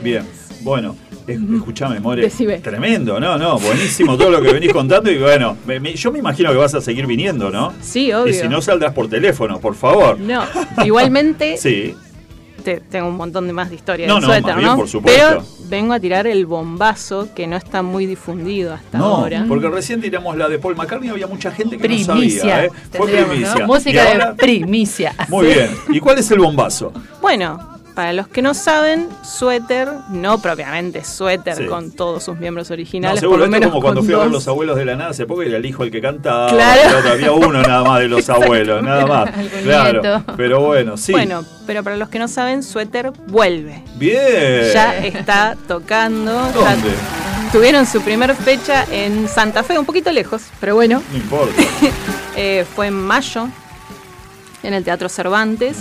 Bien, 0.03 0.25
bueno, 0.61 0.95
Escuchame, 1.27 1.99
More. 1.99 2.29
Tremendo, 2.61 3.19
no, 3.19 3.37
no, 3.37 3.59
buenísimo 3.59 4.17
todo 4.17 4.29
lo 4.31 4.41
que 4.41 4.53
venís 4.53 4.71
contando 4.71 5.11
y 5.11 5.17
bueno, 5.17 5.57
me- 5.65 5.79
me- 5.79 5.93
yo 5.95 6.11
me 6.11 6.19
imagino 6.19 6.51
que 6.51 6.57
vas 6.57 6.73
a 6.73 6.81
seguir 6.81 7.05
viniendo, 7.05 7.49
¿no? 7.49 7.73
Sí, 7.81 8.11
obvio. 8.13 8.31
Y 8.31 8.33
si 8.33 8.47
no 8.47 8.61
saldrás 8.61 8.93
por 8.93 9.09
teléfono, 9.09 9.59
por 9.59 9.75
favor. 9.75 10.19
No, 10.19 10.43
igualmente 10.85 11.57
Sí, 11.57 11.93
te- 12.63 12.79
tengo 12.81 13.07
un 13.09 13.15
montón 13.17 13.45
de 13.47 13.53
más 13.53 13.69
de 13.69 13.75
historia 13.75 14.07
No, 14.07 14.15
del 14.15 14.21
no, 14.21 14.27
suéter, 14.27 14.45
más 14.47 14.55
bien, 14.57 14.67
¿no? 14.71 14.77
por 14.77 14.87
supuesto. 14.87 15.21
Pero 15.29 15.45
vengo 15.69 15.93
a 15.93 15.99
tirar 15.99 16.27
el 16.27 16.45
bombazo 16.45 17.27
que 17.35 17.45
no 17.47 17.57
está 17.57 17.81
muy 17.81 18.05
difundido 18.05 18.73
hasta 18.73 18.97
no, 18.97 19.05
ahora. 19.05 19.45
porque 19.47 19.67
recién 19.69 19.99
tiramos 20.01 20.37
la 20.37 20.47
de 20.47 20.59
Paul 20.59 20.75
McCartney 20.75 21.09
y 21.09 21.11
había 21.11 21.27
mucha 21.27 21.51
gente 21.51 21.77
que 21.77 21.83
Primicia. 21.83 22.13
no 22.13 22.19
sabía, 22.21 22.65
¿eh? 22.65 22.71
Fue 22.91 23.07
primicia. 23.07 23.67
Música 23.67 24.11
ahora- 24.11 24.31
de 24.31 24.35
primicia. 24.35 25.13
Muy 25.27 25.47
bien. 25.47 25.69
¿Y 25.89 25.99
cuál 25.99 26.19
es 26.19 26.31
el 26.31 26.39
bombazo? 26.39 26.93
Bueno, 27.21 27.76
para 27.97 28.13
los 28.13 28.27
que 28.27 28.43
no 28.43 28.53
saben, 28.53 29.09
suéter, 29.23 29.89
no 30.09 30.39
propiamente 30.39 31.03
suéter 31.03 31.55
Sí. 31.57 31.65
con 31.65 31.89
todos 31.89 32.23
sus 32.23 32.37
miembros 32.37 32.69
No, 32.69 32.73
originales, 32.75 33.19
seguro, 33.21 33.39
por 33.39 33.47
lo 33.47 33.51
menos 33.51 33.71
como 33.71 33.81
cuando 33.81 34.03
fui 34.03 34.13
a 34.13 34.17
ver 34.19 34.27
los 34.27 34.47
abuelos 34.47 34.77
de 34.77 34.85
la 34.85 34.95
nada 34.95 35.09
hace 35.09 35.25
poco 35.25 35.41
y 35.41 35.47
era 35.47 35.57
el 35.57 35.65
hijo 35.65 35.81
el 35.83 35.89
que 35.89 35.99
cantaba. 35.99 36.47
Claro. 36.51 37.09
había 37.11 37.31
uno 37.31 37.59
nada 37.63 37.83
más 37.83 37.99
de 38.01 38.07
los 38.07 38.29
abuelos, 38.29 38.83
nada 38.83 39.07
más. 39.07 39.29
Claro. 39.63 40.23
Pero 40.37 40.61
bueno, 40.61 40.95
sí. 40.95 41.11
Bueno, 41.11 41.43
pero 41.65 41.83
para 41.83 41.97
los 41.97 42.09
que 42.09 42.19
no 42.19 42.27
saben, 42.27 42.61
suéter 42.61 43.11
vuelve. 43.25 43.83
Bien. 43.95 44.71
Ya 44.71 44.95
está 44.99 45.57
tocando. 45.67 46.33
¿Dónde? 46.53 46.91
tuvieron 47.51 47.87
su 47.87 48.01
primer 48.01 48.35
fecha 48.35 48.85
en 48.91 49.27
Santa 49.27 49.63
Fe, 49.63 49.79
un 49.79 49.85
poquito 49.85 50.11
lejos, 50.11 50.43
pero 50.59 50.75
bueno. 50.75 51.01
No 51.11 51.17
importa. 51.17 51.55
Eh, 52.39 52.63
fue 52.75 52.85
en 52.85 52.93
mayo 52.93 53.47
en 54.61 54.75
el 54.75 54.83
Teatro 54.83 55.09
Cervantes 55.09 55.75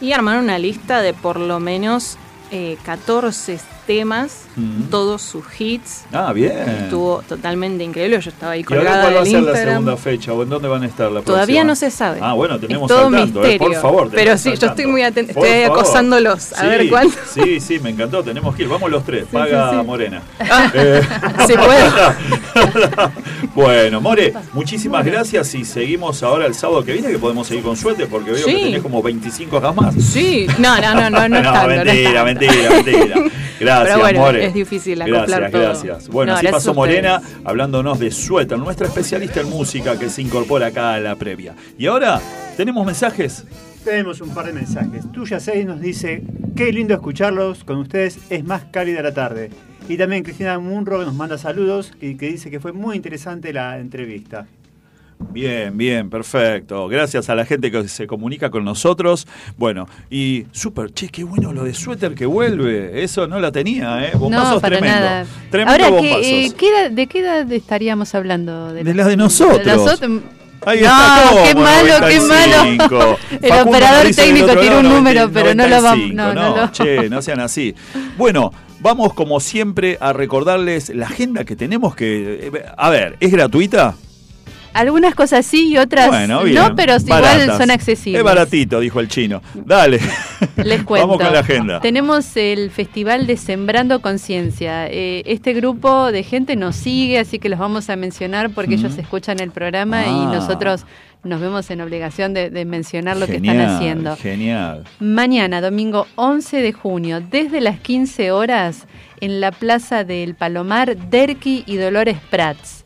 y 0.00 0.12
armaron 0.12 0.44
una 0.44 0.58
lista 0.58 1.02
de 1.02 1.14
por 1.14 1.38
lo 1.38 1.60
menos 1.60 2.16
eh, 2.50 2.78
14 2.84 3.60
temas, 3.88 4.42
todos 4.90 5.22
sus 5.22 5.44
hits. 5.58 6.04
Ah, 6.12 6.32
bien. 6.34 6.52
Estuvo 6.84 7.22
totalmente 7.26 7.82
increíble. 7.82 8.20
Yo 8.20 8.28
estaba 8.30 8.52
ahí 8.52 8.60
¿Y 8.60 8.64
ahora 8.74 8.76
colgada 8.76 9.02
cuál 9.04 9.16
va 9.16 9.20
a 9.20 9.24
ser 9.24 9.32
la 9.32 9.38
Instagram. 9.40 9.68
segunda 9.74 9.96
fecha? 9.96 10.32
¿O 10.34 10.42
en 10.42 10.48
dónde 10.50 10.68
van 10.68 10.82
a 10.82 10.86
estar 10.86 11.10
la 11.10 11.22
Todavía 11.22 11.62
próxima? 11.62 11.64
no 11.64 11.74
se 11.74 11.90
sabe. 11.90 12.18
Ah, 12.22 12.34
bueno, 12.34 12.60
tenemos 12.60 12.90
Es 12.90 12.94
todo 12.96 13.06
al 13.06 13.12
tanto, 13.14 13.40
misterio. 13.40 13.50
eh, 13.50 13.58
por 13.58 13.74
favor. 13.74 14.10
Pero 14.12 14.36
sí, 14.36 14.52
yo 14.60 14.66
estoy 14.66 14.86
muy 14.86 15.02
atenta, 15.02 15.32
Por 15.32 15.46
estoy 15.46 15.62
favor. 15.64 15.78
acosándolos 15.80 16.52
a 16.52 16.60
Sí, 16.60 16.66
ver 16.66 16.88
cuándo. 16.90 17.14
Sí, 17.32 17.60
sí, 17.60 17.78
me 17.78 17.88
encantó, 17.90 18.22
tenemos 18.22 18.54
que 18.54 18.62
ir. 18.64 18.68
Vamos 18.68 18.90
los 18.90 19.02
tres, 19.04 19.24
paga 19.32 19.70
sí. 19.70 19.86
Morena. 19.86 20.22
Eh, 20.74 21.00
Se 21.46 21.54
puede. 21.54 21.88
bueno, 23.54 24.00
More, 24.00 24.34
muchísimas 24.52 25.04
gracias 25.04 25.54
y 25.54 25.64
seguimos 25.64 26.22
ahora 26.22 26.46
el 26.46 26.54
sábado 26.54 26.84
que 26.84 26.92
viene 26.92 27.08
que 27.10 27.18
podemos 27.18 27.46
seguir 27.46 27.64
con 27.64 27.76
suerte 27.76 28.06
porque 28.06 28.32
veo 28.32 28.44
que 28.46 28.52
tenés 28.52 28.82
como 28.82 29.02
25 29.02 29.56
acá 29.56 29.72
más. 29.72 29.94
Sí, 29.94 30.46
no, 30.58 30.78
no, 30.80 30.94
no, 30.94 31.10
no, 31.10 31.28
no, 31.28 31.66
mentira, 31.68 32.24
mentira, 32.24 32.70
mentira. 32.70 33.14
Gracias, 33.60 33.77
Pero 33.84 33.98
bueno, 33.98 34.20
More. 34.20 34.44
es 34.44 34.54
difícil 34.54 35.00
acoplar 35.02 35.26
gracias, 35.26 35.50
todo. 35.52 35.62
Gracias, 35.62 36.08
Bueno, 36.08 36.32
No, 36.32 36.36
así 36.38 36.46
gracias 36.46 36.64
pasó. 36.64 36.74
Morena 36.74 37.20
hablándonos 37.44 37.98
de 37.98 38.10
suéter, 38.10 38.58
nuestra 38.58 38.86
especialista 38.86 39.40
en 39.40 39.48
música 39.50 39.98
que 39.98 40.08
se 40.08 40.22
incorpora 40.22 40.66
acá 40.68 40.94
a 40.94 41.00
la 41.00 41.16
previa. 41.16 41.54
Y 41.78 41.86
ahora, 41.86 42.20
¿tenemos 42.56 42.84
mensajes? 42.84 43.44
Tenemos 43.84 44.20
un 44.20 44.30
par 44.30 44.46
de 44.46 44.52
mensajes. 44.52 45.10
Tuya 45.12 45.40
6 45.40 45.64
nos 45.66 45.80
dice, 45.80 46.22
qué 46.56 46.72
lindo 46.72 46.94
escucharlos, 46.94 47.64
con 47.64 47.78
ustedes 47.78 48.18
es 48.28 48.44
más 48.44 48.64
cálida 48.70 49.02
la 49.02 49.14
tarde. 49.14 49.50
Y 49.88 49.96
también 49.96 50.22
Cristina 50.22 50.58
Munro 50.58 51.02
nos 51.04 51.14
manda 51.14 51.38
saludos 51.38 51.92
y 52.00 52.16
que 52.16 52.26
dice 52.26 52.50
que 52.50 52.60
fue 52.60 52.72
muy 52.72 52.96
interesante 52.96 53.52
la 53.52 53.78
entrevista. 53.78 54.46
Bien, 55.30 55.76
bien, 55.76 56.08
perfecto. 56.10 56.88
Gracias 56.88 57.28
a 57.28 57.34
la 57.34 57.44
gente 57.44 57.70
que 57.70 57.86
se 57.88 58.06
comunica 58.06 58.50
con 58.50 58.64
nosotros. 58.64 59.26
Bueno, 59.56 59.88
y 60.10 60.46
súper, 60.52 60.92
che, 60.92 61.08
qué 61.08 61.24
bueno 61.24 61.52
lo 61.52 61.64
de 61.64 61.74
suéter 61.74 62.14
que 62.14 62.24
vuelve. 62.26 63.02
Eso 63.02 63.26
no 63.26 63.38
la 63.40 63.50
tenía, 63.52 64.04
¿eh? 64.06 64.12
Bombazos 64.16 64.54
no, 64.54 64.60
para 64.60 64.78
tremendo. 64.78 65.00
nada. 65.04 65.26
Tremendo 65.50 65.84
Ahora, 65.84 65.96
bombazos. 65.96 66.20
que, 66.22 66.46
eh, 66.46 66.52
¿qué 66.56 66.68
edad- 66.70 66.90
¿de 66.90 67.06
qué 67.06 67.18
edad 67.20 67.52
estaríamos 67.52 68.14
hablando? 68.14 68.72
De 68.72 68.94
las 68.94 69.06
de 69.06 69.16
nosotros. 69.16 69.64
De 69.64 69.76
nosotros. 69.76 70.22
Ahí 70.66 70.80
no, 70.80 70.86
está, 70.86 71.24
¿cómo? 71.30 71.42
qué 71.44 71.54
malo, 71.54 71.94
qué 72.08 72.18
95. 72.18 72.94
malo. 72.98 73.18
El 73.30 73.48
Facundo 73.48 73.70
operador 73.70 74.14
técnico 74.14 74.46
lado, 74.48 74.78
un 74.80 74.88
número, 74.88 75.20
90, 75.28 75.32
pero 75.40 75.54
no 75.54 75.68
lo 75.68 75.82
vamos. 75.82 76.14
95. 76.14 76.34
No, 76.34 76.56
no, 76.56 76.72
che, 76.72 77.08
no 77.10 77.22
sean 77.22 77.40
así. 77.40 77.74
Bueno, 78.16 78.52
vamos 78.80 79.14
como 79.14 79.38
siempre 79.40 79.98
a 80.00 80.12
recordarles 80.12 80.88
la 80.90 81.06
agenda 81.06 81.44
que 81.44 81.54
tenemos 81.54 81.94
que... 81.94 82.50
eh, 82.52 82.64
A 82.76 82.90
ver, 82.90 83.16
¿es 83.20 83.30
gratuita? 83.30 83.94
Algunas 84.74 85.14
cosas 85.14 85.44
sí 85.46 85.68
y 85.70 85.78
otras 85.78 86.08
Bueno, 86.08 86.42
bien. 86.44 86.56
no, 86.56 86.74
pero 86.76 86.96
igual 86.96 87.46
son 87.58 87.70
accesibles. 87.70 88.18
Es 88.20 88.24
baratito, 88.24 88.80
dijo 88.80 89.00
el 89.00 89.08
chino. 89.08 89.42
Dale. 89.54 89.98
Les 90.56 90.82
cuento. 90.84 91.08
Vamos 91.08 91.22
con 91.24 91.32
la 91.32 91.40
agenda. 91.40 91.80
Tenemos 91.80 92.36
el 92.36 92.70
Festival 92.70 93.26
de 93.26 93.36
Sembrando 93.36 94.00
Conciencia. 94.00 94.86
Eh, 94.88 95.22
este 95.26 95.52
grupo 95.54 96.12
de 96.12 96.22
gente 96.22 96.54
nos 96.56 96.76
sigue, 96.76 97.18
así 97.18 97.38
que 97.38 97.48
los 97.48 97.58
vamos 97.58 97.90
a 97.90 97.96
mencionar 97.96 98.50
porque 98.50 98.76
Mm. 98.76 98.80
ellos 98.80 98.98
escuchan 98.98 99.40
el 99.40 99.50
programa 99.50 100.02
y 100.06 100.10
Ah. 100.10 100.30
nosotros 100.32 100.84
nos 101.24 101.40
vemos 101.40 101.68
en 101.70 101.80
obligación 101.80 102.32
de, 102.32 102.48
de 102.50 102.64
mencionar 102.64 103.16
lo 103.16 103.26
que 103.26 103.36
están 103.36 103.60
haciendo. 103.60 104.16
Genial. 104.16 104.84
Mañana, 105.00 105.60
domingo 105.60 106.06
11 106.14 106.58
de 106.62 106.72
junio, 106.72 107.20
desde 107.20 107.60
las 107.60 107.80
15 107.80 108.30
horas, 108.30 108.86
en 109.20 109.40
la 109.40 109.50
Plaza 109.50 110.04
del 110.04 110.36
Palomar, 110.36 110.96
Derqui 110.96 111.64
y 111.66 111.76
Dolores 111.76 112.18
Prats. 112.30 112.77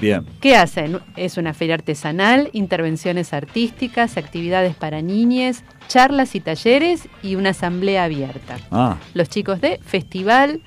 Bien. 0.00 0.26
¿Qué 0.40 0.56
hacen? 0.56 1.00
Es 1.16 1.36
una 1.38 1.54
feria 1.54 1.74
artesanal, 1.74 2.50
intervenciones 2.52 3.32
artísticas, 3.32 4.16
actividades 4.16 4.74
para 4.74 5.02
niñes, 5.02 5.64
charlas 5.88 6.34
y 6.34 6.40
talleres 6.40 7.08
y 7.22 7.36
una 7.36 7.50
asamblea 7.50 8.04
abierta. 8.04 8.58
Ah, 8.70 8.96
Los 9.14 9.28
chicos 9.28 9.60
de 9.60 9.78
Festival 9.82 10.60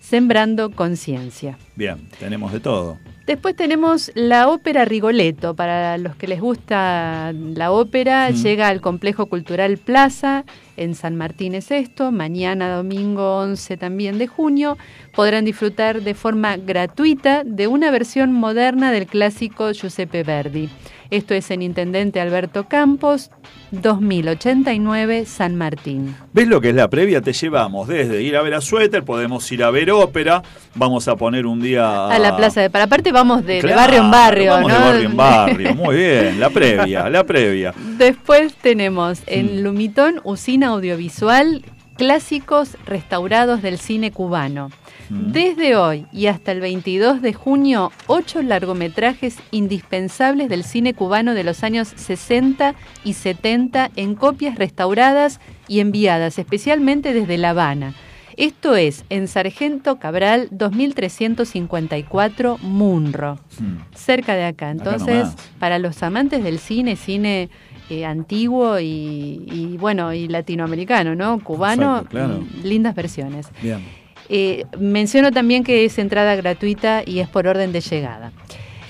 Sembrando 0.00 0.70
Conciencia. 0.70 1.58
Bien. 1.76 2.08
Tenemos 2.18 2.52
de 2.52 2.60
todo. 2.60 2.98
Después 3.26 3.56
tenemos 3.56 4.12
la 4.14 4.48
ópera 4.48 4.84
Rigoletto. 4.84 5.54
Para 5.56 5.98
los 5.98 6.14
que 6.14 6.28
les 6.28 6.40
gusta 6.40 7.32
la 7.32 7.72
ópera, 7.72 8.30
Mm. 8.30 8.34
llega 8.34 8.68
al 8.68 8.80
Complejo 8.80 9.26
Cultural 9.26 9.78
Plaza, 9.78 10.44
en 10.76 10.94
San 10.94 11.16
Martín 11.16 11.54
es 11.56 11.72
esto. 11.72 12.12
Mañana, 12.12 12.70
domingo 12.76 13.38
11 13.38 13.76
también 13.76 14.18
de 14.18 14.28
junio, 14.28 14.78
podrán 15.12 15.44
disfrutar 15.44 16.02
de 16.02 16.14
forma 16.14 16.56
gratuita 16.56 17.42
de 17.44 17.66
una 17.66 17.90
versión 17.90 18.32
moderna 18.32 18.92
del 18.92 19.06
clásico 19.06 19.72
Giuseppe 19.72 20.22
Verdi. 20.22 20.68
Esto 21.10 21.34
es 21.34 21.50
en 21.50 21.62
Intendente 21.62 22.20
Alberto 22.20 22.68
Campos, 22.68 23.30
2089, 23.70 25.24
San 25.26 25.56
Martín. 25.56 26.14
¿Ves 26.32 26.48
lo 26.48 26.60
que 26.60 26.70
es 26.70 26.74
la 26.74 26.88
previa? 26.90 27.20
Te 27.20 27.32
llevamos 27.32 27.86
desde 27.88 28.22
ir 28.22 28.36
a 28.36 28.42
ver 28.42 28.54
a 28.54 28.60
Suéter, 28.60 29.04
podemos 29.04 29.50
ir 29.52 29.62
a 29.62 29.70
ver 29.70 29.90
ópera, 29.90 30.42
vamos 30.74 31.06
a 31.08 31.16
poner 31.16 31.46
un 31.46 31.60
día... 31.66 32.06
A 32.08 32.18
la 32.18 32.36
Plaza 32.36 32.60
de 32.60 32.70
Para. 32.70 32.84
Aparte 32.84 33.12
vamos 33.12 33.44
de, 33.44 33.62
barrio 33.62 34.00
en 34.00 34.10
barrio, 34.10 34.52
vamos 34.52 34.72
¿no? 34.72 34.78
de 34.78 34.84
barrio 34.84 35.08
en 35.08 35.16
barrio, 35.16 35.74
muy 35.74 35.96
bien, 35.96 36.40
la 36.40 36.50
previa, 36.50 37.08
la 37.10 37.24
previa. 37.24 37.74
Después 37.98 38.54
tenemos 38.54 39.20
en 39.26 39.62
Lumitón, 39.62 40.20
usina 40.24 40.68
audiovisual, 40.68 41.62
clásicos 41.96 42.76
restaurados 42.86 43.62
del 43.62 43.78
cine 43.78 44.12
cubano. 44.12 44.70
Mm. 45.08 45.32
Desde 45.32 45.76
hoy 45.76 46.06
y 46.12 46.26
hasta 46.26 46.52
el 46.52 46.60
22 46.60 47.22
de 47.22 47.32
junio, 47.32 47.92
ocho 48.06 48.42
largometrajes 48.42 49.36
indispensables 49.50 50.48
del 50.48 50.64
cine 50.64 50.94
cubano 50.94 51.34
de 51.34 51.44
los 51.44 51.62
años 51.62 51.88
60 51.94 52.74
y 53.04 53.12
70 53.14 53.90
en 53.96 54.14
copias 54.14 54.56
restauradas 54.56 55.40
y 55.68 55.80
enviadas 55.80 56.38
especialmente 56.38 57.12
desde 57.12 57.38
La 57.38 57.50
Habana. 57.50 57.94
Esto 58.36 58.76
es 58.76 59.04
en 59.08 59.28
Sargento 59.28 59.98
Cabral 59.98 60.48
2354 60.50 62.58
Munro 62.62 63.38
Mm. 63.58 63.94
cerca 63.94 64.34
de 64.34 64.44
acá. 64.44 64.70
Entonces, 64.70 65.28
para 65.58 65.78
los 65.78 66.02
amantes 66.02 66.44
del 66.44 66.58
cine, 66.58 66.96
cine 66.96 67.48
eh, 67.88 68.04
antiguo 68.04 68.78
y, 68.80 69.46
y, 69.50 69.76
bueno, 69.78 70.12
y 70.12 70.28
latinoamericano, 70.28 71.14
¿no? 71.14 71.38
Cubano, 71.42 71.98
Exacto, 71.98 72.10
claro. 72.10 72.40
mm, 72.40 72.66
lindas 72.66 72.94
versiones. 72.94 73.48
Bien. 73.62 73.80
Eh, 74.28 74.64
menciono 74.78 75.30
también 75.30 75.62
que 75.64 75.84
es 75.84 75.98
entrada 75.98 76.34
gratuita 76.36 77.02
y 77.06 77.20
es 77.20 77.28
por 77.28 77.46
orden 77.46 77.72
de 77.72 77.80
llegada. 77.80 78.32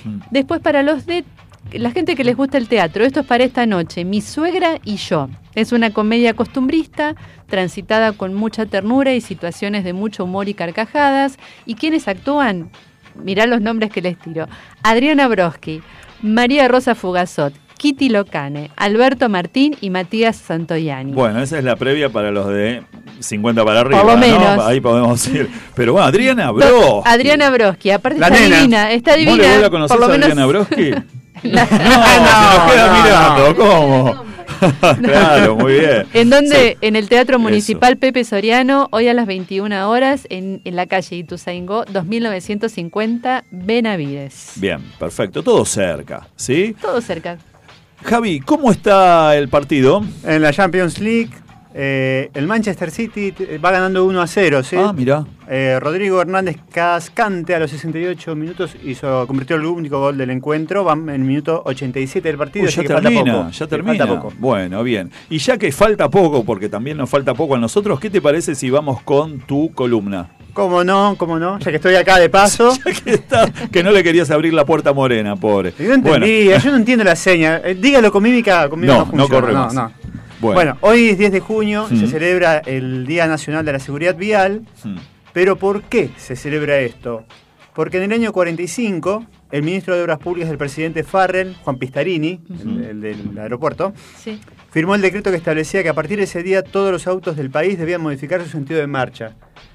Mm. 0.05 0.19
Después 0.31 0.61
para 0.61 0.83
los 0.83 1.07
de 1.07 1.25
la 1.73 1.91
gente 1.91 2.15
que 2.17 2.25
les 2.25 2.37
gusta 2.37 2.59
el 2.59 2.69
teatro, 2.69 3.05
esto 3.05 3.21
es 3.21 3.27
para 3.27 3.45
esta 3.45 3.67
noche, 3.67 4.05
Mi 4.05 4.21
suegra 4.21 4.79
y 4.85 4.97
yo. 4.97 5.29
Es 5.55 5.73
una 5.73 5.91
comedia 5.91 6.35
costumbrista, 6.35 7.15
transitada 7.49 8.13
con 8.13 8.35
mucha 8.35 8.67
ternura 8.67 9.15
y 9.15 9.21
situaciones 9.21 9.85
de 9.85 9.93
mucho 9.93 10.25
humor 10.25 10.49
y 10.49 10.55
carcajadas. 10.55 11.39
¿Y 11.65 11.75
quienes 11.75 12.09
actúan? 12.09 12.71
Mirá 13.23 13.47
los 13.47 13.61
nombres 13.63 13.91
que 13.91 14.03
les 14.03 14.19
tiro. 14.19 14.47
Adriana 14.83 15.29
Broski, 15.29 15.81
María 16.23 16.69
Rosa 16.69 16.95
Fugazot, 16.95 17.55
Kitty 17.79 18.09
Locane, 18.11 18.71
Alberto 18.77 19.29
Martín 19.29 19.77
y 19.81 19.91
Matías 19.91 20.37
Santoyani. 20.37 21.13
Bueno, 21.13 21.41
esa 21.41 21.59
es 21.59 21.65
la 21.65 21.77
previa 21.77 22.11
para 22.11 22.31
los 22.31 22.49
de 22.49 22.83
50 23.21 23.65
para 23.65 23.81
arriba. 23.81 24.01
Por 24.03 24.11
lo 24.11 24.17
¿no? 24.17 24.21
menos. 24.27 24.65
Ahí 24.67 24.81
podemos 24.81 25.27
ir. 25.29 25.49
Pero 25.75 25.93
bueno, 25.95 26.07
Adriana 26.07 26.51
Bro. 26.53 27.03
Adriana 27.07 27.49
Broski, 27.51 27.91
aparte 27.91 28.19
La 28.19 28.29
está 28.29 28.41
nena. 28.41 28.57
divina, 28.59 28.93
está 28.93 29.11
¿Vos 29.13 29.19
divina. 29.21 29.37
le- 29.43 29.53
vos 29.55 29.61
la 29.63 29.71
conocés 29.71 29.97
por 29.97 30.07
lo 30.07 30.13
a 30.13 30.17
Adriana 30.17 30.47
Broski? 30.47 30.91
No, 31.43 31.67
se 31.67 31.79
nos 31.79 32.71
queda 32.71 33.03
mirando, 33.03 33.57
¿cómo? 33.57 34.25
claro, 35.03 35.57
muy 35.57 35.75
bien. 35.75 36.07
¿En 36.13 36.31
donde? 36.31 36.71
Sí. 36.73 36.79
En 36.81 36.97
el 36.97 37.09
Teatro 37.09 37.39
Municipal 37.39 37.97
Pepe 37.97 38.25
Soriano, 38.25 38.89
hoy 38.91 39.09
a 39.09 39.15
las 39.15 39.27
21 39.27 39.89
horas, 39.91 40.27
en, 40.31 40.61
en 40.65 40.77
la 40.77 40.87
calle 40.87 41.17
Ituzaingó, 41.17 41.85
2950, 41.85 43.45
Benavides. 43.51 44.53
Bien, 44.57 44.81
perfecto. 44.99 45.43
Todo 45.43 45.65
cerca, 45.65 46.29
¿sí? 46.37 46.75
Todo 46.81 47.01
cerca. 47.01 47.39
Javi, 48.05 48.41
¿cómo 48.41 48.71
está 48.71 49.37
el 49.37 49.49
partido? 49.49 50.05
En 50.25 50.43
la 50.43 50.53
Champions 50.53 50.99
League, 51.01 51.31
eh, 51.79 52.31
el 52.33 52.47
Manchester 52.47 52.91
City 52.91 53.35
eh, 53.39 53.59
va 53.63 53.71
ganando 53.71 54.05
1 54.07 54.23
a 54.23 54.27
0, 54.27 54.63
¿sí? 54.63 54.77
Ah, 54.79 54.95
mira. 54.97 55.27
Eh, 55.49 55.79
Rodrigo 55.79 56.21
Hernández 56.23 56.57
Cascante 56.73 57.55
a 57.55 57.59
los 57.61 57.71
68 57.71 58.35
minutos 58.35 58.75
hizo, 58.83 59.27
convirtió 59.27 59.57
el 59.57 59.67
único 59.67 60.01
gol 60.01 60.17
del 60.17 60.31
encuentro. 60.31 60.85
Van 60.85 61.01
en 61.11 61.17
el 61.17 61.21
minuto 61.21 61.63
87 61.67 62.27
del 62.27 62.39
partido. 62.39 62.65
Uy, 62.65 62.71
ya 62.73 62.83
falta 62.83 63.03
termina, 63.03 63.33
poco. 63.35 63.51
ya 63.51 63.67
termina. 63.67 64.23
Bueno, 64.39 64.83
bien. 64.83 65.11
Y 65.29 65.37
ya 65.37 65.59
que 65.59 65.71
falta 65.71 66.09
poco, 66.09 66.45
porque 66.45 66.71
también 66.71 66.97
nos 66.97 67.11
falta 67.11 67.35
poco 67.35 67.57
a 67.57 67.59
nosotros, 67.59 68.01
¿qué 68.01 68.09
te 68.09 68.23
parece 68.23 68.55
si 68.55 68.71
vamos 68.71 69.03
con 69.03 69.41
tu 69.41 69.73
columna? 69.75 70.31
¿Cómo 70.55 70.83
no? 70.83 71.15
¿Cómo 71.19 71.39
no? 71.39 71.59
Ya 71.59 71.71
que 71.71 71.77
estoy 71.77 71.95
acá 71.97 72.19
de 72.19 72.31
paso. 72.31 72.73
que, 73.05 73.11
está- 73.11 73.53
que 73.71 73.83
no 73.83 73.91
le 73.91 74.03
querías 74.03 74.31
abrir 74.31 74.55
la 74.55 74.65
puerta 74.65 74.95
morena, 74.95 75.37
pobre. 75.37 75.75
Yo 75.79 75.89
no 75.89 75.95
entendía, 75.95 76.57
yo 76.57 76.71
no 76.71 76.79
entiendo 76.79 77.05
la 77.05 77.15
seña. 77.15 77.61
Eh, 77.63 77.75
dígalo 77.79 78.11
con 78.11 78.23
mímica, 78.23 78.67
conmigo 78.71 78.95
No, 78.95 78.99
no, 79.01 79.13
no 79.13 79.29
funciona. 79.29 79.53
no, 79.53 79.65
más. 79.67 79.75
no. 79.75 79.93
Bueno. 80.41 80.55
Bueno. 80.55 80.79
hoy 80.83 81.09
es 81.11 81.19
10 81.19 81.33
de 81.33 81.41
junio, 81.41 81.87
Mm. 81.91 81.97
se 82.01 82.07
celebra 82.07 82.59
el 82.59 83.07
Día 83.07 83.27
Nacional 83.27 83.65
de 83.65 83.73
la 83.73 83.79
Seguridad 83.79 84.17
Vial. 84.17 84.63
Hmm. 84.85 84.97
Pero 85.33 85.57
¿por 85.57 85.83
qué 85.83 86.11
se 86.17 86.35
celebra 86.37 86.79
esto? 86.79 87.25
Porque 87.75 87.99
en 87.99 88.05
el 88.05 88.13
año 88.13 88.33
45, 88.33 89.27
el 89.51 89.63
ministro 89.63 89.95
de 89.95 90.03
Obras 90.03 90.19
Públicas 90.19 90.49
del 90.49 90.57
presidente 90.59 91.05
Farrell, 91.05 91.55
Juan 91.63 91.77
Pistarini, 91.79 92.41
el, 92.49 92.85
el 92.85 93.01
del 93.03 93.39
aeropuerto, 93.39 93.93
Sí. 94.17 94.41
firmó 94.71 94.95
el 94.95 95.03
decreto 95.03 95.31
que 95.31 95.37
establecía 95.37 95.83
que 95.83 95.91
a 95.91 95.95
partir 95.95 96.17
de 96.19 96.25
ese 96.25 96.43
día 96.43 96.63
todos 96.63 96.91
los 96.91 97.07
autos 97.07 97.37
del 97.37 97.51
país 97.51 97.79
debían 97.79 98.01
modificar 98.01 98.43
su 98.43 98.49
sentido 98.49 98.81
de 98.81 98.87
marcha. 98.87 99.35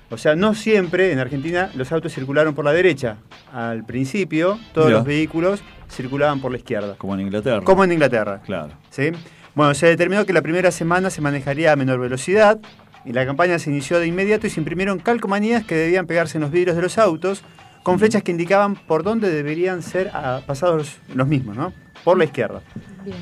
O 0.09 0.18
sea, 0.18 0.36
no 0.36 0.55
siempre 0.55 1.12
en 1.12 1.20
Argentina 1.20 1.70
los 1.76 1.91
autos 1.91 2.12
circularon 2.14 2.53
por 2.55 2.66
la 2.66 2.74
derecha. 2.74 3.18
Al 3.53 3.86
principio, 3.86 4.59
todos 4.74 4.91
los 4.91 5.05
vehículos 5.05 5.62
circulaban 5.89 6.41
por 6.41 6.51
la 6.51 6.57
izquierda. 6.57 6.95
Como 6.97 7.14
en 7.14 7.22
Inglaterra. 7.22 7.62
Como 7.64 7.84
en 7.84 7.91
Inglaterra. 7.93 8.41
Claro. 8.45 8.74
¿sí? 8.89 9.12
Bueno, 9.56 9.74
se 9.74 9.88
determinó 9.88 10.26
que 10.26 10.34
la 10.34 10.41
primera 10.41 10.72
semana 10.72 11.10
se 11.10 11.22
manejaría 11.22 11.74
a 11.74 11.76
menor 11.76 11.99
velocidad 11.99 12.60
y 13.04 13.14
la 13.14 13.26
campaña 13.26 13.60
se 13.60 13.70
inició 13.70 13.99
de 13.99 14.08
inmediato 14.08 14.47
y 14.47 14.49
se 14.49 14.60
imprimieron 14.60 14.99
calcomanías 14.99 15.66
que 15.66 15.76
debían 15.76 16.08
pegarse 16.08 16.38
en 16.38 16.43
los 16.43 16.52
vidrios 16.52 16.76
de 16.76 16.82
los 16.82 16.97
autos 16.97 17.43
con 17.84 17.99
flechas 17.99 18.24
que 18.24 18.32
indicaban 18.32 18.76
por 18.76 19.04
dónde 19.04 19.30
deberían 19.30 19.82
ser 19.82 20.12
ah, 20.14 20.41
pasados 20.45 20.78
los, 20.78 21.18
los 21.18 21.28
mismos, 21.28 21.58
¿no? 21.58 21.74
Por 22.04 22.18
la 22.18 22.26
izquierda. 22.26 22.62
Bien. 23.04 23.18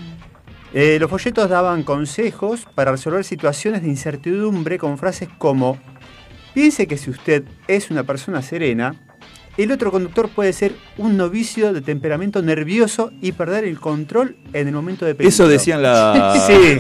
Eh, 0.71 0.97
los 0.99 1.09
folletos 1.09 1.49
daban 1.49 1.81
consejos 1.81 2.67
para 2.75 2.91
resolver 2.91 3.23
situaciones 3.23 3.81
de 3.81 3.87
incertidumbre 3.87 4.77
con 4.77 4.99
frases 4.99 5.27
como 5.39 5.79
piense 6.53 6.85
que 6.85 6.97
si 6.97 7.09
usted 7.09 7.43
es 7.67 7.89
una 7.89 8.03
persona 8.03 8.43
serena, 8.43 8.93
el 9.63 9.71
otro 9.71 9.91
conductor 9.91 10.29
puede 10.29 10.53
ser 10.53 10.73
un 10.97 11.17
novicio 11.17 11.73
de 11.73 11.81
temperamento 11.81 12.41
nervioso 12.41 13.11
y 13.21 13.33
perder 13.33 13.65
el 13.65 13.79
control 13.79 14.35
en 14.53 14.67
el 14.67 14.73
momento 14.73 15.05
de 15.05 15.15
peligro. 15.15 15.29
Eso 15.29 15.47
decían 15.47 15.81
la... 15.81 16.35
Sí, 16.47 16.79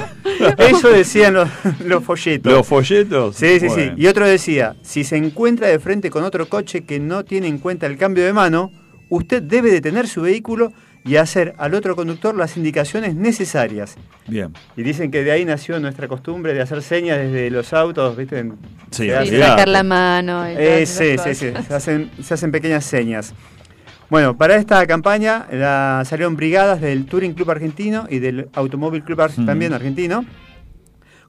eso 0.57 0.87
decían 0.89 1.33
los, 1.33 1.49
los 1.85 2.03
folletos. 2.03 2.51
los 2.53 2.65
folletos. 2.65 3.35
Sí, 3.35 3.59
sí, 3.59 3.67
Bueno. 3.67 3.93
sí. 3.95 4.01
Y 4.01 4.07
otro 4.07 4.25
decía, 4.27 4.75
si 4.81 5.03
se 5.03 5.17
encuentra 5.17 5.67
de 5.67 5.79
frente 5.79 6.09
con 6.09 6.23
otro 6.23 6.47
coche 6.47 6.85
que 6.85 6.99
no 6.99 7.25
tiene 7.25 7.47
en 7.47 7.57
cuenta 7.57 7.87
el 7.87 7.97
cambio 7.97 8.23
de 8.23 8.31
mano, 8.31 8.71
usted 9.09 9.41
debe 9.43 9.71
detener 9.71 10.07
su 10.07 10.21
vehículo 10.21 10.71
y 11.05 11.15
hacer 11.15 11.55
al 11.57 11.73
otro 11.75 11.95
conductor 11.95 12.35
las 12.35 12.57
indicaciones 12.57 13.15
necesarias. 13.15 13.95
Bien. 14.27 14.53
Y 14.75 14.83
dicen 14.83 15.09
que 15.11 15.23
de 15.23 15.31
ahí 15.31 15.45
nació 15.45 15.79
nuestra 15.79 16.07
costumbre 16.07 16.53
de 16.53 16.61
hacer 16.61 16.81
señas 16.81 17.17
desde 17.17 17.49
los 17.49 17.71
autos, 17.73 18.15
¿viste? 18.17 18.39
En- 18.39 18.57
Sí, 18.91 19.05
se 19.07 19.15
hace- 19.15 19.39
sacar 19.39 19.67
la 19.69 19.83
mano. 19.83 20.49
y 20.49 20.55
eh, 20.57 20.85
sí, 20.85 21.15
sí, 21.23 21.35
sí, 21.35 21.53
se 21.67 21.73
hacen, 21.73 22.11
se 22.21 22.33
hacen 22.33 22.51
pequeñas 22.51 22.83
señas. 22.85 23.33
Bueno, 24.09 24.35
para 24.37 24.55
esta 24.55 24.85
campaña 24.87 25.45
la- 25.51 26.03
salieron 26.05 26.35
brigadas 26.35 26.81
del 26.81 27.05
Touring 27.05 27.33
Club 27.33 27.51
Argentino 27.51 28.07
y 28.09 28.19
del 28.19 28.49
Automóvil 28.53 29.03
Club 29.03 29.21
Ar- 29.21 29.31
Mm. 29.37 29.45
también 29.45 29.73
argentino, 29.73 30.25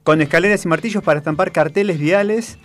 con 0.02 0.20
escaleras 0.22 0.64
y 0.64 0.68
martillos 0.68 1.02
para 1.02 1.18
estampar 1.18 1.52
carteles 1.52 1.98
viales. 1.98 2.58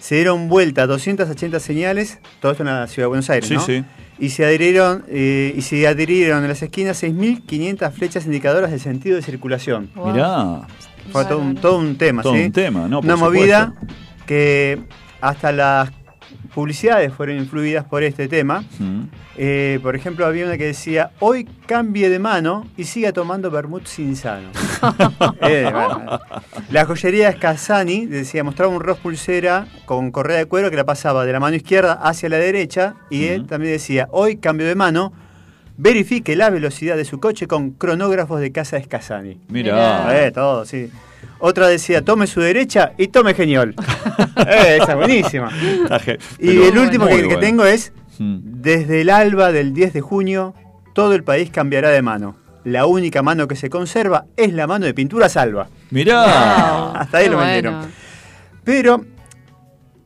Se 0.00 0.16
dieron 0.16 0.48
vuelta 0.48 0.86
280 0.86 1.60
señales, 1.60 2.18
todo 2.40 2.52
esto 2.52 2.62
en 2.62 2.68
la 2.68 2.86
ciudad 2.88 3.04
de 3.04 3.08
Buenos 3.08 3.30
Aires, 3.30 3.48
Sí, 3.48 3.54
¿no? 3.54 3.60
sí. 3.60 3.84
Y 4.18 4.30
se 4.30 4.44
adhirieron, 4.44 5.04
eh, 5.08 5.52
y 5.56 5.62
se 5.62 5.86
adhirieron 5.86 6.42
en 6.42 6.48
las 6.48 6.62
esquinas 6.62 7.02
6.500 7.02 7.92
flechas 7.92 8.26
indicadoras 8.26 8.70
de 8.70 8.78
sentido 8.78 9.16
de 9.16 9.22
circulación. 9.22 9.90
Wow. 9.94 10.12
Mirá. 10.12 10.60
Fue 11.10 11.24
todo 11.24 11.38
un, 11.38 11.54
todo 11.56 11.78
un 11.78 11.96
tema, 11.96 12.22
Todo 12.22 12.34
¿sí? 12.34 12.44
un 12.44 12.52
tema, 12.52 12.88
¿no? 12.88 13.00
Por 13.00 13.04
Una 13.04 13.16
movida 13.16 13.74
que 14.26 14.80
hasta 15.20 15.52
las 15.52 15.90
publicidades 16.54 17.12
fueron 17.12 17.36
influidas 17.36 17.84
por 17.84 18.02
este 18.02 18.28
tema. 18.28 18.64
Mm. 18.78 19.02
Eh, 19.36 19.80
por 19.82 19.96
ejemplo, 19.96 20.24
había 20.24 20.46
una 20.46 20.56
que 20.56 20.66
decía, 20.66 21.10
hoy 21.20 21.44
cambie 21.66 22.08
de 22.08 22.18
mano 22.18 22.66
y 22.76 22.84
siga 22.84 23.12
tomando 23.12 23.50
vermut 23.50 23.86
sin 23.86 24.16
sano. 24.16 24.48
Eh, 25.40 25.68
bueno. 25.72 26.20
La 26.70 26.84
joyería 26.84 27.32
Scasani 27.32 28.06
decía, 28.06 28.44
mostraba 28.44 28.72
un 28.72 28.80
reloj 28.80 28.98
pulsera 28.98 29.66
con 29.84 30.10
correa 30.10 30.38
de 30.38 30.46
cuero 30.46 30.70
que 30.70 30.76
la 30.76 30.84
pasaba 30.84 31.24
de 31.24 31.32
la 31.32 31.40
mano 31.40 31.56
izquierda 31.56 31.94
hacia 31.94 32.28
la 32.28 32.36
derecha 32.36 32.94
y 33.10 33.26
él 33.26 33.40
Ujú. 33.40 33.48
también 33.48 33.72
decía, 33.72 34.08
hoy 34.10 34.36
cambio 34.36 34.66
de 34.66 34.74
mano, 34.74 35.12
verifique 35.76 36.36
la 36.36 36.50
velocidad 36.50 36.96
de 36.96 37.04
su 37.04 37.18
coche 37.18 37.46
con 37.46 37.70
cronógrafos 37.72 38.40
de 38.40 38.52
casa 38.52 38.80
Scasani. 38.80 39.40
Mirá. 39.48 40.26
Eh, 40.26 40.30
todo, 40.30 40.64
sí. 40.64 40.90
Otra 41.38 41.68
decía, 41.68 42.02
tome 42.04 42.26
su 42.26 42.40
derecha 42.40 42.92
y 42.98 43.08
tome 43.08 43.34
genial. 43.34 43.74
eh, 44.46 44.78
esa 44.80 44.92
es 44.92 44.96
buenísima. 44.96 45.50
Y 46.38 46.46
pero 46.48 46.64
el 46.68 46.78
último 46.78 47.06
que, 47.06 47.36
tengo 47.40 47.64
es, 47.64 47.92
Mm. 48.18 48.38
desde 48.62 49.00
el 49.00 49.10
alba 49.10 49.50
del 49.50 49.74
10 49.74 49.92
de 49.92 50.00
junio, 50.00 50.54
todo 50.92 51.14
el 51.14 51.24
país 51.24 51.50
cambiará 51.50 51.88
de 51.90 52.00
mano. 52.02 52.36
La 52.62 52.86
única 52.86 53.22
mano 53.22 53.48
que 53.48 53.56
se 53.56 53.68
conserva 53.68 54.26
es 54.36 54.52
la 54.52 54.66
mano 54.66 54.86
de 54.86 54.94
pintura 54.94 55.28
salva. 55.28 55.66
Mirá. 55.90 56.92
Hasta 57.00 57.18
ahí 57.18 57.24
Qué 57.24 57.30
lo 57.30 57.36
bueno. 57.36 57.52
vendieron. 57.52 57.90
Pero, 58.62 59.04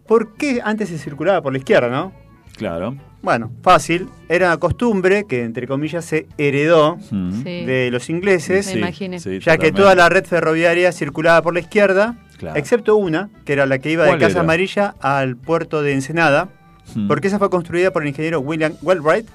¿por 0.07 0.35
qué 0.35 0.61
antes 0.65 0.89
se 0.89 0.99
circulaba 0.99 1.43
por 1.43 1.53
la 1.53 1.59
izquierda, 1.59 1.89
no? 1.89 2.13
Claro. 2.57 2.97
Bueno, 3.21 3.51
fácil. 3.63 4.09
Era 4.29 4.47
una 4.47 4.57
costumbre 4.59 5.25
que, 5.29 5.43
entre 5.43 5.67
comillas, 5.67 6.05
se 6.05 6.27
heredó 6.39 6.97
Mm. 7.11 7.43
Sí. 7.43 7.65
de 7.65 7.91
los 7.91 8.09
ingleses, 8.11 8.67
Me 8.73 8.79
imagino. 8.81 9.19
sí, 9.19 9.41
ya 9.41 9.59
que 9.59 9.73
toda 9.73 9.95
la 9.95 10.09
red 10.09 10.25
ferroviaria 10.25 10.93
circulaba 10.93 11.43
por 11.43 11.53
la 11.55 11.61
izquierda, 11.61 12.17
Claro. 12.39 12.57
excepto 12.59 12.95
una, 12.97 13.31
que 13.45 13.53
era 13.55 13.67
la 13.67 13.79
que 13.81 13.91
iba 13.91 14.05
de 14.05 14.11
¿Cuál 14.11 14.21
Casa 14.21 14.33
era? 14.33 14.41
Amarilla 14.43 14.95
al 15.01 15.37
puerto 15.37 15.83
de 15.83 15.93
Ensenada, 15.95 16.49
Mm. 16.95 17.09
porque 17.09 17.27
esa 17.29 17.39
fue 17.41 17.51
construida 17.51 17.91
por 17.93 18.03
el 18.03 18.09
ingeniero 18.09 18.39
William 18.41 18.75
Wellbright, 18.83 19.27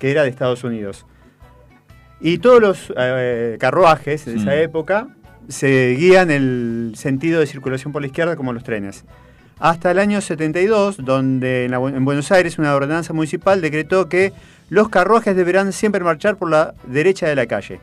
que 0.00 0.10
era 0.10 0.24
de 0.24 0.28
Estados 0.30 0.64
Unidos. 0.64 1.06
Y 2.20 2.38
todos 2.38 2.60
los 2.60 2.92
eh, 2.96 3.56
carruajes 3.60 4.24
de 4.24 4.34
esa 4.36 4.50
Mm. 4.50 4.58
época 4.64 5.08
se 5.48 5.94
guían 5.96 6.30
el 6.32 6.92
sentido 6.96 7.38
de 7.40 7.46
circulación 7.46 7.92
por 7.92 8.02
la 8.02 8.08
izquierda 8.08 8.34
como 8.34 8.52
los 8.52 8.64
trenes. 8.64 9.04
Hasta 9.60 9.90
el 9.90 9.98
año 9.98 10.20
72, 10.20 10.98
donde 11.04 11.64
en, 11.64 11.70
la 11.72 11.78
en 11.78 12.04
Buenos 12.04 12.30
Aires 12.32 12.58
una 12.58 12.74
ordenanza 12.74 13.12
municipal 13.12 13.60
decretó 13.60 14.08
que 14.08 14.32
los 14.70 14.88
carruajes 14.88 15.34
deberán 15.34 15.72
siempre 15.72 16.02
marchar 16.04 16.36
por 16.36 16.50
la 16.50 16.74
derecha 16.86 17.26
de 17.26 17.34
la 17.34 17.46
calle. 17.46 17.80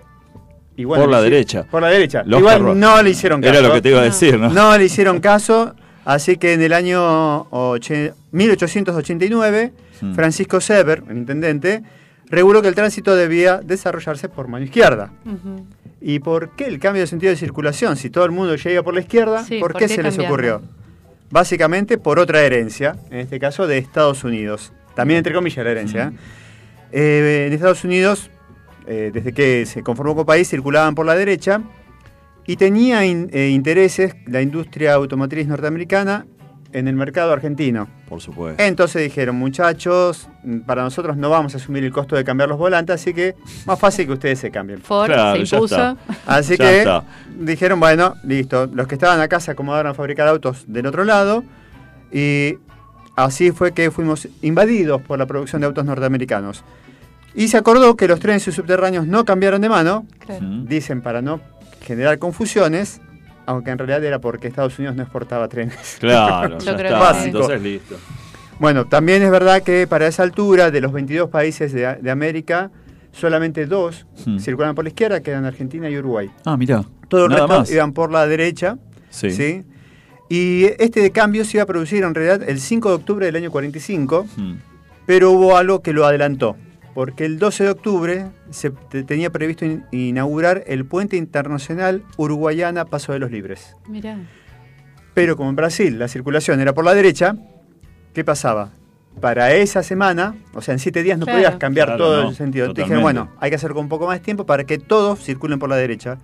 Igual 0.77 1.01
Por 1.01 1.09
la 1.09 1.21
derecha. 1.21 1.63
Por 1.69 1.81
la 1.81 1.89
derecha. 1.89 2.23
Los 2.25 2.39
Igual 2.39 2.55
carruajes. 2.55 2.79
no 2.81 3.01
le 3.01 3.09
hicieron 3.09 3.41
caso. 3.41 3.53
Era 3.53 3.67
lo 3.67 3.73
que 3.73 3.81
te 3.81 3.89
iba 3.89 3.99
a 4.01 4.03
decir, 4.03 4.37
¿no? 4.39 4.49
No 4.49 4.77
le 4.77 4.85
hicieron 4.85 5.19
caso, 5.19 5.73
así 6.05 6.37
que 6.37 6.53
en 6.53 6.61
el 6.61 6.73
año 6.73 7.47
oche- 7.51 8.13
1889, 8.31 9.73
Mm. 10.01 10.13
Francisco 10.13 10.59
Sever, 10.59 11.03
el 11.09 11.17
intendente, 11.17 11.81
reguló 12.29 12.61
que 12.61 12.67
el 12.67 12.75
tránsito 12.75 13.15
debía 13.15 13.61
desarrollarse 13.63 14.27
por 14.27 14.49
mano 14.49 14.65
izquierda. 14.65 15.11
¿Y 16.01 16.19
por 16.19 16.49
qué 16.57 16.65
el 16.65 16.79
cambio 16.79 17.01
de 17.01 17.07
sentido 17.07 17.29
de 17.31 17.37
circulación? 17.37 17.95
Si 17.95 18.09
todo 18.09 18.25
el 18.25 18.31
mundo 18.31 18.55
ya 18.55 18.71
iba 18.71 18.83
por 18.83 18.93
la 18.93 18.99
izquierda, 18.99 19.43
Sí, 19.45 19.59
¿por, 19.59 19.71
¿por 19.71 19.79
qué, 19.79 19.87
qué 19.87 19.95
se 19.95 20.03
les 20.03 20.19
ocurrió? 20.19 20.61
Básicamente 21.31 21.97
por 21.97 22.19
otra 22.19 22.41
herencia, 22.43 22.95
en 23.09 23.19
este 23.19 23.39
caso 23.39 23.67
de 23.67 23.77
Estados 23.77 24.23
Unidos. 24.23 24.71
También 24.95 25.17
entre 25.19 25.33
comillas 25.33 25.65
la 25.65 25.71
herencia. 25.71 26.13
¿eh? 26.13 26.17
Eh, 26.91 27.43
en 27.47 27.53
Estados 27.53 27.83
Unidos, 27.83 28.29
eh, 28.87 29.11
desde 29.13 29.33
que 29.33 29.65
se 29.65 29.81
conformó 29.83 30.13
como 30.13 30.25
país, 30.25 30.47
circulaban 30.49 30.95
por 30.95 31.05
la 31.05 31.15
derecha 31.15 31.61
y 32.45 32.55
tenía 32.57 33.05
in- 33.05 33.29
eh, 33.33 33.49
intereses 33.49 34.15
la 34.27 34.41
industria 34.41 34.93
automotriz 34.93 35.47
norteamericana 35.47 36.25
en 36.77 36.89
el 36.89 36.95
mercado 36.95 37.31
argentino. 37.31 37.87
Por 38.09 38.19
supuesto. 38.21 38.61
Entonces 38.61 39.01
dijeron, 39.01 39.37
muchachos, 39.37 40.27
mm, 40.43 40.59
para 40.59 40.83
nosotros 40.83 41.15
no 41.15 41.29
vamos 41.29 41.53
a 41.53 41.57
asumir 41.57 41.85
el 41.85 41.91
costo 41.93 42.17
de 42.17 42.25
cambiar 42.25 42.49
los 42.49 42.57
volantes, 42.57 42.95
así 42.95 43.13
que 43.13 43.35
más 43.65 43.79
fácil 43.79 44.07
que 44.07 44.11
ustedes 44.13 44.39
se 44.39 44.51
cambien. 44.51 44.81
Ford 44.81 45.07
Claro, 45.07 45.45
se 45.45 45.55
impuso. 45.55 45.97
Así 46.25 46.57
que 46.57 46.79
está. 46.79 47.03
dijeron, 47.39 47.79
bueno, 47.79 48.15
listo, 48.23 48.67
los 48.73 48.87
que 48.87 48.95
estaban 48.95 49.21
acá 49.21 49.39
se 49.39 49.51
acomodaron 49.51 49.91
a 49.91 49.93
fabricar 49.93 50.27
autos 50.27 50.65
del 50.67 50.85
otro 50.87 51.05
lado 51.05 51.45
y 52.11 52.55
así 53.15 53.51
fue 53.51 53.71
que 53.71 53.89
fuimos 53.89 54.27
invadidos 54.41 55.01
por 55.01 55.17
la 55.17 55.25
producción 55.25 55.61
de 55.61 55.67
autos 55.67 55.85
norteamericanos. 55.85 56.65
Y 57.33 57.47
se 57.47 57.57
acordó 57.57 57.95
que 57.95 58.07
los 58.09 58.19
trenes 58.19 58.43
subterráneos 58.43 59.07
no 59.07 59.23
cambiaron 59.23 59.61
de 59.61 59.69
mano, 59.69 60.05
Claro. 60.19 60.45
Dicen 60.63 61.01
para 61.01 61.21
no 61.21 61.39
generar 61.81 62.19
confusiones, 62.19 62.99
aunque 63.45 63.71
en 63.71 63.77
realidad 63.77 64.03
era 64.03 64.19
porque 64.19 64.47
Estados 64.47 64.77
Unidos 64.79 64.95
no 64.95 65.03
exportaba 65.03 65.47
trenes. 65.47 65.75
Claro, 65.99 66.57
Yo 66.59 66.65
ya 66.65 66.75
creo 66.77 66.93
está. 66.95 67.13
que 67.13 67.19
sí. 67.19 67.25
Entonces 67.27 67.61
listo. 67.61 67.95
Bueno, 68.59 68.85
también 68.85 69.21
es 69.23 69.31
verdad 69.31 69.61
que 69.63 69.85
para 69.87 70.07
esa 70.07 70.23
altura, 70.23 70.71
de 70.71 70.79
los 70.81 70.91
22 70.93 71.29
países 71.29 71.73
de, 71.73 71.95
de 71.95 72.11
América, 72.11 72.71
solamente 73.11 73.65
dos 73.65 74.05
Hmm. 74.25 74.39
circulan 74.39 74.75
por 74.75 74.85
la 74.85 74.89
izquierda, 74.89 75.21
que 75.21 75.31
eran 75.31 75.45
Argentina 75.45 75.89
y 75.89 75.97
Uruguay. 75.97 76.29
Ah, 76.45 76.55
mira. 76.57 76.83
Todo 77.09 77.25
el 77.25 77.31
Nada 77.31 77.41
resto 77.47 77.59
más. 77.59 77.71
iban 77.71 77.93
por 77.93 78.11
la 78.11 78.25
derecha. 78.27 78.77
Sí. 79.09 79.31
¿sí? 79.31 79.63
Y 80.29 80.65
este 80.79 81.11
cambio 81.11 81.45
se 81.45 81.57
iba 81.57 81.63
a 81.63 81.67
producir 81.67 82.03
en 82.03 82.15
realidad 82.15 82.47
el 82.49 82.59
5 82.59 82.89
de 82.89 82.95
octubre 82.95 83.25
del 83.27 83.35
año 83.35 83.51
45, 83.51 84.25
Mm. 84.37 84.53
pero 85.05 85.31
hubo 85.31 85.55
algo 85.57 85.81
que 85.81 85.93
lo 85.93 86.05
adelantó. 86.05 86.55
Porque 86.95 87.25
el 87.25 87.37
12 87.37 87.65
de 87.65 87.69
octubre 87.69 88.25
se 88.49 88.71
te- 88.71 89.03
tenía 89.03 89.29
previsto 89.29 89.65
in- 89.65 89.83
inaugurar 89.91 90.63
el 90.65 90.85
puente 90.85 91.17
internacional 91.17 92.03
Uruguayana 92.17 92.85
Paso 92.85 93.11
de 93.13 93.19
los 93.19 93.29
Libres. 93.29 93.75
Mirá. 93.87 94.17
Pero 95.13 95.37
como 95.37 95.49
en 95.51 95.55
Brasil 95.55 95.99
la 95.99 96.07
circulación 96.07 96.59
era 96.61 96.73
por 96.73 96.83
la 96.85 96.93
derecha, 96.95 97.35
¿qué 98.13 98.23
pasaba? 98.23 98.71
Para 99.21 99.53
esa 99.53 99.83
semana, 99.83 100.35
o 100.53 100.61
sea, 100.61 100.73
en 100.73 100.79
siete 100.79 101.03
días 101.03 101.19
no 101.19 101.25
Claro. 101.25 101.37
podías 101.39 101.55
cambiar 101.57 101.87
Claro, 101.89 102.03
todo 102.03 102.23
no, 102.23 102.29
el 102.29 102.35
sentido. 102.35 102.65
Te 102.67 102.81
totalmente. 102.81 102.81
dijeron, 102.95 103.03
bueno, 103.03 103.31
hay 103.39 103.49
que 103.49 103.55
hacer 103.57 103.71
con 103.73 103.83
un 103.83 103.89
poco 103.89 104.07
más 104.07 104.17
de 104.19 104.23
tiempo 104.25 104.45
para 104.45 104.63
que 104.63 104.77
todos 104.77 105.19
circulen 105.23 105.59
por 105.59 105.69
la 105.69 105.75
derecha. 105.75 106.17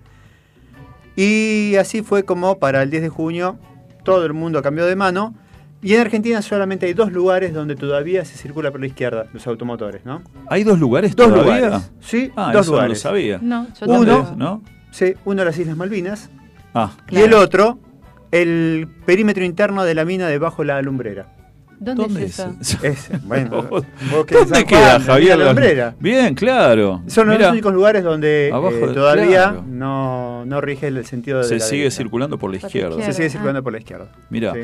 Y 1.16 1.76
así 1.76 2.02
fue 2.02 2.24
como 2.24 2.58
para 2.58 2.82
el 2.82 2.90
10 2.90 3.02
de 3.02 3.08
junio 3.08 3.58
todo 4.04 4.24
el 4.26 4.32
mundo 4.32 4.62
cambió 4.62 4.86
de 4.86 4.96
mano. 4.96 5.34
Y 5.82 5.94
en 5.94 6.00
Argentina 6.00 6.40
solamente 6.42 6.86
hay 6.86 6.92
dos 6.94 7.10
lugares 7.10 7.52
donde 7.52 7.74
todavía 7.74 8.24
se 8.24 8.36
circula 8.38 8.70
por 8.70 8.80
la 8.80 8.86
izquierda, 8.86 9.26
los 9.32 9.44
automotores, 9.48 10.04
¿no? 10.04 10.22
¿Hay 10.48 10.62
dos 10.62 10.78
lugares 10.78 11.16
Dos 11.16 11.28
todavía? 11.28 11.66
lugares. 11.66 11.90
Sí, 12.00 12.30
Ah, 12.36 12.52
dos 12.52 12.62
eso 12.62 12.70
no 12.70 12.76
lo 12.76 12.82
lugares. 12.82 13.00
sabía. 13.00 13.38
No, 13.42 13.66
yo 13.80 13.86
Uno. 13.86 14.34
¿No? 14.38 14.62
Sí, 14.92 15.14
uno 15.24 15.44
las 15.44 15.58
Islas 15.58 15.76
Malvinas 15.76 16.30
Ah, 16.74 16.92
y 17.10 17.16
el 17.18 17.34
otro 17.34 17.78
el 18.30 18.88
perímetro 19.04 19.44
interno 19.44 19.84
de 19.84 19.94
la 19.94 20.04
mina 20.04 20.28
debajo 20.28 20.62
de 20.62 20.66
la 20.68 20.80
lumbrera. 20.82 21.34
¿Dónde, 21.80 22.04
¿dónde 22.04 22.24
es 22.26 22.38
eso? 22.38 22.54
es? 22.84 23.10
Bueno, 23.24 23.68
que 24.26 24.34
¿Dónde 24.36 24.54
San 24.54 24.64
queda, 24.64 24.78
Juan, 24.92 24.98
la 25.06 25.12
Javier? 25.14 25.36
mina 25.36 25.46
Lumbrera. 25.48 25.94
Bien, 25.98 26.34
claro. 26.36 27.02
Son 27.08 27.26
los 27.26 27.50
únicos 27.50 27.74
lugares 27.74 28.04
donde 28.04 28.50
Abajo 28.54 28.76
eh, 28.76 28.94
todavía 28.94 29.42
claro. 29.50 29.64
no, 29.66 30.44
no 30.46 30.60
rige 30.60 30.86
el 30.86 31.04
sentido 31.04 31.38
de 31.38 31.44
Se 31.44 31.54
la 31.54 31.60
sigue 31.60 31.78
derecha. 31.82 31.96
circulando 31.96 32.38
por 32.38 32.50
la 32.50 32.58
Por 32.58 32.62
la 32.62 32.68
izquierda. 32.68 32.88
izquierda. 32.90 33.12
Se 33.12 33.16
sigue 33.16 33.26
Ah. 33.26 33.30
circulando 33.30 33.62
por 33.64 33.72
la 33.72 33.78
izquierda. 33.80 34.08
Mira. 34.30 34.52
Sí. 34.54 34.60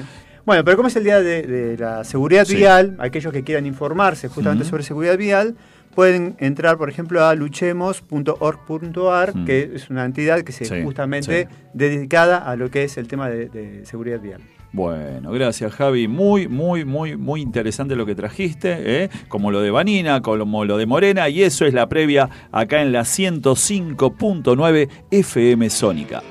Bueno, 0.48 0.64
pero 0.64 0.76
como 0.78 0.88
es 0.88 0.96
el 0.96 1.04
día 1.04 1.20
de, 1.20 1.42
de 1.42 1.76
la 1.76 2.02
seguridad 2.04 2.46
Sí. 2.46 2.56
vial, 2.56 2.96
aquellos 3.00 3.34
que 3.34 3.44
quieran 3.44 3.66
informarse 3.66 4.28
justamente 4.28 4.64
sobre 4.64 4.82
seguridad 4.82 5.18
vial, 5.18 5.56
pueden 5.94 6.36
entrar, 6.38 6.78
por 6.78 6.88
ejemplo, 6.88 7.22
a 7.22 7.34
luchemos.org.ar, 7.34 9.36
Mm. 9.36 9.44
que 9.44 9.70
es 9.74 9.90
una 9.90 10.06
entidad 10.06 10.40
que 10.40 10.52
se 10.52 10.64
Sí, 10.64 10.82
justamente 10.82 11.48
dedicada 11.74 12.38
a 12.38 12.56
lo 12.56 12.70
que 12.70 12.84
es 12.84 12.96
el 12.96 13.08
tema 13.08 13.28
de, 13.28 13.50
de 13.50 13.84
seguridad 13.84 14.20
vial. 14.20 14.40
Bueno, 14.72 15.32
gracias 15.32 15.70
Javi. 15.74 16.08
Muy, 16.08 16.48
muy, 16.48 16.86
muy, 16.86 17.18
muy 17.18 17.42
interesante 17.42 17.94
lo 17.94 18.06
que 18.06 18.14
trajiste, 18.14 19.02
¿eh? 19.04 19.10
como 19.28 19.50
lo 19.50 19.60
de 19.60 19.70
Vanina, 19.70 20.22
como 20.22 20.64
lo 20.64 20.78
de 20.78 20.86
Morena, 20.86 21.28
y 21.28 21.42
eso 21.42 21.66
es 21.66 21.74
la 21.74 21.90
previa 21.90 22.30
acá 22.52 22.80
en 22.80 22.90
la 22.92 23.02
105.9 23.04 24.88
FM 25.10 25.68
Sónica. 25.68 26.22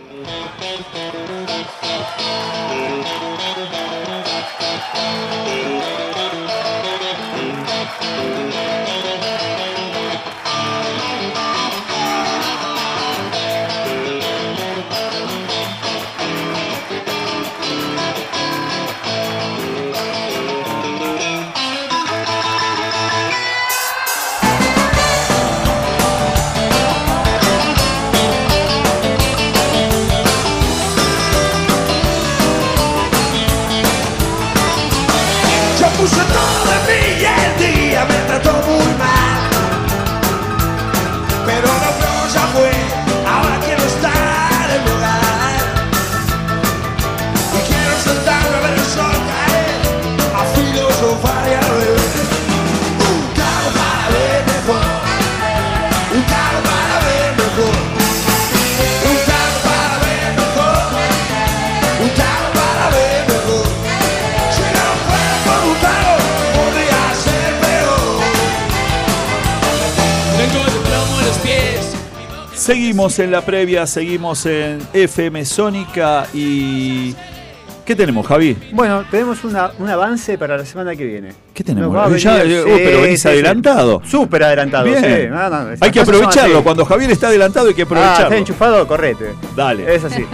Seguimos 72.68 73.18
en 73.20 73.32
la 73.32 73.46
previa, 73.46 73.88
seguimos 73.88 74.46
en 74.46 74.80
FM 74.92 75.46
Sónica 75.46 76.28
y... 76.34 77.16
¿Qué 77.88 77.96
tenemos, 77.96 78.28
Javi? 78.28 78.58
Bueno, 78.74 79.06
tenemos 79.10 79.46
una- 79.46 79.72
un 79.80 79.90
avance 79.90 80.38
para 80.38 80.58
la 80.58 80.66
semana 80.66 80.94
que 80.94 81.06
viene. 81.06 81.30
¿Qué 81.54 81.64
tenemos? 81.64 81.96
A 81.96 82.18
Ya, 82.18 82.44
eh, 82.44 82.62
oh, 82.62 82.66
pero 82.76 83.02
venís 83.02 83.26
adelantado. 83.26 84.02
Súper 84.06 84.44
adelantado, 84.44 84.84
Bien. 84.84 84.98
sí. 85.00 85.28
No, 85.30 85.50
no, 85.50 85.70
esas 85.72 85.82
hay 85.82 85.92
que 85.92 86.02
aprovecharlo. 86.02 86.64
Cuando 86.66 86.84
Javier 86.84 87.12
está 87.12 87.28
adelantado 87.30 87.70
hay 87.70 87.74
que 87.74 87.84
Ah, 87.84 87.86
aprovecharlo. 87.86 88.24
está 88.26 88.36
enchufado, 88.38 88.86
correte. 88.88 89.34
Dale. 89.56 89.96
Es 89.96 90.04
así. 90.04 90.26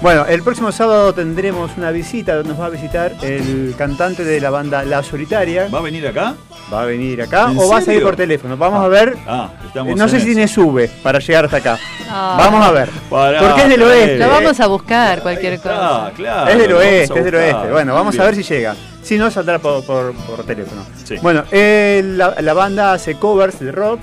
Bueno, 0.00 0.24
el 0.26 0.42
próximo 0.42 0.72
sábado 0.72 1.12
tendremos 1.12 1.70
una 1.76 1.90
visita, 1.90 2.34
donde 2.34 2.48
nos 2.48 2.60
va 2.60 2.66
a 2.66 2.70
visitar 2.70 3.12
el 3.22 3.74
cantante 3.76 4.24
de 4.24 4.40
la 4.40 4.48
banda 4.48 4.82
La 4.82 5.02
Solitaria. 5.02 5.68
¿Va 5.72 5.80
a 5.80 5.82
venir 5.82 6.06
acá? 6.08 6.34
Va 6.72 6.82
a 6.82 6.84
venir 6.86 7.20
acá 7.20 7.50
¿En 7.50 7.58
o 7.58 7.68
va 7.68 7.76
a 7.76 7.80
serio? 7.80 7.84
seguir 7.84 8.02
por 8.04 8.16
teléfono. 8.16 8.56
Vamos 8.56 8.82
a 8.82 8.88
ver. 8.88 9.16
Ah, 9.28 9.50
estamos 9.66 9.92
Eh, 9.92 9.96
no 9.96 10.08
sé 10.08 10.18
si 10.20 10.34
me 10.34 10.48
sube 10.48 10.88
para 11.02 11.18
llegar 11.18 11.44
hasta 11.44 11.58
acá. 11.58 11.78
Ah. 12.08 12.36
Vamos 12.38 12.66
a 12.66 12.70
ver. 12.72 12.88
Pará, 13.10 13.38
Porque 13.40 13.62
es 13.62 13.68
del 13.68 13.82
oeste. 13.82 14.16
Lo 14.18 14.28
vamos 14.30 14.58
a 14.60 14.66
buscar, 14.66 15.20
cualquier 15.22 15.58
cosa. 15.60 16.06
Ah, 16.06 16.10
claro. 16.16 16.50
es 16.50 16.58
del 16.58 16.70
lo 16.70 16.76
vamos 16.78 16.90
oeste, 17.02 17.18
es 17.18 17.24
del 17.24 17.34
oeste. 17.34 17.70
Bueno, 17.70 17.94
vamos 17.94 18.12
Bien. 18.12 18.22
a 18.22 18.26
ver 18.26 18.34
si 18.36 18.42
llega. 18.42 18.76
Si 19.02 19.18
no, 19.18 19.30
saldrá 19.30 19.58
por, 19.58 19.84
por- 19.84 20.14
por 20.14 20.44
teléfono. 20.44 20.82
Sí. 21.04 21.16
Bueno, 21.22 21.44
eh, 21.50 22.02
la, 22.04 22.36
la 22.40 22.54
banda 22.54 22.92
hace 22.92 23.16
covers 23.16 23.58
de 23.60 23.72
rock 23.72 24.00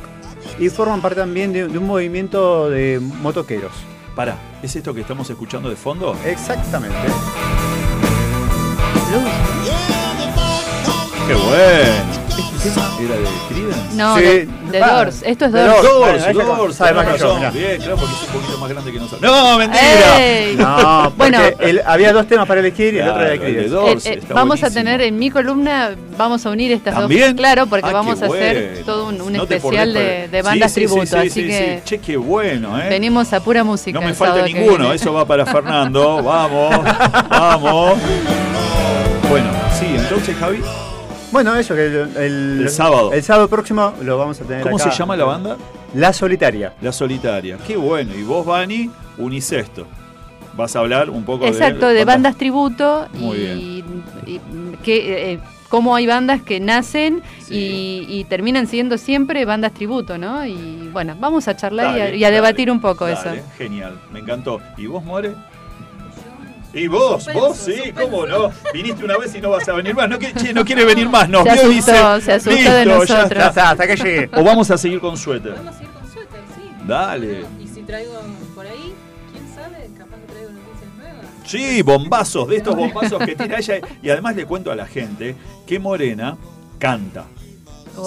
y 0.60 0.70
forman 0.70 1.02
parte 1.02 1.20
también 1.20 1.54
de, 1.54 1.68
de 1.68 1.78
un 1.78 1.88
movimiento 1.88 2.70
de 2.70 3.00
motoqueros. 3.00 3.72
Pará, 4.16 4.36
¿es 4.62 4.76
esto 4.76 4.94
que 4.94 5.02
estamos 5.02 5.30
escuchando 5.30 5.70
de 5.70 5.76
fondo? 5.76 6.16
Exactamente. 6.26 6.98
¡Qué 11.30 11.36
bueno! 11.36 12.20
¿Este 12.58 12.70
tema 12.72 12.90
era 13.00 13.16
de 13.16 13.26
Creedence? 13.48 13.96
No, 13.96 14.18
Sí. 14.18 14.22
de, 14.24 14.50
de 14.72 14.84
Ah, 14.84 14.92
Doors. 14.96 15.22
Esto 15.24 15.46
es 15.46 15.52
Doors. 15.52 15.68
Doors. 15.68 15.84
Doors, 15.84 16.00
Bueno, 16.00 16.26
ella 16.40 16.44
Doors, 16.58 16.76
sabe 16.76 16.94
más 16.94 17.06
que 17.06 17.18
yo, 17.20 17.26
razón. 17.26 17.38
mirá. 17.40 17.52
Bien, 17.52 17.78
claro, 17.82 17.96
porque 17.98 18.14
es 18.16 18.22
un 18.22 18.28
poquito 18.42 18.58
más 18.58 18.70
grande 18.70 18.92
que 18.92 18.98
nosotros. 19.00 19.22
¡No, 19.22 19.58
mentira! 19.60 20.20
¡Ey! 20.26 20.56
No, 20.56 21.14
porque 21.18 21.32
Bueno. 21.38 21.40
el- 21.60 21.82
había 21.86 22.12
dos 22.14 22.28
temas 22.28 22.48
para 22.48 22.60
elegir 22.62 22.96
y 22.96 22.98
el 23.00 23.08
otro 23.10 23.22
era 23.22 23.30
de 23.32 23.38
Claro, 23.38 23.48
el 23.50 23.54
de 23.56 23.62
Creedence. 23.62 23.70
Doors. 23.76 24.06
Eh, 24.06 24.10
eh, 24.10 24.20
está 24.22 24.34
vamos 24.34 24.58
a 24.58 24.62
buenísimo. 24.68 24.84
tener 24.84 25.02
en 25.02 25.20
mi 25.20 25.30
columna, 25.30 25.92
vamos 26.18 26.46
a 26.46 26.50
unir 26.50 26.72
estas 26.72 26.96
¿También? 26.96 27.22
dos. 27.28 27.34
Claro, 27.40 27.68
porque 27.68 27.90
Ah, 27.90 27.94
vamos 27.94 28.20
qué 28.20 28.26
a 28.26 28.28
hacer 28.28 28.68
bueno. 28.72 28.86
todo 28.86 29.08
un, 29.08 29.22
un 29.22 29.34
No 29.34 29.46
te 29.46 29.56
especial 29.58 29.94
perdés 29.94 30.32
de, 30.32 30.42
bandas 30.42 30.72
Sí, 30.72 30.82
sí, 30.82 30.88
sí, 30.88 30.94
tributo. 30.94 31.12
sí, 31.12 31.16
así 31.18 31.30
sí, 31.30 31.48
que 31.48 31.76
sí. 31.78 31.82
Che, 31.86 32.00
qué 32.00 32.18
bueno, 32.18 32.82
¿eh? 32.82 32.90
venimos 32.90 33.32
a 33.34 33.40
pura 33.42 33.64
música. 33.64 34.00
No 34.00 34.04
me 34.04 34.10
el 34.12 34.16
falta 34.16 34.34
sábado 34.38 34.48
que 34.52 34.60
ninguno, 34.60 34.78
viene. 34.80 34.96
eso 34.96 35.14
va 35.14 35.26
para 35.26 35.46
Fernando. 35.46 36.22
Vamos, 36.24 36.76
vamos. 37.30 37.94
Bueno, 39.30 39.48
sí, 39.80 39.86
entonces 39.96 40.36
Javi, 40.38 40.60
Bueno, 41.32 41.56
eso 41.56 41.76
que 41.76 41.86
el, 41.86 41.96
el- 42.18 42.62
El 42.64 42.70
sábado. 42.70 43.14
El 43.14 43.24
sábado 43.24 43.48
próximo 43.48 43.94
lo 44.04 44.18
vamos 44.18 44.40
a 44.42 44.46
tener 44.46 44.64
¿cómo 44.64 44.78
acá. 44.78 44.92
se 44.92 44.98
llama 44.98 45.16
la 45.16 45.26
banda? 45.26 45.58
La 45.94 46.12
Solitaria. 46.14 46.74
La 46.82 46.92
Solitaria. 46.92 47.58
Qué 47.66 47.78
bueno. 47.78 48.14
Y 48.16 48.24
vos, 48.24 48.46
Vani, 48.46 48.90
unicesto. 49.18 49.86
Vas 50.56 50.76
a 50.76 50.80
hablar 50.80 51.10
un 51.10 51.24
poco 51.24 51.46
de. 51.46 51.52
Exacto, 51.52 51.88
de 51.88 52.04
bandas 52.04 52.36
tributo 52.36 53.08
Muy 53.14 53.38
y, 53.38 53.84
y 54.26 54.42
que 54.84 55.34
eh, 55.34 55.40
cómo 55.70 55.96
hay 55.96 56.06
bandas 56.08 56.42
que 56.42 56.60
nacen 56.60 57.22
Sí. 57.46 58.06
y, 58.10 58.20
y 58.20 58.24
terminan 58.26 58.68
siendo 58.68 58.98
siempre 58.98 59.46
bandas 59.46 59.74
tributo, 59.74 60.18
¿no? 60.18 60.46
Y 60.46 60.90
bueno, 60.92 61.16
vamos 61.20 61.48
a 61.48 61.56
charlar 61.56 61.96
y 61.96 62.00
a- 62.02 62.04
Dale, 62.06 62.18
y, 62.18 62.24
a, 62.24 62.28
dale, 62.28 62.36
debatir 62.36 62.72
un 62.72 62.82
poco 62.82 63.06
dale, 63.06 63.38
eso. 63.40 63.46
Genial, 63.58 64.00
me 64.12 64.20
encantó. 64.20 64.60
¿Y 64.78 64.88
vos, 64.88 65.04
More? 65.04 65.34
¿Y 66.74 66.88
vos? 66.88 67.28
¿Vos 67.34 67.58
sí? 67.58 67.92
¿Cómo 68.00 68.26
no? 68.26 68.52
Viniste 68.74 69.04
una 69.04 69.18
vez 69.18 69.34
y 69.34 69.42
no 69.42 69.50
vas 69.50 69.68
a 69.68 69.74
venir 69.74 69.96
más. 69.96 70.08
No, 70.10 70.20
que, 70.20 70.34
che, 70.34 70.54
no 70.54 70.64
quiere 70.64 70.86
venir 70.86 71.10
más, 71.10 71.28
no. 71.28 71.44
Se 71.44 71.50
asustó, 71.50 72.22
se 72.22 72.34
asustó 72.34 72.50
de 72.52 72.86
"Listo, 72.86 73.04
ya 73.06 73.16
nosotros". 73.16 73.18
Ya 73.18 73.24
está". 73.24 73.48
está, 73.50 73.70
hasta 73.72 73.88
que 73.88 73.96
llegue. 73.96 74.30
O 74.36 74.44
vamos 74.44 74.70
a 74.70 74.78
seguir 74.78 75.00
con 75.00 75.18
suéter. 75.18 75.54
Podemos 75.54 75.82
ir 75.82 75.88
con 75.88 76.12
suéter, 76.12 76.40
sí. 76.56 76.72
Dale. 76.88 77.46
Y 77.60 77.68
si 77.68 77.82
traigo 77.82 78.22
por 78.54 78.66
ahí, 78.68 78.94
quién 79.32 79.48
sabe. 79.56 79.90
Sí, 81.46 81.82
bombazos, 81.82 82.48
de 82.48 82.58
estos 82.58 82.76
bombazos 82.76 83.18
que 83.26 83.36
tira 83.36 83.58
ella. 83.58 83.80
Y 84.04 84.10
además 84.12 84.36
le 84.36 84.46
cuento 84.46 84.72
a 84.72 84.76
la 84.76 84.86
gente 84.86 85.36
que 85.66 85.80
Morena 85.80 86.38
canta. 86.78 87.26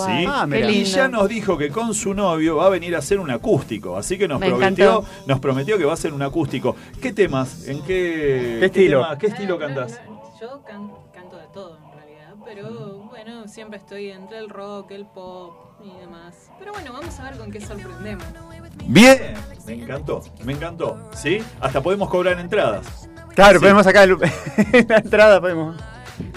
Ah, 0.00 0.46
y 0.70 0.84
ya 0.84 1.08
nos 1.08 1.28
dijo 1.28 1.56
que 1.58 1.68
con 1.70 1.94
su 1.94 2.14
novio 2.14 2.56
va 2.56 2.66
a 2.66 2.68
venir 2.68 2.94
a 2.96 2.98
hacer 2.98 3.18
un 3.20 3.30
acústico. 3.30 3.96
Así 3.96 4.16
que 4.18 4.26
nos 4.28 4.40
Me 4.40 4.48
prometió, 4.48 4.84
encantó. 4.90 5.08
nos 5.26 5.40
prometió 5.40 5.78
que 5.78 5.84
va 5.84 5.90
a 5.92 5.94
hacer 5.94 6.12
un 6.12 6.22
acústico. 6.22 6.74
¿Qué 7.00 7.12
temas? 7.12 7.66
¿En 7.68 7.82
qué, 7.82 8.56
¿Qué 8.60 8.66
estilo? 8.66 9.02
tema- 9.02 9.18
¿Qué 9.18 9.26
estilo 9.28 9.58
cantás? 9.58 10.00
Yo 10.40 10.62
can- 10.64 10.90
canto 11.12 11.36
de 11.38 11.46
todo 11.54 11.76
en 11.78 11.92
realidad, 11.98 12.34
pero 12.44 12.98
bueno, 13.10 13.46
siempre 13.48 13.78
estoy 13.78 14.10
entre 14.10 14.38
el 14.38 14.48
rock, 14.48 14.90
el 14.92 15.06
pop 15.06 15.54
y 15.84 15.98
demás. 16.00 16.50
Pero 16.58 16.72
bueno, 16.72 16.92
vamos 16.92 17.18
a 17.20 17.24
ver 17.30 17.38
con 17.38 17.50
qué 17.50 17.60
sorprendemos. 17.60 18.24
Bien, 18.86 19.34
me 19.66 19.74
encantó, 19.74 20.22
me 20.44 20.52
encantó. 20.54 20.98
¿Sí? 21.14 21.38
Hasta 21.60 21.80
podemos 21.82 22.08
cobrar 22.08 22.38
entradas. 22.40 23.08
Claro, 23.34 23.58
Sí. 23.58 23.62
podemos 23.62 23.84
sacar 23.84 24.08
el- 24.08 24.18
la 24.88 24.96
entrada, 24.98 25.40
podemos. 25.40 25.76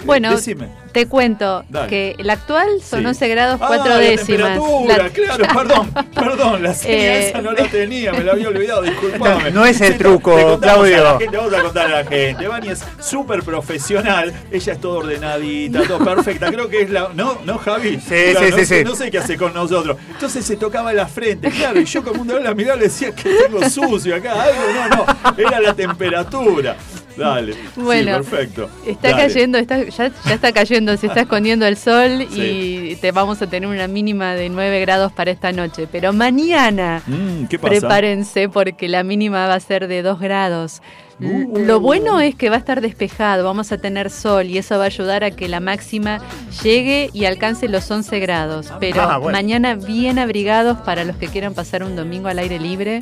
Bueno, 0.04 0.30
Decime. 0.30 0.70
Te 0.96 1.06
cuento 1.06 1.62
Dale. 1.68 1.88
que 1.90 2.14
el 2.16 2.30
actual 2.30 2.80
son 2.82 3.00
Sí. 3.00 3.06
11 3.06 3.28
grados 3.28 3.60
Ah, 3.60 3.66
4 3.68 3.86
la 3.86 3.98
décimas. 3.98 4.26
temperatura, 4.26 4.96
La- 4.96 5.08
claro, 5.10 5.44
perdón, 5.54 5.92
perdón, 6.14 6.62
la 6.62 6.72
señal 6.72 6.98
Eh, 7.00 7.28
esa 7.28 7.42
no 7.42 7.52
la 7.52 7.64
tenía, 7.68 8.12
me 8.14 8.24
la 8.24 8.32
había 8.32 8.48
olvidado, 8.48 8.80
disculpame. 8.80 9.50
No 9.50 9.66
es 9.66 9.78
el 9.82 9.92
Sí, 9.92 9.98
truco, 9.98 10.58
Claudio. 10.58 10.96
a 11.06 11.12
la 11.12 11.18
gente, 11.18 11.36
vamos 11.36 11.52
a 11.52 11.62
contarle 11.62 11.94
a 11.96 12.02
la 12.02 12.08
gente. 12.08 12.48
Vani 12.48 12.68
es 12.70 12.82
súper 12.98 13.42
profesional, 13.42 14.32
ella 14.50 14.72
es 14.72 14.80
todo 14.80 15.00
ordenadita, 15.00 15.82
todo 15.86 15.98
perfecta. 16.02 16.50
Creo 16.50 16.70
que 16.70 16.80
es 16.80 16.88
la. 16.90 17.10
¿No, 17.14 17.40
no 17.44 17.58
Javi? 17.58 18.00
Sí, 18.00 18.14
Claro, 18.32 18.46
sí, 18.46 18.50
no 18.52 18.56
sí, 18.56 18.64
sé, 18.64 18.78
sí. 18.78 18.84
No 18.84 18.94
sé 18.94 19.10
qué 19.10 19.18
hace 19.18 19.36
con 19.36 19.52
nosotros. 19.52 19.98
Entonces 20.12 20.46
se 20.46 20.56
tocaba 20.56 20.94
la 20.94 21.06
frente, 21.06 21.50
claro, 21.50 21.78
y 21.78 21.84
yo 21.84 22.02
como 22.02 22.22
un 22.22 22.28
dolor 22.28 22.42
la 22.42 22.54
mirada 22.54 22.76
le 22.76 22.84
decía 22.84 23.14
que 23.14 23.28
tengo 23.28 23.68
sucio 23.68 24.16
acá, 24.16 24.32
algo, 24.44 24.62
no, 24.72 24.96
no, 24.96 25.36
era 25.36 25.60
la 25.60 25.74
temperatura. 25.74 26.74
Dale. 27.16 27.54
Bueno, 27.76 28.18
sí, 28.22 28.28
perfecto. 28.30 28.68
Está 28.86 29.08
Dale. 29.12 29.22
cayendo, 29.22 29.56
está, 29.56 29.82
ya, 29.84 30.10
ya 30.26 30.34
está 30.34 30.52
cayendo, 30.52 30.85
se 30.96 31.06
está 31.06 31.20
escondiendo 31.22 31.66
el 31.66 31.76
sol 31.78 32.26
Sí. 32.30 32.90
y 32.92 32.96
te 32.96 33.12
vamos 33.12 33.40
a 33.40 33.46
tener 33.46 33.66
una 33.68 33.88
mínima 33.88 34.34
de 34.34 34.50
9 34.50 34.80
grados 34.80 35.12
para 35.12 35.30
esta 35.30 35.52
noche. 35.52 35.88
Pero 35.90 36.12
mañana 36.12 37.02
Mm, 37.06 37.46
¿Qué 37.46 37.58
pasa? 37.58 37.70
prepárense 37.70 38.48
porque 38.50 38.88
la 38.88 39.02
mínima 39.02 39.46
va 39.46 39.54
a 39.54 39.60
ser 39.60 39.88
de 39.88 40.02
2 40.02 40.20
grados. 40.20 40.82
Uh. 41.18 41.58
Lo 41.60 41.80
bueno 41.80 42.20
es 42.20 42.34
que 42.34 42.50
va 42.50 42.56
a 42.56 42.58
estar 42.58 42.82
despejado, 42.82 43.42
vamos 43.42 43.72
a 43.72 43.78
tener 43.78 44.10
sol 44.10 44.44
y 44.46 44.58
eso 44.58 44.76
va 44.76 44.84
a 44.84 44.86
ayudar 44.88 45.24
a 45.24 45.30
que 45.30 45.48
la 45.48 45.60
máxima 45.60 46.20
llegue 46.62 47.08
y 47.14 47.24
alcance 47.24 47.68
los 47.68 47.90
11 47.90 48.18
grados. 48.20 48.70
Pero 48.80 49.00
Ah, 49.00 49.16
bueno. 49.16 49.34
mañana 49.36 49.76
bien 49.76 50.18
abrigados 50.18 50.76
para 50.78 51.04
los 51.04 51.16
que 51.16 51.28
quieran 51.28 51.54
pasar 51.54 51.82
un 51.84 51.96
domingo 51.96 52.28
al 52.28 52.38
aire 52.38 52.58
libre. 52.58 53.00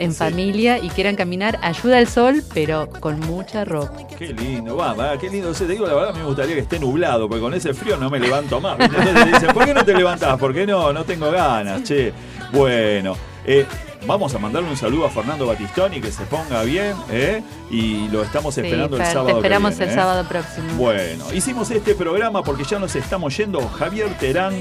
En 0.00 0.12
Sí. 0.12 0.18
familia 0.18 0.78
y 0.78 0.88
quieran 0.88 1.14
caminar, 1.14 1.58
ayuda 1.62 1.98
el 2.00 2.08
sol, 2.08 2.42
pero 2.54 2.88
con 3.00 3.20
mucha 3.20 3.64
ropa. 3.64 3.92
Qué 4.18 4.32
lindo, 4.32 4.76
va, 4.76 4.94
va, 4.94 5.16
qué 5.18 5.28
lindo. 5.30 5.52
Sí, 5.54 5.64
te 5.66 5.72
digo 5.72 5.86
la 5.86 5.94
verdad, 5.94 6.10
a 6.10 6.12
mí 6.14 6.18
me 6.20 6.24
gustaría 6.26 6.54
que 6.54 6.62
esté 6.62 6.78
nublado, 6.80 7.28
porque 7.28 7.40
con 7.42 7.54
ese 7.54 7.72
frío 7.74 7.96
no 7.98 8.10
me 8.10 8.18
levanto 8.18 8.60
más. 8.60 8.80
Entonces 8.80 9.14
te 9.14 9.24
dicen, 9.26 9.52
¿por 9.54 9.64
qué 9.66 9.74
no 9.74 9.84
te 9.84 9.94
levantás? 9.94 10.38
¿Por 10.38 10.52
qué 10.52 10.66
no? 10.66 10.92
No 10.92 11.04
tengo 11.04 11.30
ganas, 11.30 11.84
che. 11.84 12.12
Bueno, 12.52 13.14
eh, 13.44 13.66
vamos 14.06 14.34
a 14.34 14.38
mandarle 14.38 14.70
un 14.70 14.76
saludo 14.76 15.04
a 15.06 15.10
Fernando 15.10 15.46
Batistoni, 15.46 16.00
que 16.00 16.10
se 16.10 16.24
ponga 16.24 16.62
bien, 16.62 16.94
¿eh? 17.10 17.42
Y 17.70 18.08
lo 18.08 18.22
estamos 18.22 18.54
Sí, 18.54 18.62
esperando 18.62 18.96
el 18.96 19.04
sábado. 19.04 19.26
Te 19.26 19.32
que 19.32 19.38
esperamos 19.38 19.70
viene, 19.76 19.84
el 19.84 19.90
¿eh? 19.90 19.94
sábado 19.94 20.24
próximo. 20.28 20.72
Bueno, 20.76 21.24
hicimos 21.34 21.70
este 21.70 21.94
programa 21.94 22.42
porque 22.42 22.64
ya 22.64 22.78
nos 22.78 22.96
estamos 22.96 23.36
yendo. 23.36 23.60
Javier 23.68 24.08
Terán, 24.18 24.54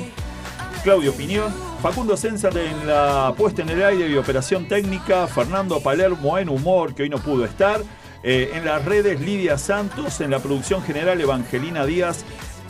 Claudio 0.83 1.13
Piñón, 1.13 1.53
Facundo 1.81 2.15
Censar 2.15 2.57
en 2.57 2.87
la 2.87 3.33
puesta 3.37 3.61
en 3.61 3.69
el 3.69 3.83
aire 3.83 4.07
y 4.07 4.15
operación 4.15 4.67
técnica, 4.67 5.27
Fernando 5.27 5.79
Palermo 5.81 6.37
en 6.37 6.49
humor, 6.49 6.93
que 6.93 7.03
hoy 7.03 7.09
no 7.09 7.17
pudo 7.19 7.45
estar. 7.45 7.81
Eh, 8.23 8.51
en 8.53 8.65
las 8.65 8.83
redes 8.85 9.19
Lidia 9.19 9.57
Santos, 9.57 10.21
en 10.21 10.31
la 10.31 10.39
producción 10.39 10.81
general 10.81 11.19
Evangelina 11.19 11.85
Díaz, 11.85 12.23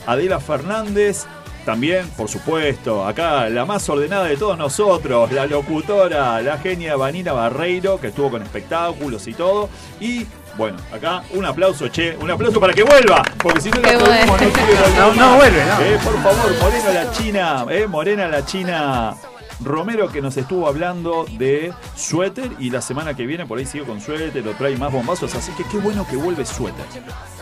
Adela 0.06 0.40
Fernández. 0.40 1.26
También, 1.66 2.08
por 2.18 2.30
supuesto, 2.30 3.06
acá 3.06 3.48
la 3.50 3.66
más 3.66 3.88
ordenada 3.90 4.26
de 4.26 4.38
todos 4.38 4.58
nosotros, 4.58 5.32
la 5.32 5.46
locutora, 5.46 6.42
la 6.42 6.58
genia 6.58 6.96
Vanina 6.96 7.34
Barreiro, 7.34 8.00
que 8.00 8.08
estuvo 8.08 8.32
con 8.32 8.42
espectáculos 8.42 9.28
y 9.28 9.34
todo. 9.34 9.70
Y 10.00 10.26
bueno, 10.58 10.78
acá 10.94 11.24
un 11.34 11.46
aplauso, 11.46 11.88
che, 11.90 12.16
un 12.20 12.30
aplauso 12.30 12.60
para 12.60 12.74
que 12.74 12.84
vuelva, 12.84 13.24
porque 13.38 13.62
si 13.62 13.70
no 13.72 13.80
la 13.82 13.98
bueno. 13.98 14.36
no 14.98 15.14
No, 15.14 15.14
no 15.16 15.36
vuelve, 15.38 15.64
no. 15.66 15.82
Eh, 15.82 16.00
por 16.04 16.22
favor, 16.22 16.56
Morena 16.60 16.90
la 16.94 17.12
China, 17.12 17.66
eh, 17.70 17.88
Morena 17.88 18.28
la 18.28 18.46
China 18.46 19.16
Romero 19.62 20.08
que 20.10 20.22
nos 20.22 20.38
estuvo 20.38 20.68
hablando 20.70 21.26
de 21.38 21.74
suéter 21.96 22.50
y 22.60 22.70
la 22.70 22.82
semana 22.82 23.14
que 23.14 23.26
viene 23.26 23.46
por 23.46 23.60
ahí 23.60 23.66
sigue 23.66 23.84
con 23.84 24.00
suéter 24.00 24.48
o 24.48 24.52
trae 24.54 24.78
más 24.78 24.90
bombazos, 24.92 25.36
así 25.36 25.52
que 25.54 25.66
qué 25.66 25.78
bueno 25.78 26.08
que 26.10 26.16
vuelve 26.16 26.46
suéter. 26.46 26.86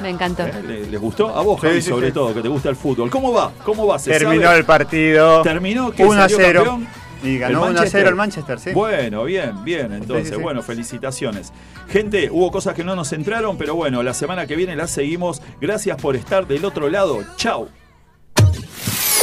Me 0.02 0.10
encantó. 0.10 0.44
¿Eh? 0.44 0.64
¿Le- 0.66 0.86
¿Les 0.88 1.00
gustó? 1.00 1.36
A 1.38 1.42
vos, 1.44 1.62
Javi, 1.62 1.80
sí, 1.82 1.90
sobre 1.90 2.08
sí. 2.08 2.14
todo, 2.14 2.34
que 2.34 2.42
te 2.42 2.48
gusta 2.48 2.70
el 2.70 2.76
fútbol. 2.76 3.10
¿Cómo 3.12 3.32
va? 3.32 3.52
¿Cómo 3.64 3.86
va? 3.86 4.00
¿Se 4.00 4.12
Terminó 4.12 4.44
sabe? 4.46 4.58
el 4.58 4.66
partido. 4.66 5.42
Terminó 5.44 5.92
que 5.92 6.04
1 6.04 6.14
a 6.14 6.22
salió 6.30 6.38
0. 6.40 6.64
campeón. 6.66 6.88
Y 7.24 7.38
ganó 7.38 7.66
El 7.66 7.72
1 7.72 7.82
a 7.82 7.86
0 7.86 8.10
el 8.10 8.16
Manchester, 8.16 8.60
sí. 8.60 8.72
Bueno, 8.72 9.24
bien, 9.24 9.64
bien. 9.64 9.92
Entonces, 9.94 10.28
Sí, 10.28 10.30
sí, 10.34 10.36
sí. 10.38 10.42
bueno, 10.42 10.62
felicitaciones. 10.62 11.52
Gente, 11.90 12.30
hubo 12.32 12.52
cosas 12.52 12.74
que 12.76 12.84
no 12.84 12.96
nos 12.96 13.12
entraron, 13.14 13.58
pero 13.58 13.76
bueno, 13.76 14.04
la 14.04 14.14
semana 14.14 14.46
que 14.46 14.56
viene 14.56 14.76
las 14.76 14.92
seguimos. 14.92 15.42
Gracias 15.60 16.00
por 16.02 16.16
estar 16.16 16.48
del 16.48 16.64
otro 16.66 16.90
lado. 16.90 17.24
Chau. 17.38 17.70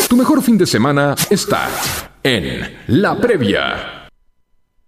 Tu 0.08 0.16
mejor 0.16 0.42
fin 0.42 0.58
de 0.58 0.66
semana 0.66 1.14
está 1.30 1.68
en 2.22 2.76
La 2.88 3.16
Previa. 3.16 4.03